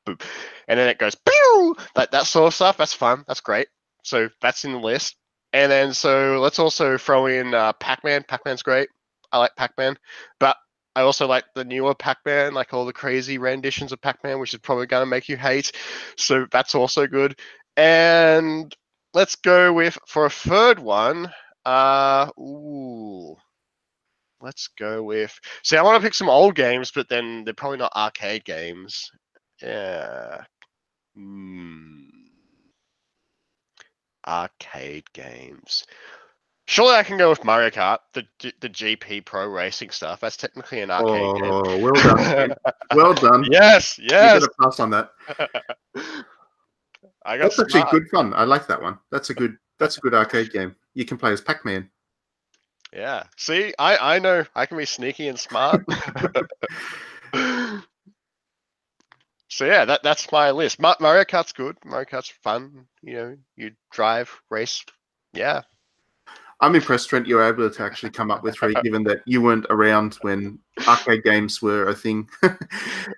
boop, 0.06 0.22
and 0.68 0.78
then 0.78 0.88
it 0.88 0.98
goes 0.98 1.14
pew. 1.14 1.76
That 1.94 2.10
that 2.12 2.26
sort 2.26 2.46
of 2.48 2.54
stuff. 2.54 2.78
That's 2.78 2.94
fun. 2.94 3.24
That's 3.26 3.40
great. 3.40 3.68
So 4.02 4.30
that's 4.40 4.64
in 4.64 4.72
the 4.72 4.78
list. 4.78 5.16
And 5.52 5.70
then 5.70 5.92
so 5.92 6.40
let's 6.40 6.58
also 6.58 6.96
throw 6.96 7.26
in 7.26 7.54
uh, 7.54 7.72
Pac-Man. 7.74 8.24
Pac-Man's 8.26 8.62
great. 8.62 8.88
I 9.32 9.38
like 9.38 9.54
Pac-Man, 9.56 9.96
but 10.38 10.56
I 10.96 11.02
also 11.02 11.26
like 11.26 11.44
the 11.54 11.64
newer 11.64 11.94
Pac-Man, 11.94 12.52
like 12.52 12.74
all 12.74 12.84
the 12.84 12.92
crazy 12.92 13.38
renditions 13.38 13.92
of 13.92 14.00
Pac-Man, 14.00 14.40
which 14.40 14.54
is 14.54 14.60
probably 14.60 14.86
going 14.86 15.02
to 15.02 15.06
make 15.06 15.28
you 15.28 15.36
hate. 15.36 15.72
So 16.16 16.46
that's 16.50 16.74
also 16.74 17.06
good. 17.06 17.38
And 17.76 18.74
let's 19.14 19.36
go 19.36 19.72
with 19.72 19.98
for 20.06 20.26
a 20.26 20.30
third 20.30 20.78
one. 20.78 21.32
Uh, 21.64 22.30
ooh, 22.38 23.36
let's 24.40 24.68
go 24.78 25.02
with. 25.02 25.38
See, 25.62 25.76
I 25.76 25.82
want 25.82 26.00
to 26.00 26.06
pick 26.06 26.14
some 26.14 26.28
old 26.28 26.54
games, 26.56 26.90
but 26.90 27.08
then 27.08 27.44
they're 27.44 27.54
probably 27.54 27.78
not 27.78 27.92
arcade 27.94 28.44
games. 28.44 29.10
Yeah. 29.62 30.42
Hmm. 31.14 32.06
Arcade 34.26 35.10
games. 35.12 35.84
Surely 36.70 36.94
I 36.94 37.02
can 37.02 37.16
go 37.16 37.28
with 37.28 37.44
Mario 37.44 37.68
Kart, 37.68 37.98
the 38.12 38.24
the 38.60 38.68
GP 38.68 39.24
Pro 39.24 39.48
Racing 39.48 39.90
stuff. 39.90 40.20
That's 40.20 40.36
technically 40.36 40.82
an 40.82 40.92
arcade 40.92 41.20
oh, 41.20 41.34
game. 41.34 41.44
Oh, 41.44 41.78
well 41.78 41.94
done. 41.94 42.54
Well 42.94 43.12
done. 43.12 43.44
yes, 43.50 43.98
You 43.98 44.06
yes. 44.08 44.46
got 44.46 44.48
a 44.48 44.62
pass 44.62 44.78
on 44.78 44.90
that. 44.90 45.10
I 47.26 47.38
got 47.38 47.56
That's 47.56 47.58
actually 47.58 47.90
good 47.90 48.08
fun. 48.08 48.32
I 48.34 48.44
like 48.44 48.68
that 48.68 48.80
one. 48.80 49.00
That's 49.10 49.30
a 49.30 49.34
good. 49.34 49.56
That's 49.80 49.96
a 49.96 50.00
good 50.00 50.14
arcade 50.14 50.52
game. 50.52 50.76
You 50.94 51.04
can 51.04 51.18
play 51.18 51.32
as 51.32 51.40
Pac-Man. 51.40 51.90
Yeah. 52.92 53.24
See, 53.36 53.74
I 53.76 54.14
I 54.14 54.18
know 54.20 54.44
I 54.54 54.66
can 54.66 54.76
be 54.78 54.86
sneaky 54.86 55.26
and 55.26 55.40
smart. 55.40 55.84
so 59.48 59.64
yeah, 59.64 59.84
that 59.86 60.04
that's 60.04 60.30
my 60.30 60.52
list. 60.52 60.78
Mario 60.78 61.24
Kart's 61.24 61.50
good. 61.52 61.76
Mario 61.84 62.04
Kart's 62.04 62.32
fun. 62.44 62.86
You 63.02 63.14
know, 63.14 63.36
you 63.56 63.72
drive, 63.90 64.30
race. 64.50 64.84
Yeah. 65.32 65.62
I'm 66.62 66.74
impressed, 66.74 67.08
Trent. 67.08 67.26
You 67.26 67.36
were 67.36 67.48
able 67.48 67.70
to 67.70 67.82
actually 67.82 68.10
come 68.10 68.30
up 68.30 68.42
with 68.42 68.56
three, 68.56 68.74
given 68.84 69.02
that 69.04 69.22
you 69.24 69.40
weren't 69.40 69.66
around 69.70 70.18
when 70.20 70.58
arcade 70.86 71.22
games 71.24 71.62
were 71.62 71.88
a 71.88 71.94
thing. 71.94 72.28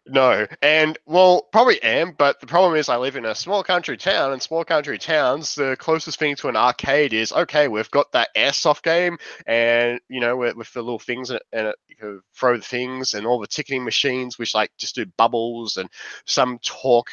No, 0.06 0.46
and 0.60 0.98
well, 1.06 1.48
probably 1.52 1.82
am, 1.82 2.12
but 2.12 2.38
the 2.38 2.46
problem 2.46 2.76
is 2.76 2.90
I 2.90 2.98
live 2.98 3.16
in 3.16 3.24
a 3.24 3.34
small 3.34 3.64
country 3.64 3.96
town, 3.96 4.32
and 4.32 4.42
small 4.42 4.62
country 4.62 4.98
towns, 4.98 5.54
the 5.54 5.74
closest 5.78 6.18
thing 6.18 6.36
to 6.36 6.48
an 6.48 6.56
arcade 6.56 7.14
is 7.14 7.32
okay, 7.32 7.66
we've 7.66 7.90
got 7.90 8.12
that 8.12 8.28
airsoft 8.36 8.82
game, 8.82 9.16
and 9.46 9.98
you 10.10 10.20
know, 10.20 10.36
with, 10.36 10.54
with 10.54 10.70
the 10.74 10.82
little 10.82 10.98
things 10.98 11.30
in 11.30 11.36
it, 11.36 11.42
and 11.54 11.68
it, 11.68 11.76
you 11.88 11.96
can 11.96 12.20
throw 12.38 12.58
the 12.58 12.62
things, 12.62 13.14
and 13.14 13.26
all 13.26 13.40
the 13.40 13.46
ticketing 13.46 13.84
machines, 13.84 14.38
which 14.38 14.54
like 14.54 14.70
just 14.76 14.96
do 14.96 15.06
bubbles, 15.16 15.78
and 15.78 15.88
some 16.26 16.58
talk, 16.58 17.08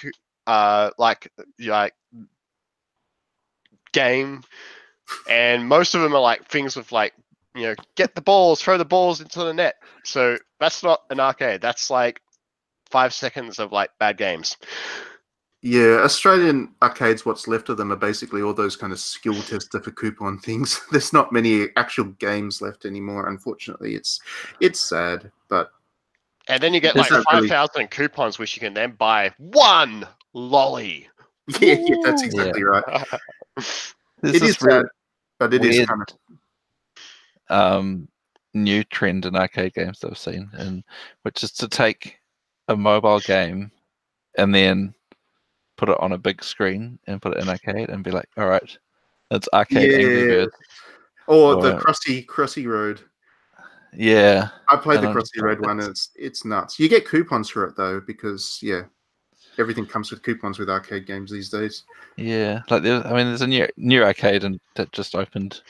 uh, 0.45 0.89
like 0.97 1.31
like 1.61 1.93
game, 3.93 4.43
and 5.29 5.67
most 5.67 5.95
of 5.95 6.01
them 6.01 6.13
are 6.15 6.21
like 6.21 6.45
things 6.47 6.75
with 6.75 6.91
like 6.91 7.13
you 7.55 7.63
know, 7.63 7.75
get 7.95 8.13
the 8.15 8.21
balls, 8.21 8.61
throw 8.61 8.77
the 8.77 8.85
balls 8.85 9.21
into 9.21 9.39
the 9.43 9.53
net. 9.53 9.75
So 10.03 10.37
that's 10.59 10.83
not 10.83 11.01
an 11.09 11.19
arcade. 11.19 11.61
That's 11.61 11.89
like 11.89 12.21
five 12.89 13.13
seconds 13.13 13.59
of 13.59 13.71
like 13.71 13.89
bad 13.99 14.17
games. 14.17 14.55
yeah, 15.61 15.99
Australian 16.03 16.73
arcades, 16.81 17.25
what's 17.25 17.47
left 17.47 17.69
of 17.69 17.77
them 17.77 17.91
are 17.91 17.95
basically 17.97 18.41
all 18.41 18.53
those 18.53 18.75
kind 18.77 18.93
of 18.93 18.99
skill 18.99 19.33
tester 19.41 19.81
for 19.81 19.91
coupon 19.91 20.39
things. 20.39 20.79
There's 20.91 21.11
not 21.11 21.33
many 21.33 21.67
actual 21.75 22.05
games 22.05 22.61
left 22.61 22.85
anymore. 22.85 23.27
Unfortunately, 23.27 23.95
it's 23.95 24.19
it's 24.59 24.79
sad, 24.79 25.31
but 25.49 25.71
And 26.47 26.61
then 26.61 26.73
you 26.73 26.79
get 26.79 26.95
like 26.95 27.11
not 27.11 27.25
really- 27.33 27.49
5,000 27.49 27.89
coupons, 27.89 28.37
which 28.39 28.55
you 28.55 28.59
can 28.59 28.73
then 28.75 28.91
buy 28.91 29.33
one 29.37 30.07
lolly. 30.33 31.09
yeah, 31.59 31.73
yeah 31.79 31.95
that's 32.03 32.21
Ooh. 32.21 32.25
exactly 32.27 32.63
right. 32.63 32.83
There's 34.21 34.35
It 34.35 34.39
this 34.39 34.41
is 34.43 34.57
sad, 34.57 34.85
but 35.39 35.53
it 35.53 35.65
is 35.65 35.85
kind 35.87 36.03
of 37.49 37.49
um, 37.49 38.07
new 38.53 38.83
trend 38.83 39.25
in 39.25 39.35
arcade 39.35 39.73
games 39.73 39.99
that 39.99 40.11
I've 40.11 40.17
seen, 40.17 40.49
and 40.53 40.83
which 41.23 41.43
is 41.43 41.51
to 41.53 41.67
take 41.67 42.19
a 42.67 42.75
mobile 42.75 43.19
game 43.21 43.71
and 44.37 44.53
then 44.53 44.93
put 45.77 45.89
it 45.89 45.99
on 45.99 46.11
a 46.11 46.17
big 46.17 46.43
screen 46.43 46.99
and 47.07 47.21
put 47.21 47.35
it 47.35 47.41
in 47.41 47.49
arcade 47.49 47.89
and 47.89 48.03
be 48.03 48.11
like, 48.11 48.29
all 48.37 48.47
right, 48.47 48.77
it's 49.31 49.49
arcade 49.53 49.91
Yeah. 49.91 49.97
Birds. 50.45 50.51
or 51.27 51.61
the 51.61 51.75
Or- 51.75 51.79
Crossy 51.79 52.25
Crossy 52.25 52.67
Road. 52.67 53.01
Yeah, 53.91 54.49
I 54.67 54.75
played 54.75 54.99
I 54.99 55.01
the 55.01 55.07
Crossy 55.07 55.41
Road 55.41 55.61
one, 55.65 55.79
it's 55.79 56.09
it's 56.15 56.45
nuts. 56.45 56.79
You 56.79 56.87
get 56.87 57.07
coupons 57.07 57.49
for 57.49 57.65
it 57.65 57.75
though, 57.75 57.99
because 57.99 58.59
yeah, 58.61 58.83
everything 59.59 59.85
comes 59.85 60.11
with 60.11 60.23
coupons 60.23 60.59
with 60.59 60.69
arcade 60.69 61.05
games 61.05 61.31
these 61.31 61.49
days. 61.49 61.83
yeah. 62.17 62.61
Like 62.69 62.83
there, 62.83 63.05
I 63.05 63.13
mean, 63.13 63.27
there's 63.27 63.41
a 63.41 63.47
new 63.47 63.67
new 63.77 64.03
arcade 64.03 64.43
and 64.43 64.59
that 64.75 64.91
just 64.91 65.15
opened 65.15 65.61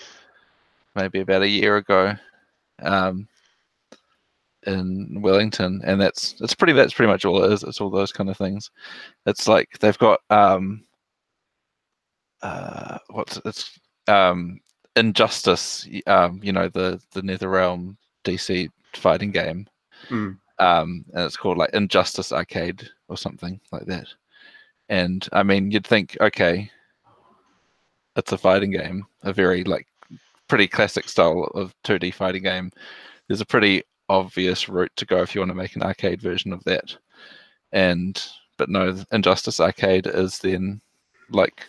maybe 0.96 1.20
about 1.20 1.44
a 1.44 1.48
year 1.48 1.78
ago, 1.78 2.16
um, 2.82 3.28
in 4.66 5.22
Wellington, 5.22 5.82
and 5.84 6.00
that's 6.00 6.34
that's 6.34 6.54
pretty 6.54 6.74
that's 6.74 6.94
pretty 6.94 7.12
much 7.12 7.26
all 7.26 7.44
it 7.44 7.52
is. 7.52 7.64
It's 7.64 7.82
all 7.82 7.90
those 7.90 8.12
kind 8.12 8.30
of 8.30 8.38
things. 8.38 8.72
It's 9.26 9.48
like 9.48 9.80
they've 9.80 9.98
got 9.98 10.20
um, 10.30 10.84
uh, 12.42 12.98
what's 13.10 13.40
it's 13.46 13.80
um, 14.08 14.60
Injustice. 14.96 15.88
Um, 16.08 16.40
you 16.44 16.52
know 16.52 16.70
the 16.70 17.02
the 17.12 17.22
NetherRealm 17.22 17.96
DC 18.26 18.70
fighting 18.94 19.32
game. 19.32 19.68
Mm. 20.10 20.38
Um, 20.60 21.06
and 21.14 21.24
it's 21.24 21.38
called 21.38 21.58
like 21.58 21.74
Injustice 21.74 22.32
Arcade 22.32 22.88
or 23.08 23.18
something 23.18 23.60
like 23.72 23.86
that. 23.86 24.08
And 24.90 25.28
I 25.32 25.44
mean, 25.44 25.72
you'd 25.72 25.88
think, 25.88 26.18
okay, 26.20 26.70
it's 28.16 28.32
a 28.32 28.38
fighting 28.38 28.72
game, 28.72 29.06
a 29.24 29.32
very 29.32 29.64
like 29.64 29.88
pretty 30.48 30.68
classic 30.68 31.08
style 31.08 31.44
of 31.56 31.74
2D 31.86 32.14
fighting 32.14 32.44
game. 32.44 32.72
There's 33.28 33.42
a 33.42 33.46
pretty 33.46 33.84
obvious 34.10 34.68
route 34.68 34.92
to 34.98 35.06
go 35.06 35.22
if 35.22 35.34
you 35.34 35.42
want 35.42 35.52
to 35.52 35.56
make 35.56 35.76
an 35.76 35.84
arcade 35.84 36.22
version 36.22 36.52
of 36.52 36.64
that. 36.66 36.96
And 37.72 38.22
but 38.58 38.70
no, 38.70 38.98
Injustice 39.12 39.60
Arcade 39.60 40.08
is 40.08 40.40
then 40.40 40.82
like 41.30 41.66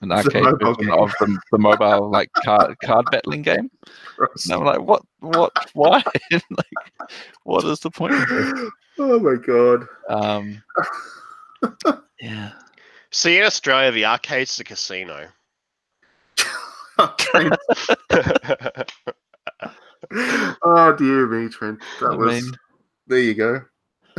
an 0.00 0.12
arcade 0.12 0.44
version 0.60 0.90
of 0.90 1.12
the, 1.20 1.38
the 1.50 1.58
mobile 1.58 2.10
like 2.10 2.32
card 2.32 2.76
card 2.84 3.06
battling 3.10 3.42
game. 3.42 3.70
And 4.18 4.52
I'm 4.52 4.64
like, 4.64 4.80
what 4.80 5.02
what 5.20 5.52
why? 5.74 6.02
like 6.32 7.10
what 7.44 7.64
is 7.64 7.80
the 7.80 7.90
point 7.90 8.14
of 8.14 8.28
this? 8.28 8.70
oh 8.98 9.18
my 9.18 9.36
god! 9.36 9.86
Um 10.08 10.62
Yeah. 12.20 12.52
See, 13.10 13.38
in 13.38 13.44
Australia, 13.44 13.90
the 13.90 14.04
arcade's 14.04 14.56
the 14.56 14.64
casino. 14.64 15.28
Oh 20.62 20.94
dear 20.96 21.26
me, 21.26 21.48
Trent. 21.48 21.80
That 22.00 22.12
I 22.12 22.14
was. 22.14 22.42
mean, 22.42 22.52
there 23.06 23.18
you 23.18 23.34
go. 23.34 23.62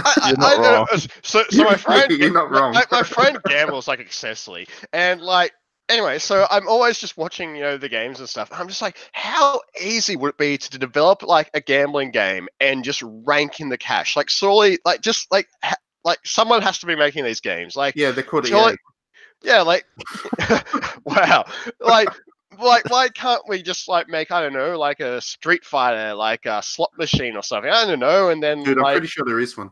I, 0.03 0.13
I, 0.21 0.29
You're 0.29 0.37
not 0.37 0.59
I 0.59 0.73
wrong. 0.73 0.87
So, 1.23 1.43
so 1.49 1.63
my 1.63 1.75
friend, 1.75 2.11
You're 2.11 2.31
not 2.31 2.51
wrong. 2.51 2.73
My, 2.73 2.83
my 2.91 3.03
friend 3.03 3.37
gambles 3.45 3.87
like 3.87 3.99
excessively, 3.99 4.67
and 4.93 5.21
like 5.21 5.53
anyway, 5.89 6.19
so 6.19 6.47
I'm 6.49 6.67
always 6.67 6.97
just 6.99 7.17
watching, 7.17 7.55
you 7.55 7.61
know, 7.61 7.77
the 7.77 7.89
games 7.89 8.19
and 8.19 8.29
stuff. 8.29 8.49
I'm 8.53 8.67
just 8.67 8.81
like, 8.81 8.97
how 9.11 9.59
easy 9.81 10.15
would 10.15 10.29
it 10.29 10.37
be 10.37 10.57
to 10.57 10.77
develop 10.79 11.23
like 11.23 11.49
a 11.53 11.59
gambling 11.61 12.11
game 12.11 12.47
and 12.59 12.83
just 12.83 13.03
rank 13.05 13.59
in 13.59 13.67
the 13.69 13.77
cash? 13.77 14.15
Like, 14.15 14.29
surely, 14.29 14.79
like, 14.85 15.01
just 15.01 15.29
like, 15.31 15.47
ha- 15.63 15.75
like 16.05 16.19
someone 16.23 16.61
has 16.61 16.79
to 16.79 16.85
be 16.85 16.95
making 16.95 17.25
these 17.25 17.41
games. 17.41 17.75
Like, 17.75 17.95
Yeah, 17.97 18.11
they 18.11 18.23
could, 18.23 18.47
Surely- 18.47 18.73
EA. 18.73 18.77
yeah, 19.43 19.61
like, 19.61 19.85
wow, 21.05 21.45
like. 21.79 22.09
Like 22.61 22.89
why 22.89 23.07
can't 23.07 23.41
we 23.47 23.61
just 23.61 23.87
like 23.87 24.09
make 24.09 24.31
I 24.31 24.41
don't 24.41 24.51
know 24.51 24.77
like 24.77 24.99
a 24.99 25.21
Street 25.21 25.63
Fighter 25.63 26.13
like 26.13 26.45
a 26.45 26.61
slot 26.61 26.89
machine 26.97 27.37
or 27.37 27.43
something 27.43 27.71
I 27.71 27.85
don't 27.85 28.01
know 28.01 28.31
and 28.31 28.43
then 28.43 28.63
Dude, 28.63 28.77
I'm 28.79 28.95
pretty 28.95 29.07
sure 29.07 29.23
there 29.23 29.39
is 29.39 29.55
one. 29.55 29.69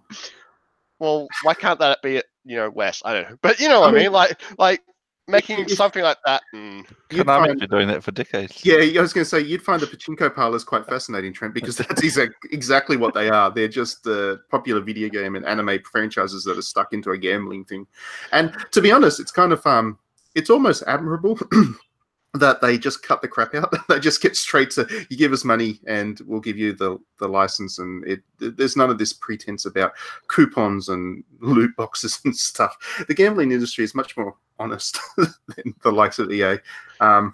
well, 0.97 1.27
why 1.43 1.53
can't 1.53 1.79
that 1.79 2.01
be 2.01 2.21
you 2.45 2.55
know 2.55 2.69
West? 2.69 3.01
I 3.03 3.13
don't 3.13 3.29
know, 3.31 3.37
but 3.41 3.59
you 3.59 3.67
know 3.67 3.81
what 3.81 3.87
I 3.87 3.89
I 3.89 3.91
mean- 3.93 4.03
mean. 4.03 4.11
Like 4.13 4.41
like 4.57 4.83
making 5.27 5.67
something 5.69 6.03
like 6.03 6.17
that. 6.25 6.43
And 6.53 6.85
You'd 7.11 7.25
Konami's 7.25 7.47
find- 7.47 7.59
been 7.59 7.69
doing 7.69 7.87
that 7.89 8.03
for 8.03 8.11
decades. 8.11 8.63
Yeah, 8.63 8.77
I 8.77 9.01
was 9.01 9.13
going 9.13 9.23
to 9.25 9.29
say 9.29 9.41
you'd 9.41 9.61
find 9.61 9.81
the 9.81 9.87
pachinko 9.87 10.33
parlors 10.33 10.63
quite 10.63 10.85
fascinating, 10.85 11.33
Trent, 11.33 11.53
because 11.53 11.77
that's 11.77 12.01
exact, 12.01 12.35
exactly 12.51 12.97
what 12.97 13.13
they 13.13 13.29
are. 13.29 13.51
They're 13.51 13.67
just 13.67 14.03
the 14.03 14.41
popular 14.49 14.81
video 14.81 15.09
game 15.09 15.35
and 15.35 15.45
anime 15.45 15.79
franchises 15.83 16.43
that 16.45 16.57
are 16.57 16.61
stuck 16.61 16.93
into 16.93 17.11
a 17.11 17.17
gambling 17.17 17.65
thing. 17.65 17.85
And 18.31 18.55
to 18.71 18.81
be 18.81 18.91
honest, 18.91 19.19
it's 19.19 19.31
kind 19.31 19.51
of 19.51 19.65
um, 19.65 19.97
it's 20.35 20.49
almost 20.49 20.83
admirable 20.87 21.37
that 22.33 22.61
they 22.61 22.77
just 22.77 23.03
cut 23.03 23.21
the 23.21 23.27
crap 23.27 23.55
out. 23.55 23.73
they 23.89 23.99
just 23.99 24.21
get 24.21 24.35
straight 24.35 24.69
to 24.71 24.87
you 25.09 25.17
give 25.17 25.33
us 25.33 25.43
money 25.43 25.79
and 25.87 26.21
we'll 26.25 26.39
give 26.39 26.57
you 26.57 26.73
the 26.73 26.97
the 27.19 27.27
license, 27.27 27.79
and 27.79 28.05
it 28.05 28.21
there's 28.39 28.77
none 28.77 28.89
of 28.89 28.97
this 28.97 29.13
pretense 29.13 29.65
about 29.65 29.93
coupons 30.29 30.89
and 30.89 31.23
loot 31.39 31.75
boxes 31.75 32.19
and 32.25 32.35
stuff. 32.35 32.77
The 33.07 33.13
gambling 33.13 33.51
industry 33.51 33.83
is 33.83 33.95
much 33.95 34.15
more 34.15 34.35
honest 34.59 34.99
than 35.17 35.73
the 35.83 35.91
likes 35.91 36.19
of 36.19 36.31
EA. 36.31 36.57
Um, 36.99 37.33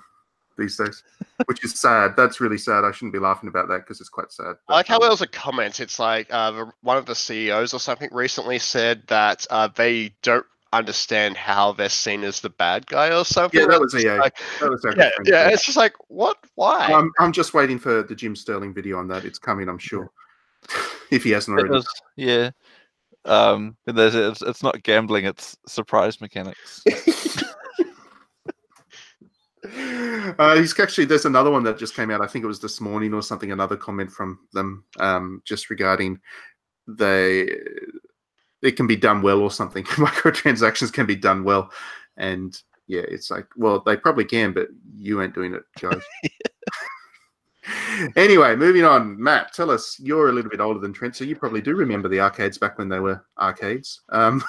these 0.57 0.78
days, 0.78 1.03
which 1.45 1.63
is 1.63 1.80
sad. 1.80 2.13
That's 2.15 2.39
really 2.39 2.57
sad. 2.59 2.84
I 2.84 2.91
shouldn't 2.91 3.13
be 3.13 3.19
laughing 3.19 3.49
about 3.49 3.67
that 3.69 3.80
because 3.80 3.99
it's 3.99 4.09
quite 4.09 4.32
sad. 4.32 4.55
I 4.67 4.74
like 4.76 4.88
how 4.88 4.95
um, 4.97 5.01
there 5.01 5.09
was 5.09 5.21
a 5.21 5.28
comment. 5.28 5.80
It's 5.80 5.97
like 5.97 6.28
uh, 6.32 6.65
one 6.82 6.97
of 6.97 7.05
the 7.05 7.15
CEOs 7.15 7.74
or 7.74 7.80
something 7.80 8.09
recently 8.11 8.59
said 8.59 9.01
that 9.07 9.47
uh, 9.49 9.69
they 9.76 10.13
don't 10.21 10.45
understand 10.71 11.38
how 11.38 11.71
they're 11.71 11.89
seen 11.89 12.24
as 12.24 12.41
the 12.41 12.49
bad 12.49 12.86
guy 12.88 13.15
or 13.15 13.24
something. 13.26 13.61
Yeah, 13.61 13.67
that 13.67 13.80
was 13.80 13.93
It's 13.93 14.03
EA. 14.05 14.17
like- 14.17 14.38
that 14.59 14.69
was 14.69 14.86
yeah, 14.97 15.09
yeah. 15.26 15.49
It's 15.49 15.65
just 15.65 15.78
like 15.78 15.93
what? 16.07 16.38
Why? 16.55 16.88
I'm, 16.91 17.11
I'm 17.19 17.32
just 17.32 17.53
waiting 17.53 17.80
for 17.80 18.03
the 18.03 18.15
Jim 18.15 18.36
Sterling 18.36 18.74
video 18.74 18.97
on 18.99 19.07
that. 19.07 19.26
It's 19.26 19.39
coming, 19.39 19.69
I'm 19.69 19.78
sure. 19.80 20.11
if 21.11 21.24
he 21.24 21.32
hasn't 21.32 21.57
already. 21.57 21.74
was, 21.74 21.88
yeah. 22.15 22.51
Um, 23.26 23.78
there's, 23.86 24.15
it's, 24.15 24.41
it's 24.41 24.63
not 24.63 24.84
gambling; 24.84 25.26
it's 25.26 25.55
surprise 25.65 26.19
mechanics. 26.19 26.84
Uh, 29.64 30.55
he's 30.55 30.78
actually 30.80 31.05
there's 31.05 31.26
another 31.26 31.51
one 31.51 31.64
that 31.64 31.78
just 31.78 31.95
came 31.95 32.11
out. 32.11 32.22
I 32.22 32.28
think 32.28 32.43
it 32.43 32.47
was 32.47 32.59
this 32.59 32.82
morning 32.82 33.14
or 33.14 33.22
something. 33.22 33.51
Another 33.51 33.78
comment 33.78 34.11
from 34.11 34.39
them, 34.53 34.84
um, 34.99 35.41
just 35.45 35.70
regarding 35.70 36.20
they 36.88 37.49
it 38.61 38.76
can 38.78 38.88
be 38.88 38.95
done 38.95 39.22
well 39.22 39.39
or 39.39 39.51
something. 39.51 39.84
Microtransactions 39.86 40.91
can 40.91 41.05
be 41.05 41.16
done 41.16 41.43
well, 41.43 41.72
and 42.18 42.57
yeah, 42.88 43.03
it's 43.07 43.32
like 43.32 43.47
well 43.55 43.82
they 43.86 43.95
probably 43.97 44.26
can, 44.26 44.53
but 44.53 44.68
you 44.97 45.22
ain't 45.22 45.36
doing 45.36 45.53
it, 45.53 45.64
guys. 45.80 46.01
anyway, 48.16 48.55
moving 48.55 48.84
on. 48.84 49.22
Matt, 49.22 49.53
tell 49.53 49.72
us 49.72 49.99
you're 49.99 50.30
a 50.30 50.34
little 50.34 50.51
bit 50.51 50.61
older 50.61 50.80
than 50.80 50.93
Trent, 50.93 51.16
so 51.16 51.24
you 51.24 51.36
probably 51.36 51.61
do 51.61 51.76
remember 51.76 52.09
the 52.09 52.20
arcades 52.20 52.57
back 52.57 52.78
when 52.78 52.89
they 52.89 52.99
were 52.99 53.24
arcades. 53.38 54.01
Um, 54.09 54.43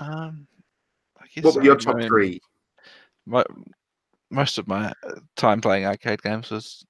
Um, 0.00 0.46
what 1.40 1.54
were 1.54 1.62
your 1.62 1.76
I 1.76 1.78
top 1.78 1.96
mean, 1.96 2.08
three? 2.08 2.40
My, 3.26 3.44
most 4.32 4.58
of 4.58 4.66
my 4.66 4.92
uh, 5.06 5.14
time 5.36 5.60
playing 5.60 5.86
arcade 5.86 6.22
games 6.22 6.50
was 6.50 6.84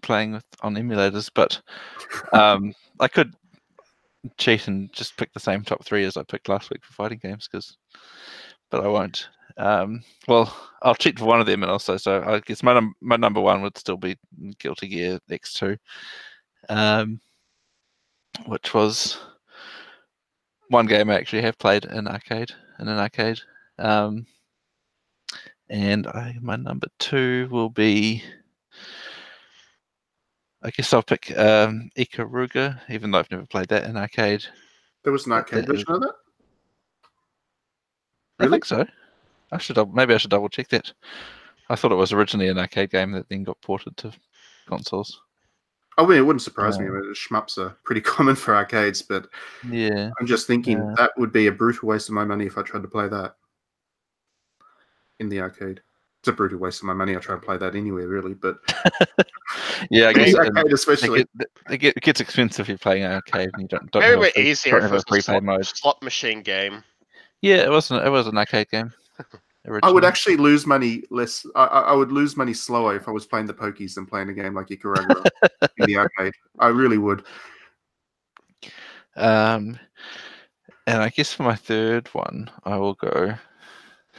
playing 0.00 0.32
with 0.32 0.44
on 0.62 0.74
emulators, 0.74 1.30
but 1.34 1.60
um, 2.32 2.72
I 3.00 3.08
could 3.08 3.34
cheat 4.38 4.68
and 4.68 4.92
just 4.92 5.16
pick 5.16 5.32
the 5.32 5.40
same 5.40 5.62
top 5.62 5.84
three 5.84 6.04
as 6.04 6.16
I 6.16 6.22
picked 6.22 6.48
last 6.48 6.70
week 6.70 6.84
for 6.84 6.92
fighting 6.94 7.20
games, 7.22 7.48
because, 7.50 7.76
but 8.70 8.84
I 8.84 8.88
won't. 8.88 9.28
Um, 9.58 10.02
well, 10.26 10.54
I'll 10.82 10.94
cheat 10.94 11.18
for 11.18 11.26
one 11.26 11.40
of 11.40 11.46
them, 11.46 11.62
and 11.62 11.70
also, 11.70 11.96
so 11.98 12.22
I 12.26 12.40
guess 12.40 12.62
my 12.62 12.72
num- 12.72 12.94
my 13.02 13.16
number 13.16 13.40
one 13.40 13.60
would 13.62 13.76
still 13.76 13.98
be 13.98 14.16
Guilty 14.58 14.88
Gear 14.88 15.18
X 15.30 15.52
two, 15.52 15.76
um, 16.70 17.20
which 18.46 18.72
was 18.72 19.18
one 20.68 20.86
game 20.86 21.10
I 21.10 21.16
actually 21.16 21.42
have 21.42 21.58
played 21.58 21.84
in 21.84 22.08
arcade 22.08 22.50
in 22.78 22.88
an 22.88 22.98
arcade. 22.98 23.40
Um, 23.78 24.26
and 25.68 26.06
I, 26.06 26.36
my 26.40 26.56
number 26.56 26.88
two 26.98 27.48
will 27.50 27.70
be. 27.70 28.22
I 30.64 30.70
guess 30.70 30.92
I'll 30.92 31.02
pick 31.02 31.36
um, 31.36 31.90
Ikaruga, 31.98 32.80
even 32.88 33.10
though 33.10 33.18
I've 33.18 33.30
never 33.30 33.46
played 33.46 33.68
that 33.68 33.84
in 33.84 33.96
arcade. 33.96 34.44
There 35.02 35.12
was 35.12 35.26
an 35.26 35.32
arcade 35.32 35.66
version 35.66 35.86
of 35.88 36.00
that. 36.02 36.14
I 38.38 38.48
think 38.48 38.64
so. 38.64 38.86
I 39.50 39.58
should 39.58 39.76
maybe 39.92 40.14
I 40.14 40.18
should 40.18 40.30
double 40.30 40.48
check 40.48 40.68
that. 40.68 40.92
I 41.68 41.74
thought 41.74 41.92
it 41.92 41.96
was 41.96 42.12
originally 42.12 42.48
an 42.48 42.58
arcade 42.58 42.90
game 42.90 43.12
that 43.12 43.28
then 43.28 43.42
got 43.44 43.60
ported 43.60 43.96
to 43.98 44.12
consoles. 44.66 45.20
I 45.98 46.06
mean, 46.06 46.18
it 46.18 46.22
wouldn't 46.22 46.42
surprise 46.42 46.78
me. 46.78 46.86
Yeah. 46.86 46.92
I 46.92 46.94
mean, 47.00 47.14
shmups 47.14 47.58
are 47.58 47.76
pretty 47.84 48.00
common 48.12 48.34
for 48.34 48.54
arcades, 48.54 49.02
but 49.02 49.28
Yeah. 49.68 50.10
I'm 50.18 50.26
just 50.26 50.46
thinking 50.46 50.78
Yeah. 50.78 50.94
that 50.96 51.10
would 51.18 51.32
be 51.32 51.48
a 51.48 51.52
brutal 51.52 51.88
waste 51.88 52.08
of 52.08 52.14
my 52.14 52.24
money 52.24 52.46
if 52.46 52.56
I 52.56 52.62
tried 52.62 52.82
to 52.82 52.88
play 52.88 53.08
that 53.08 53.36
in 55.22 55.28
the 55.30 55.40
arcade. 55.40 55.80
It's 56.20 56.28
a 56.28 56.32
brutal 56.32 56.58
waste 56.58 56.80
of 56.80 56.84
my 56.84 56.92
money. 56.94 57.16
I 57.16 57.18
try 57.18 57.34
and 57.34 57.42
play 57.42 57.56
that 57.56 57.74
anywhere, 57.74 58.06
really, 58.06 58.34
but 58.34 58.58
Yeah, 59.90 60.08
I 60.08 60.12
guess 60.12 60.34
arcade 60.34 60.66
it, 60.66 60.72
especially. 60.72 61.24
get, 61.38 61.50
it, 61.70 61.78
get, 61.78 61.96
it 61.96 62.02
gets 62.02 62.20
expensive 62.20 62.60
if 62.64 62.68
you're 62.68 62.78
playing 62.78 63.04
arcade 63.04 63.50
and 63.54 63.62
you 63.62 63.68
don't. 63.68 63.90
don't 63.90 64.02
Maybe 64.02 64.10
have 64.12 64.20
a 64.20 64.32
bit 64.34 64.36
easier 64.36 64.76
if 64.76 64.82
have 64.84 64.92
it 64.92 65.02
a 65.02 65.04
pre-play 65.04 65.20
slot, 65.20 65.42
mode. 65.42 65.66
slot 65.66 66.02
machine 66.02 66.42
game. 66.42 66.84
Yeah, 67.40 67.56
it 67.64 67.70
wasn't. 67.70 68.06
It 68.06 68.10
was 68.10 68.26
an 68.28 68.38
arcade 68.38 68.68
game. 68.70 68.92
I 69.82 69.90
would 69.92 70.04
actually 70.04 70.36
lose 70.36 70.66
money 70.66 71.04
less. 71.10 71.46
I, 71.54 71.64
I 71.64 71.80
I 71.80 71.92
would 71.92 72.10
lose 72.10 72.36
money 72.36 72.52
slower 72.52 72.96
if 72.96 73.06
I 73.08 73.12
was 73.12 73.26
playing 73.26 73.46
the 73.46 73.54
pokies 73.54 73.94
than 73.94 74.06
playing 74.06 74.28
a 74.28 74.32
game 74.32 74.54
like 74.54 74.68
Ikaruga 74.68 75.24
in 75.78 75.86
the 75.86 75.96
arcade. 75.96 76.32
I 76.58 76.68
really 76.68 76.98
would. 76.98 77.24
Um, 79.16 79.78
and 80.86 81.02
I 81.02 81.10
guess 81.10 81.32
for 81.32 81.44
my 81.44 81.54
third 81.54 82.08
one, 82.08 82.50
I 82.64 82.76
will 82.76 82.94
go. 82.94 83.34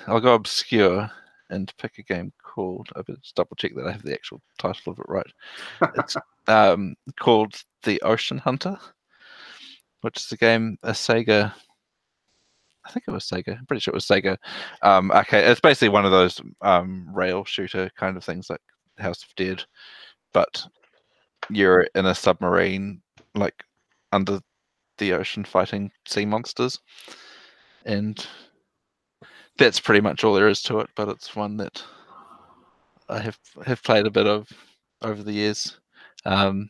I'll 0.07 0.19
go 0.19 0.33
obscure 0.33 1.09
and 1.49 1.73
pick 1.77 1.97
a 1.97 2.03
game 2.03 2.33
called. 2.43 2.89
I 2.95 3.01
better 3.01 3.19
double 3.35 3.55
check 3.55 3.75
that 3.75 3.87
I 3.87 3.91
have 3.91 4.03
the 4.03 4.13
actual 4.13 4.41
title 4.57 4.91
of 4.91 4.99
it 4.99 5.05
right. 5.07 5.31
It's 5.95 6.17
um, 6.47 6.95
called 7.19 7.55
The 7.83 8.01
Ocean 8.01 8.37
Hunter, 8.37 8.77
which 10.01 10.17
is 10.17 10.31
a 10.31 10.37
game 10.37 10.77
a 10.83 10.91
Sega. 10.91 11.53
I 12.85 12.91
think 12.91 13.05
it 13.07 13.11
was 13.11 13.25
Sega. 13.25 13.57
I'm 13.57 13.65
pretty 13.65 13.79
sure 13.79 13.93
it 13.93 13.95
was 13.95 14.05
Sega. 14.05 14.37
Um, 14.81 15.11
okay, 15.11 15.45
it's 15.45 15.61
basically 15.61 15.89
one 15.89 16.05
of 16.05 16.11
those 16.11 16.41
um, 16.61 17.07
rail 17.13 17.45
shooter 17.45 17.89
kind 17.95 18.17
of 18.17 18.23
things 18.23 18.49
like 18.49 18.61
House 18.97 19.23
of 19.23 19.33
Dead, 19.35 19.63
but 20.33 20.65
you're 21.49 21.87
in 21.95 22.05
a 22.05 22.15
submarine, 22.15 23.01
like 23.35 23.63
under 24.11 24.39
the 24.97 25.13
ocean 25.13 25.43
fighting 25.43 25.91
sea 26.05 26.25
monsters. 26.25 26.79
And 27.85 28.25
that's 29.57 29.79
pretty 29.79 30.01
much 30.01 30.23
all 30.23 30.33
there 30.33 30.47
is 30.47 30.61
to 30.63 30.79
it, 30.79 30.89
but 30.95 31.09
it's 31.09 31.35
one 31.35 31.57
that 31.57 31.83
I 33.09 33.19
have 33.19 33.39
have 33.65 33.83
played 33.83 34.05
a 34.05 34.11
bit 34.11 34.27
of 34.27 34.49
over 35.01 35.21
the 35.23 35.33
years. 35.33 35.77
Um, 36.25 36.69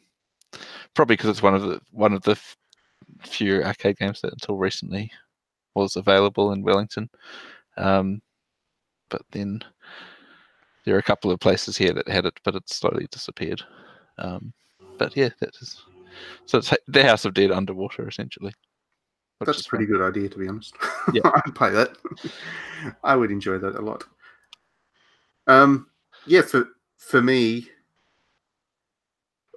probably 0.93 1.15
because 1.15 1.29
it's 1.29 1.43
one 1.43 1.55
of 1.55 1.61
the 1.61 1.81
one 1.91 2.13
of 2.13 2.23
the 2.23 2.31
f- 2.31 2.57
few 3.21 3.63
arcade 3.63 3.97
games 3.97 4.21
that 4.21 4.33
until 4.33 4.57
recently 4.57 5.11
was 5.75 5.95
available 5.95 6.51
in 6.51 6.63
Wellington. 6.63 7.09
Um, 7.77 8.21
but 9.09 9.21
then 9.31 9.63
there 10.85 10.95
are 10.95 10.99
a 10.99 11.03
couple 11.03 11.31
of 11.31 11.39
places 11.39 11.77
here 11.77 11.93
that 11.93 12.07
had 12.07 12.25
it, 12.25 12.39
but 12.43 12.55
it's 12.55 12.75
slowly 12.75 13.07
disappeared. 13.11 13.61
Um, 14.17 14.53
but 14.97 15.15
yeah, 15.15 15.29
that 15.39 15.55
is 15.61 15.81
so 16.45 16.59
it's 16.59 16.73
the 16.87 17.03
House 17.03 17.25
of 17.25 17.33
Dead 17.33 17.51
underwater 17.51 18.07
essentially. 18.07 18.53
That's 19.39 19.61
a 19.65 19.69
pretty 19.69 19.85
fun. 19.85 19.97
good 19.97 20.01
idea, 20.01 20.29
to 20.29 20.37
be 20.37 20.47
honest. 20.47 20.75
Yeah. 21.13 21.21
I'd 21.45 21.55
play 21.55 21.71
that. 21.71 21.97
I 23.03 23.15
would 23.15 23.31
enjoy 23.31 23.57
that 23.57 23.75
a 23.75 23.81
lot. 23.81 24.03
Um, 25.47 25.87
yeah, 26.25 26.41
for 26.41 26.69
for 26.97 27.21
me, 27.21 27.67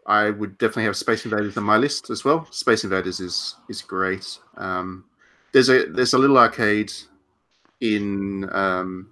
I 0.06 0.30
would 0.30 0.58
definitely 0.58 0.84
have 0.84 0.96
Space 0.96 1.24
Invaders 1.24 1.56
on 1.56 1.64
my 1.64 1.76
list 1.76 2.10
as 2.10 2.24
well. 2.24 2.46
Space 2.50 2.84
Invaders 2.84 3.20
is 3.20 3.56
is 3.68 3.82
great. 3.82 4.38
Um, 4.56 5.04
there's 5.52 5.68
a 5.68 5.86
there's 5.86 6.14
a 6.14 6.18
little 6.18 6.38
arcade 6.38 6.92
in 7.80 8.48
um, 8.52 9.10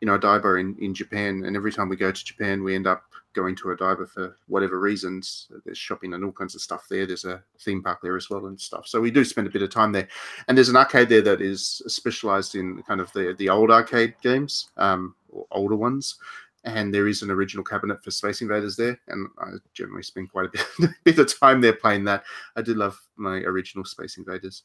you 0.00 0.06
know 0.06 0.16
in, 0.56 0.76
in 0.78 0.94
Japan, 0.94 1.44
and 1.44 1.56
every 1.56 1.72
time 1.72 1.88
we 1.88 1.96
go 1.96 2.12
to 2.12 2.24
Japan, 2.24 2.62
we 2.62 2.74
end 2.74 2.86
up 2.86 3.04
going 3.36 3.54
to 3.54 3.64
Odaiba 3.64 4.08
for 4.08 4.36
whatever 4.48 4.80
reasons. 4.80 5.48
There's 5.64 5.78
shopping 5.78 6.14
and 6.14 6.24
all 6.24 6.32
kinds 6.32 6.54
of 6.54 6.62
stuff 6.62 6.86
there. 6.88 7.06
There's 7.06 7.26
a 7.26 7.44
theme 7.60 7.82
park 7.82 8.00
there 8.02 8.16
as 8.16 8.30
well 8.30 8.46
and 8.46 8.58
stuff. 8.58 8.88
So 8.88 9.00
we 9.00 9.10
do 9.10 9.24
spend 9.24 9.46
a 9.46 9.50
bit 9.50 9.62
of 9.62 9.70
time 9.70 9.92
there. 9.92 10.08
And 10.48 10.56
there's 10.56 10.70
an 10.70 10.76
arcade 10.76 11.10
there 11.10 11.22
that 11.22 11.40
is 11.40 11.82
specialized 11.86 12.54
in 12.56 12.82
kind 12.82 13.00
of 13.00 13.12
the 13.12 13.36
the 13.38 13.50
old 13.50 13.70
arcade 13.70 14.14
games, 14.22 14.70
um, 14.78 15.14
or 15.28 15.46
older 15.52 15.76
ones. 15.76 16.16
And 16.64 16.92
there 16.92 17.06
is 17.06 17.22
an 17.22 17.30
original 17.30 17.62
cabinet 17.62 18.02
for 18.02 18.10
Space 18.10 18.40
Invaders 18.40 18.74
there, 18.74 18.98
and 19.06 19.28
I 19.38 19.50
generally 19.72 20.02
spend 20.02 20.32
quite 20.32 20.46
a 20.46 20.48
bit, 20.48 20.90
bit 21.04 21.18
of 21.20 21.38
time 21.38 21.60
there 21.60 21.74
playing 21.74 22.02
that. 22.06 22.24
I 22.56 22.62
do 22.62 22.74
love 22.74 23.00
my 23.14 23.36
original 23.42 23.84
Space 23.84 24.16
Invaders, 24.16 24.64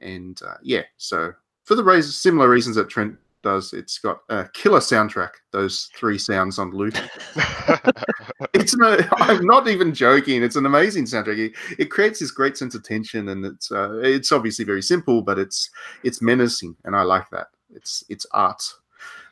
and 0.00 0.40
uh, 0.42 0.56
yeah. 0.62 0.82
So 0.96 1.32
for 1.62 1.76
the 1.76 2.02
similar 2.02 2.48
reasons 2.48 2.74
that 2.74 2.88
Trent 2.88 3.16
does, 3.42 3.72
it's 3.72 3.98
got 3.98 4.20
a 4.28 4.48
killer 4.52 4.80
soundtrack. 4.80 5.30
Those 5.52 5.88
three 5.96 6.18
sounds 6.18 6.58
on 6.58 6.70
loop. 6.70 6.94
it's 8.54 8.76
no, 8.76 8.98
I'm 9.12 9.44
not 9.46 9.68
even 9.68 9.94
joking. 9.94 10.42
It's 10.42 10.56
an 10.56 10.66
amazing 10.66 11.04
soundtrack. 11.04 11.38
It, 11.38 11.52
it 11.78 11.90
creates 11.90 12.20
this 12.20 12.30
great 12.30 12.56
sense 12.56 12.74
of 12.74 12.82
tension, 12.82 13.28
and 13.28 13.44
it's 13.44 13.70
uh, 13.70 13.98
it's 14.02 14.32
obviously 14.32 14.64
very 14.64 14.82
simple, 14.82 15.22
but 15.22 15.38
it's 15.38 15.70
it's 16.04 16.22
menacing, 16.22 16.76
and 16.84 16.96
I 16.96 17.02
like 17.02 17.30
that. 17.30 17.48
It's 17.74 18.04
it's 18.08 18.26
art, 18.32 18.62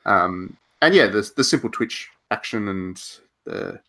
um, 0.04 0.56
and 0.82 0.94
yeah, 0.94 1.06
the 1.06 1.30
the 1.36 1.44
simple 1.44 1.70
twitch 1.70 2.08
action 2.30 2.68
and 2.68 3.02
the 3.44 3.80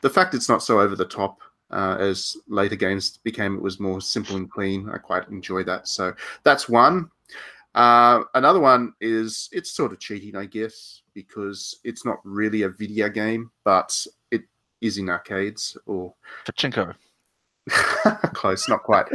the 0.00 0.10
fact 0.10 0.34
it's 0.34 0.48
not 0.48 0.62
so 0.62 0.80
over 0.80 0.96
the 0.96 1.04
top 1.04 1.40
uh, 1.70 1.96
as 1.98 2.36
later 2.48 2.76
games 2.76 3.18
became. 3.24 3.56
It 3.56 3.62
was 3.62 3.80
more 3.80 4.00
simple 4.00 4.36
and 4.36 4.50
clean. 4.50 4.88
I 4.88 4.98
quite 4.98 5.28
enjoy 5.28 5.64
that. 5.64 5.88
So 5.88 6.14
that's 6.42 6.68
one. 6.68 7.10
Uh, 7.74 8.22
another 8.34 8.60
one 8.60 8.94
is 9.00 9.48
it's 9.52 9.72
sort 9.72 9.92
of 9.92 9.98
cheating, 9.98 10.36
I 10.36 10.46
guess, 10.46 11.02
because 11.12 11.80
it's 11.84 12.04
not 12.04 12.18
really 12.24 12.62
a 12.62 12.68
video 12.68 13.08
game, 13.08 13.50
but 13.64 14.06
it 14.30 14.42
is 14.80 14.98
in 14.98 15.08
arcades 15.08 15.76
or 15.86 16.14
Pachinko. 16.46 16.94
close, 18.34 18.68
not 18.68 18.82
quite. 18.82 19.06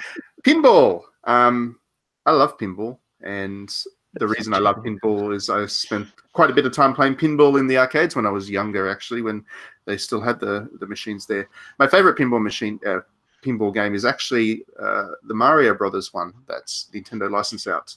Pinball. 0.44 1.04
Um, 1.24 1.80
I 2.26 2.32
love 2.32 2.58
pinball, 2.58 2.98
and 3.22 3.74
the 4.14 4.28
reason 4.28 4.54
I 4.54 4.60
love 4.60 4.78
pinball 4.78 5.34
is 5.34 5.50
I 5.50 5.66
spent 5.68 6.08
quite 6.34 6.50
a 6.50 6.54
bit 6.54 6.66
of 6.66 6.74
time 6.74 6.94
playing 6.94 7.16
pinball 7.16 7.60
in 7.60 7.68
the 7.68 7.78
arcades 7.78 8.16
when 8.16 8.26
I 8.26 8.32
was 8.32 8.50
younger. 8.50 8.90
Actually, 8.90 9.22
when 9.22 9.46
they 9.86 9.98
still 9.98 10.22
had 10.22 10.40
the 10.40 10.70
the 10.80 10.88
machines 10.88 11.26
there. 11.26 11.48
My 11.78 11.88
favorite 11.88 12.18
pinball 12.18 12.42
machine. 12.42 12.80
Uh, 12.86 13.00
pinball 13.42 13.74
game 13.74 13.96
is 13.96 14.04
actually 14.04 14.66
uh, 14.82 15.08
the 15.24 15.34
Mario 15.34 15.74
Brothers 15.74 16.14
one 16.14 16.34
that's 16.46 16.90
Nintendo 16.94 17.32
license 17.32 17.68
out 17.68 17.96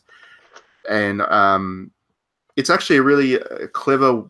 and 0.89 1.23
um, 1.23 1.91
it's 2.57 2.71
actually 2.71 2.97
a 2.97 3.03
really 3.03 3.41
uh, 3.41 3.67
clever 3.73 4.25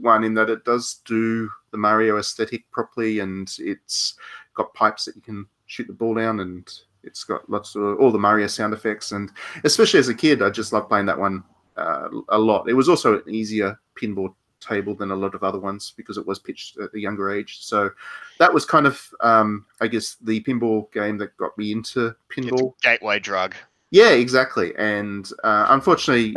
one 0.00 0.24
in 0.24 0.34
that 0.34 0.50
it 0.50 0.64
does 0.64 1.00
do 1.04 1.50
the 1.70 1.78
Mario 1.78 2.18
aesthetic 2.18 2.70
properly, 2.70 3.20
and 3.20 3.54
it's 3.58 4.14
got 4.54 4.74
pipes 4.74 5.04
that 5.04 5.16
you 5.16 5.22
can 5.22 5.46
shoot 5.66 5.86
the 5.86 5.92
ball 5.92 6.14
down, 6.14 6.40
and 6.40 6.70
it's 7.02 7.24
got 7.24 7.48
lots 7.48 7.74
of 7.74 7.98
all 7.98 8.10
the 8.10 8.18
Mario 8.18 8.46
sound 8.46 8.72
effects, 8.72 9.12
and 9.12 9.30
especially 9.64 10.00
as 10.00 10.08
a 10.08 10.14
kid, 10.14 10.42
I 10.42 10.50
just 10.50 10.72
loved 10.72 10.88
playing 10.88 11.06
that 11.06 11.18
one 11.18 11.44
uh, 11.76 12.08
a 12.28 12.38
lot. 12.38 12.68
It 12.68 12.74
was 12.74 12.88
also 12.88 13.22
an 13.22 13.34
easier 13.34 13.78
pinball 14.00 14.34
table 14.60 14.94
than 14.94 15.10
a 15.10 15.16
lot 15.16 15.34
of 15.34 15.42
other 15.42 15.58
ones 15.58 15.94
because 15.96 16.18
it 16.18 16.26
was 16.26 16.38
pitched 16.38 16.78
at 16.78 16.94
a 16.94 17.00
younger 17.00 17.30
age. 17.30 17.58
So 17.60 17.90
that 18.38 18.52
was 18.52 18.64
kind 18.64 18.86
of, 18.86 19.02
um, 19.20 19.66
I 19.80 19.88
guess, 19.88 20.16
the 20.20 20.40
pinball 20.42 20.92
game 20.92 21.18
that 21.18 21.36
got 21.36 21.56
me 21.56 21.72
into 21.72 22.14
pinball. 22.34 22.74
Gateway 22.82 23.18
drug. 23.18 23.54
Yeah, 23.90 24.10
exactly. 24.10 24.72
And 24.76 25.28
uh, 25.42 25.66
unfortunately, 25.70 26.34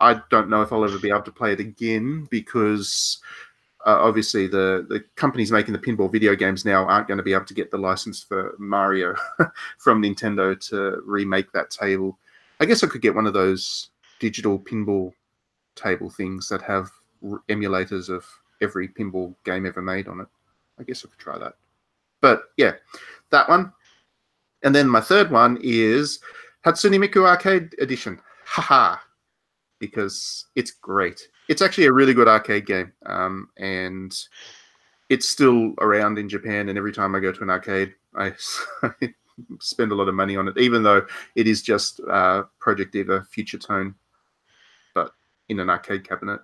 I 0.00 0.20
don't 0.30 0.48
know 0.48 0.62
if 0.62 0.72
I'll 0.72 0.84
ever 0.84 0.98
be 0.98 1.10
able 1.10 1.22
to 1.22 1.32
play 1.32 1.52
it 1.52 1.60
again 1.60 2.26
because 2.30 3.18
uh, 3.84 3.98
obviously 4.00 4.46
the 4.46 4.86
the 4.88 5.04
companies 5.16 5.50
making 5.50 5.72
the 5.72 5.78
pinball 5.78 6.10
video 6.10 6.36
games 6.36 6.64
now 6.64 6.84
aren't 6.86 7.08
going 7.08 7.18
to 7.18 7.24
be 7.24 7.32
able 7.32 7.44
to 7.46 7.54
get 7.54 7.70
the 7.70 7.78
license 7.78 8.22
for 8.22 8.54
Mario 8.58 9.14
from 9.78 10.02
Nintendo 10.02 10.58
to 10.68 11.02
remake 11.04 11.50
that 11.52 11.70
table. 11.70 12.18
I 12.60 12.64
guess 12.64 12.84
I 12.84 12.86
could 12.86 13.02
get 13.02 13.14
one 13.14 13.26
of 13.26 13.32
those 13.32 13.90
digital 14.20 14.58
pinball 14.58 15.12
table 15.74 16.10
things 16.10 16.48
that 16.48 16.62
have 16.62 16.90
emulators 17.48 18.08
of 18.08 18.24
every 18.60 18.88
pinball 18.88 19.34
game 19.44 19.66
ever 19.66 19.82
made 19.82 20.06
on 20.06 20.20
it. 20.20 20.28
I 20.78 20.84
guess 20.84 21.04
I 21.04 21.08
could 21.08 21.18
try 21.18 21.38
that. 21.38 21.54
But 22.20 22.44
yeah, 22.56 22.74
that 23.30 23.48
one. 23.48 23.72
And 24.62 24.72
then 24.72 24.88
my 24.88 25.00
third 25.00 25.32
one 25.32 25.58
is 25.60 26.20
Hatsune 26.64 27.04
Miku 27.04 27.26
Arcade 27.26 27.74
Edition. 27.80 28.20
Haha. 28.44 28.98
Because 29.78 30.46
it's 30.54 30.70
great. 30.70 31.28
It's 31.48 31.62
actually 31.62 31.86
a 31.86 31.92
really 31.92 32.14
good 32.14 32.28
arcade 32.28 32.66
game. 32.66 32.92
Um, 33.06 33.48
and 33.58 34.16
it's 35.08 35.28
still 35.28 35.74
around 35.80 36.18
in 36.18 36.28
Japan. 36.28 36.68
And 36.68 36.78
every 36.78 36.92
time 36.92 37.14
I 37.14 37.20
go 37.20 37.32
to 37.32 37.42
an 37.42 37.50
arcade, 37.50 37.94
I, 38.14 38.32
spend 39.60 39.92
a 39.92 39.94
lot 39.94 40.08
of 40.08 40.14
money 40.14 40.36
on 40.36 40.48
it, 40.48 40.58
even 40.58 40.82
though 40.82 41.04
it 41.34 41.46
is 41.46 41.62
just 41.62 42.00
uh, 42.08 42.44
Project 42.58 42.92
DIVA 42.92 43.24
Future 43.30 43.58
Tone, 43.58 43.94
but 44.94 45.12
in 45.48 45.60
an 45.60 45.70
arcade 45.70 46.08
cabinet. 46.08 46.40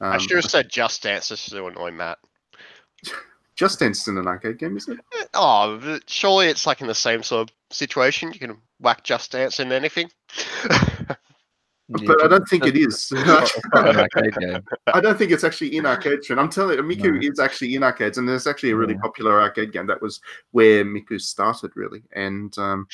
Um, 0.00 0.12
I 0.12 0.18
should 0.18 0.36
have 0.36 0.44
said 0.44 0.68
Just 0.68 1.02
Dance 1.02 1.28
just 1.28 1.50
to 1.50 1.66
annoy 1.66 1.90
Matt. 1.90 2.18
Just 3.58 3.80
Dance 3.80 4.06
in 4.06 4.16
an 4.16 4.28
arcade 4.28 4.56
game, 4.56 4.76
isn't 4.76 5.00
it? 5.00 5.28
Oh, 5.34 5.98
surely 6.06 6.46
it's 6.46 6.64
like 6.64 6.80
in 6.80 6.86
the 6.86 6.94
same 6.94 7.24
sort 7.24 7.50
of 7.50 7.56
situation. 7.70 8.32
You 8.32 8.38
can 8.38 8.56
whack 8.78 9.02
Just 9.02 9.32
Dance 9.32 9.58
in 9.58 9.72
anything. 9.72 10.08
but 11.88 12.22
I 12.24 12.28
don't 12.28 12.48
think 12.48 12.66
it 12.66 12.76
is. 12.76 13.10
It's 13.10 13.26
not 13.26 13.50
an 13.72 13.96
arcade 13.96 14.36
game. 14.36 14.62
I 14.94 15.00
don't 15.00 15.18
think 15.18 15.32
it's 15.32 15.42
actually 15.42 15.76
in 15.76 15.86
arcades. 15.86 16.30
And 16.30 16.38
I'm 16.38 16.50
telling 16.50 16.76
you, 16.76 16.84
Miku 16.84 17.20
is 17.20 17.40
actually 17.40 17.74
in 17.74 17.82
arcades, 17.82 18.16
and 18.16 18.28
there's 18.28 18.46
actually 18.46 18.70
a 18.70 18.76
really 18.76 18.94
Yeah. 18.94 19.00
popular 19.00 19.40
arcade 19.40 19.72
game. 19.72 19.88
That 19.88 20.00
was 20.00 20.20
where 20.52 20.84
Miku 20.84 21.20
started, 21.20 21.72
really. 21.74 22.04
And 22.12 22.56
um, 22.58 22.86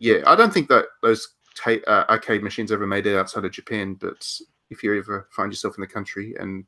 yeah, 0.00 0.22
I 0.26 0.34
don't 0.34 0.52
think 0.52 0.68
that 0.70 0.86
those 1.00 1.28
ta- 1.54 1.84
uh, 1.86 2.06
arcade 2.08 2.42
machines 2.42 2.72
ever 2.72 2.88
made 2.88 3.06
it 3.06 3.16
outside 3.16 3.44
of 3.44 3.52
Japan. 3.52 3.94
But 3.94 4.28
if 4.70 4.82
you 4.82 4.98
ever 4.98 5.28
find 5.30 5.52
yourself 5.52 5.76
in 5.76 5.80
the 5.80 5.86
country 5.86 6.34
and 6.40 6.64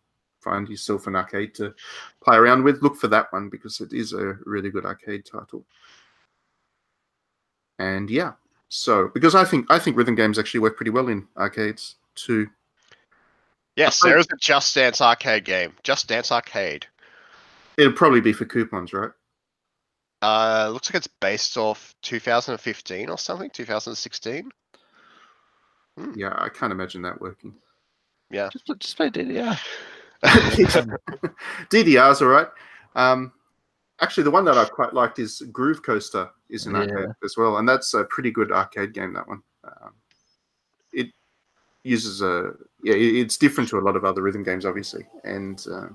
find 0.46 0.68
yourself 0.68 1.08
an 1.08 1.16
arcade 1.16 1.54
to 1.56 1.74
play 2.22 2.36
around 2.36 2.62
with, 2.62 2.82
look 2.82 2.96
for 2.96 3.08
that 3.08 3.32
one 3.32 3.48
because 3.48 3.80
it 3.80 3.92
is 3.92 4.12
a 4.12 4.38
really 4.44 4.70
good 4.70 4.86
arcade 4.86 5.26
title. 5.26 5.64
And 7.80 8.08
yeah, 8.08 8.34
so 8.68 9.10
because 9.12 9.34
I 9.34 9.44
think 9.44 9.66
I 9.68 9.78
think 9.78 9.96
rhythm 9.96 10.14
games 10.14 10.38
actually 10.38 10.60
work 10.60 10.76
pretty 10.76 10.90
well 10.90 11.08
in 11.08 11.26
arcades 11.36 11.96
too. 12.14 12.48
yes, 13.76 14.00
there 14.00 14.16
is 14.18 14.26
a 14.32 14.36
Just 14.40 14.74
Dance 14.74 15.00
arcade 15.00 15.44
game. 15.44 15.72
Just 15.82 16.08
Dance 16.08 16.32
Arcade. 16.32 16.86
It'll 17.76 17.92
probably 17.92 18.22
be 18.22 18.32
for 18.32 18.46
coupons, 18.46 18.94
right? 18.94 19.10
Uh, 20.22 20.70
looks 20.72 20.88
like 20.88 20.96
it's 20.96 21.08
based 21.20 21.58
off 21.58 21.94
2015 22.02 23.10
or 23.10 23.18
something, 23.18 23.50
2016. 23.50 24.50
Yeah, 26.14 26.34
I 26.38 26.48
can't 26.48 26.72
imagine 26.72 27.02
that 27.02 27.20
working. 27.20 27.54
Yeah, 28.30 28.48
just, 28.50 28.64
play- 28.64 28.76
just 28.78 28.96
play 28.96 29.10
DDR. 29.10 29.58
DDR's 31.70 32.22
all 32.22 32.28
right. 32.28 32.48
Um, 32.94 33.32
actually, 34.00 34.24
the 34.24 34.30
one 34.30 34.44
that 34.46 34.58
I 34.58 34.64
quite 34.64 34.94
liked 34.94 35.18
is 35.18 35.42
Groove 35.52 35.82
Coaster 35.82 36.30
is 36.48 36.66
an 36.66 36.74
Yeah. 36.74 36.80
arcade 36.80 37.08
as 37.24 37.36
well, 37.36 37.58
and 37.58 37.68
that's 37.68 37.94
a 37.94 38.04
pretty 38.04 38.30
good 38.30 38.52
arcade 38.52 38.92
game. 38.92 39.12
That 39.12 39.28
one. 39.28 39.42
Um, 39.64 39.92
it 40.92 41.08
uses 41.82 42.22
a 42.22 42.52
yeah, 42.82 42.94
it's 42.94 43.36
different 43.36 43.68
to 43.70 43.78
a 43.78 43.80
lot 43.80 43.96
of 43.96 44.04
other 44.04 44.22
rhythm 44.22 44.42
games, 44.42 44.64
obviously, 44.64 45.06
and 45.24 45.64
uh, 45.70 45.88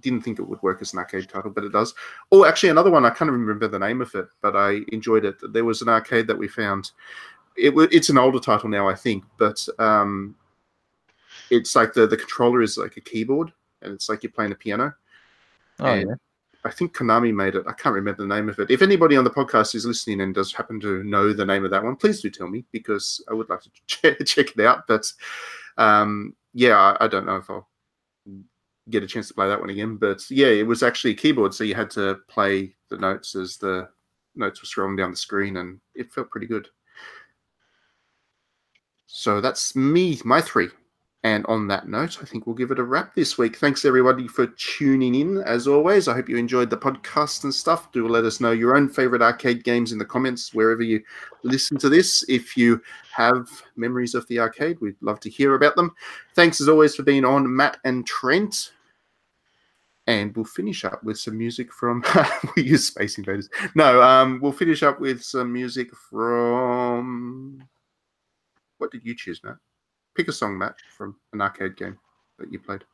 didn't 0.00 0.22
think 0.22 0.38
it 0.38 0.48
would 0.48 0.62
work 0.62 0.80
as 0.80 0.92
an 0.92 0.98
arcade 0.98 1.28
title, 1.28 1.50
but 1.50 1.64
it 1.64 1.72
does. 1.72 1.94
Oh, 2.30 2.44
actually, 2.44 2.68
another 2.68 2.90
one 2.90 3.04
I 3.04 3.10
can't 3.10 3.30
remember 3.30 3.68
the 3.68 3.78
name 3.78 4.00
of 4.00 4.14
it, 4.14 4.28
but 4.40 4.56
I 4.56 4.80
enjoyed 4.92 5.24
it. 5.24 5.36
There 5.52 5.64
was 5.64 5.82
an 5.82 5.88
arcade 5.88 6.26
that 6.28 6.38
we 6.38 6.48
found. 6.48 6.92
It 7.56 7.74
it's 7.92 8.08
an 8.08 8.18
older 8.18 8.38
title 8.38 8.68
now, 8.68 8.88
I 8.88 8.94
think, 8.94 9.24
but 9.36 9.66
um, 9.78 10.36
it's 11.50 11.74
like 11.76 11.92
the 11.92 12.06
the 12.06 12.16
controller 12.16 12.62
is 12.62 12.78
like 12.78 12.96
a 12.96 13.00
keyboard, 13.00 13.52
and 13.82 13.92
it's 13.92 14.08
like 14.08 14.22
you're 14.22 14.32
playing 14.32 14.52
a 14.52 14.56
piano. 14.56 14.94
Oh, 15.80 15.86
And 15.86 16.08
yeah. 16.08 16.14
I 16.64 16.70
think 16.70 16.94
Konami 16.94 17.34
made 17.34 17.54
it. 17.54 17.64
I 17.66 17.72
can't 17.72 17.94
remember 17.94 18.22
the 18.22 18.34
name 18.34 18.48
of 18.48 18.58
it. 18.58 18.70
If 18.70 18.82
anybody 18.82 19.16
on 19.16 19.24
the 19.24 19.30
podcast 19.30 19.74
is 19.74 19.86
listening 19.86 20.20
and 20.20 20.34
does 20.34 20.52
happen 20.52 20.78
to 20.80 21.02
know 21.04 21.32
the 21.32 21.46
name 21.46 21.64
of 21.64 21.70
that 21.70 21.82
one, 21.82 21.96
please 21.96 22.20
do 22.20 22.30
tell 22.30 22.48
me 22.48 22.64
because 22.70 23.24
I 23.30 23.34
would 23.34 23.48
like 23.48 23.62
to 23.62 23.70
check, 23.86 24.24
check 24.26 24.50
it 24.56 24.60
out. 24.60 24.86
But 24.86 25.10
um, 25.78 26.34
yeah, 26.52 26.76
I, 26.76 27.04
I 27.04 27.08
don't 27.08 27.26
know 27.26 27.36
if 27.36 27.48
I'll 27.48 27.68
get 28.90 29.02
a 29.02 29.06
chance 29.06 29.28
to 29.28 29.34
play 29.34 29.48
that 29.48 29.60
one 29.60 29.70
again. 29.70 29.96
But 29.96 30.30
yeah, 30.30 30.48
it 30.48 30.66
was 30.66 30.82
actually 30.82 31.12
a 31.12 31.16
keyboard, 31.16 31.54
so 31.54 31.64
you 31.64 31.74
had 31.74 31.90
to 31.92 32.18
play 32.28 32.74
the 32.88 32.98
notes 32.98 33.34
as 33.34 33.56
the 33.56 33.88
notes 34.34 34.60
were 34.60 34.66
scrolling 34.66 34.98
down 34.98 35.12
the 35.12 35.16
screen, 35.16 35.56
and 35.56 35.80
it 35.94 36.12
felt 36.12 36.30
pretty 36.30 36.46
good. 36.46 36.68
So 39.06 39.40
that's 39.40 39.74
me, 39.74 40.18
my 40.24 40.40
three. 40.40 40.68
And 41.22 41.44
on 41.46 41.68
that 41.68 41.86
note, 41.86 42.16
I 42.22 42.24
think 42.24 42.46
we'll 42.46 42.56
give 42.56 42.70
it 42.70 42.78
a 42.78 42.82
wrap 42.82 43.14
this 43.14 43.36
week. 43.36 43.56
Thanks 43.56 43.84
everybody 43.84 44.26
for 44.26 44.46
tuning 44.46 45.14
in. 45.14 45.42
As 45.42 45.68
always, 45.68 46.08
I 46.08 46.14
hope 46.14 46.30
you 46.30 46.38
enjoyed 46.38 46.70
the 46.70 46.78
podcast 46.78 47.44
and 47.44 47.54
stuff. 47.54 47.92
Do 47.92 48.08
let 48.08 48.24
us 48.24 48.40
know 48.40 48.52
your 48.52 48.74
own 48.74 48.88
favorite 48.88 49.20
arcade 49.20 49.62
games 49.62 49.92
in 49.92 49.98
the 49.98 50.04
comments 50.06 50.54
wherever 50.54 50.82
you 50.82 51.02
listen 51.42 51.76
to 51.78 51.90
this. 51.90 52.24
If 52.26 52.56
you 52.56 52.80
have 53.12 53.50
memories 53.76 54.14
of 54.14 54.26
the 54.28 54.38
arcade, 54.38 54.80
we'd 54.80 54.96
love 55.02 55.20
to 55.20 55.28
hear 55.28 55.56
about 55.56 55.76
them. 55.76 55.94
Thanks 56.34 56.58
as 56.58 56.70
always 56.70 56.94
for 56.94 57.02
being 57.02 57.26
on, 57.26 57.54
Matt 57.54 57.76
and 57.84 58.06
Trent. 58.06 58.72
and 60.06 60.34
we'll 60.34 60.46
finish 60.46 60.86
up 60.86 61.04
with 61.04 61.18
some 61.18 61.36
music 61.36 61.70
from. 61.70 62.02
we 62.56 62.62
use 62.62 62.86
Space 62.86 63.18
Invaders. 63.18 63.50
No, 63.74 64.02
um, 64.02 64.40
we'll 64.40 64.52
finish 64.52 64.82
up 64.82 64.98
with 65.00 65.22
some 65.22 65.52
music 65.52 65.94
from. 65.94 67.62
What 68.78 68.90
did 68.90 69.04
you 69.04 69.14
choose, 69.14 69.42
Matt? 69.44 69.56
Pick 70.16 70.28
a 70.28 70.32
song, 70.32 70.58
Matt, 70.58 70.76
from 70.96 71.16
an 71.32 71.40
arcade 71.40 71.76
game 71.76 71.98
that 72.38 72.52
you 72.52 72.58
played. 72.58 72.84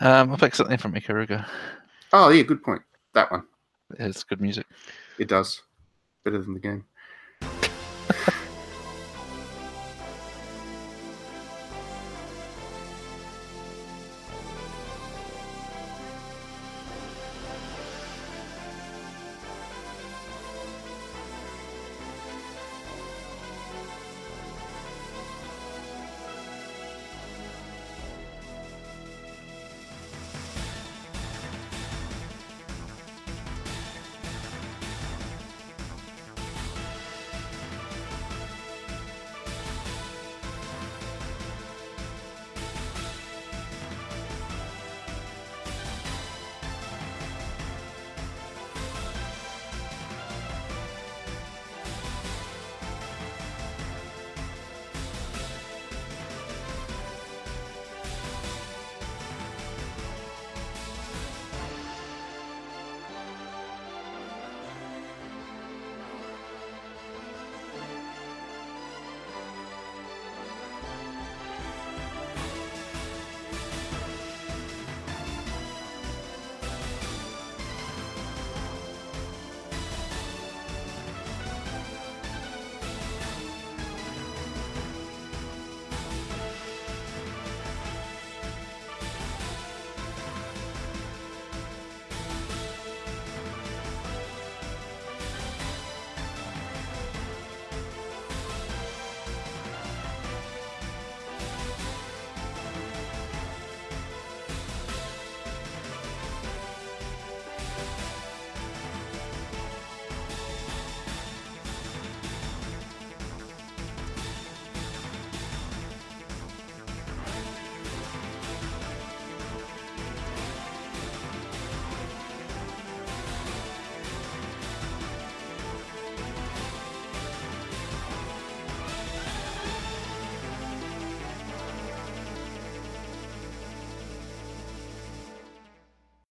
Um, 0.00 0.30
I'll 0.30 0.38
pick 0.38 0.54
something 0.54 0.78
from 0.78 0.94
Ikaruga. 0.94 1.46
Oh, 2.12 2.30
yeah, 2.30 2.42
good 2.42 2.62
point. 2.62 2.82
That 3.14 3.30
one. 3.30 3.44
It's 3.98 4.24
good 4.24 4.40
music. 4.40 4.66
It 5.18 5.28
does. 5.28 5.62
Better 6.24 6.40
than 6.40 6.54
the 6.54 6.60
game. 6.60 6.84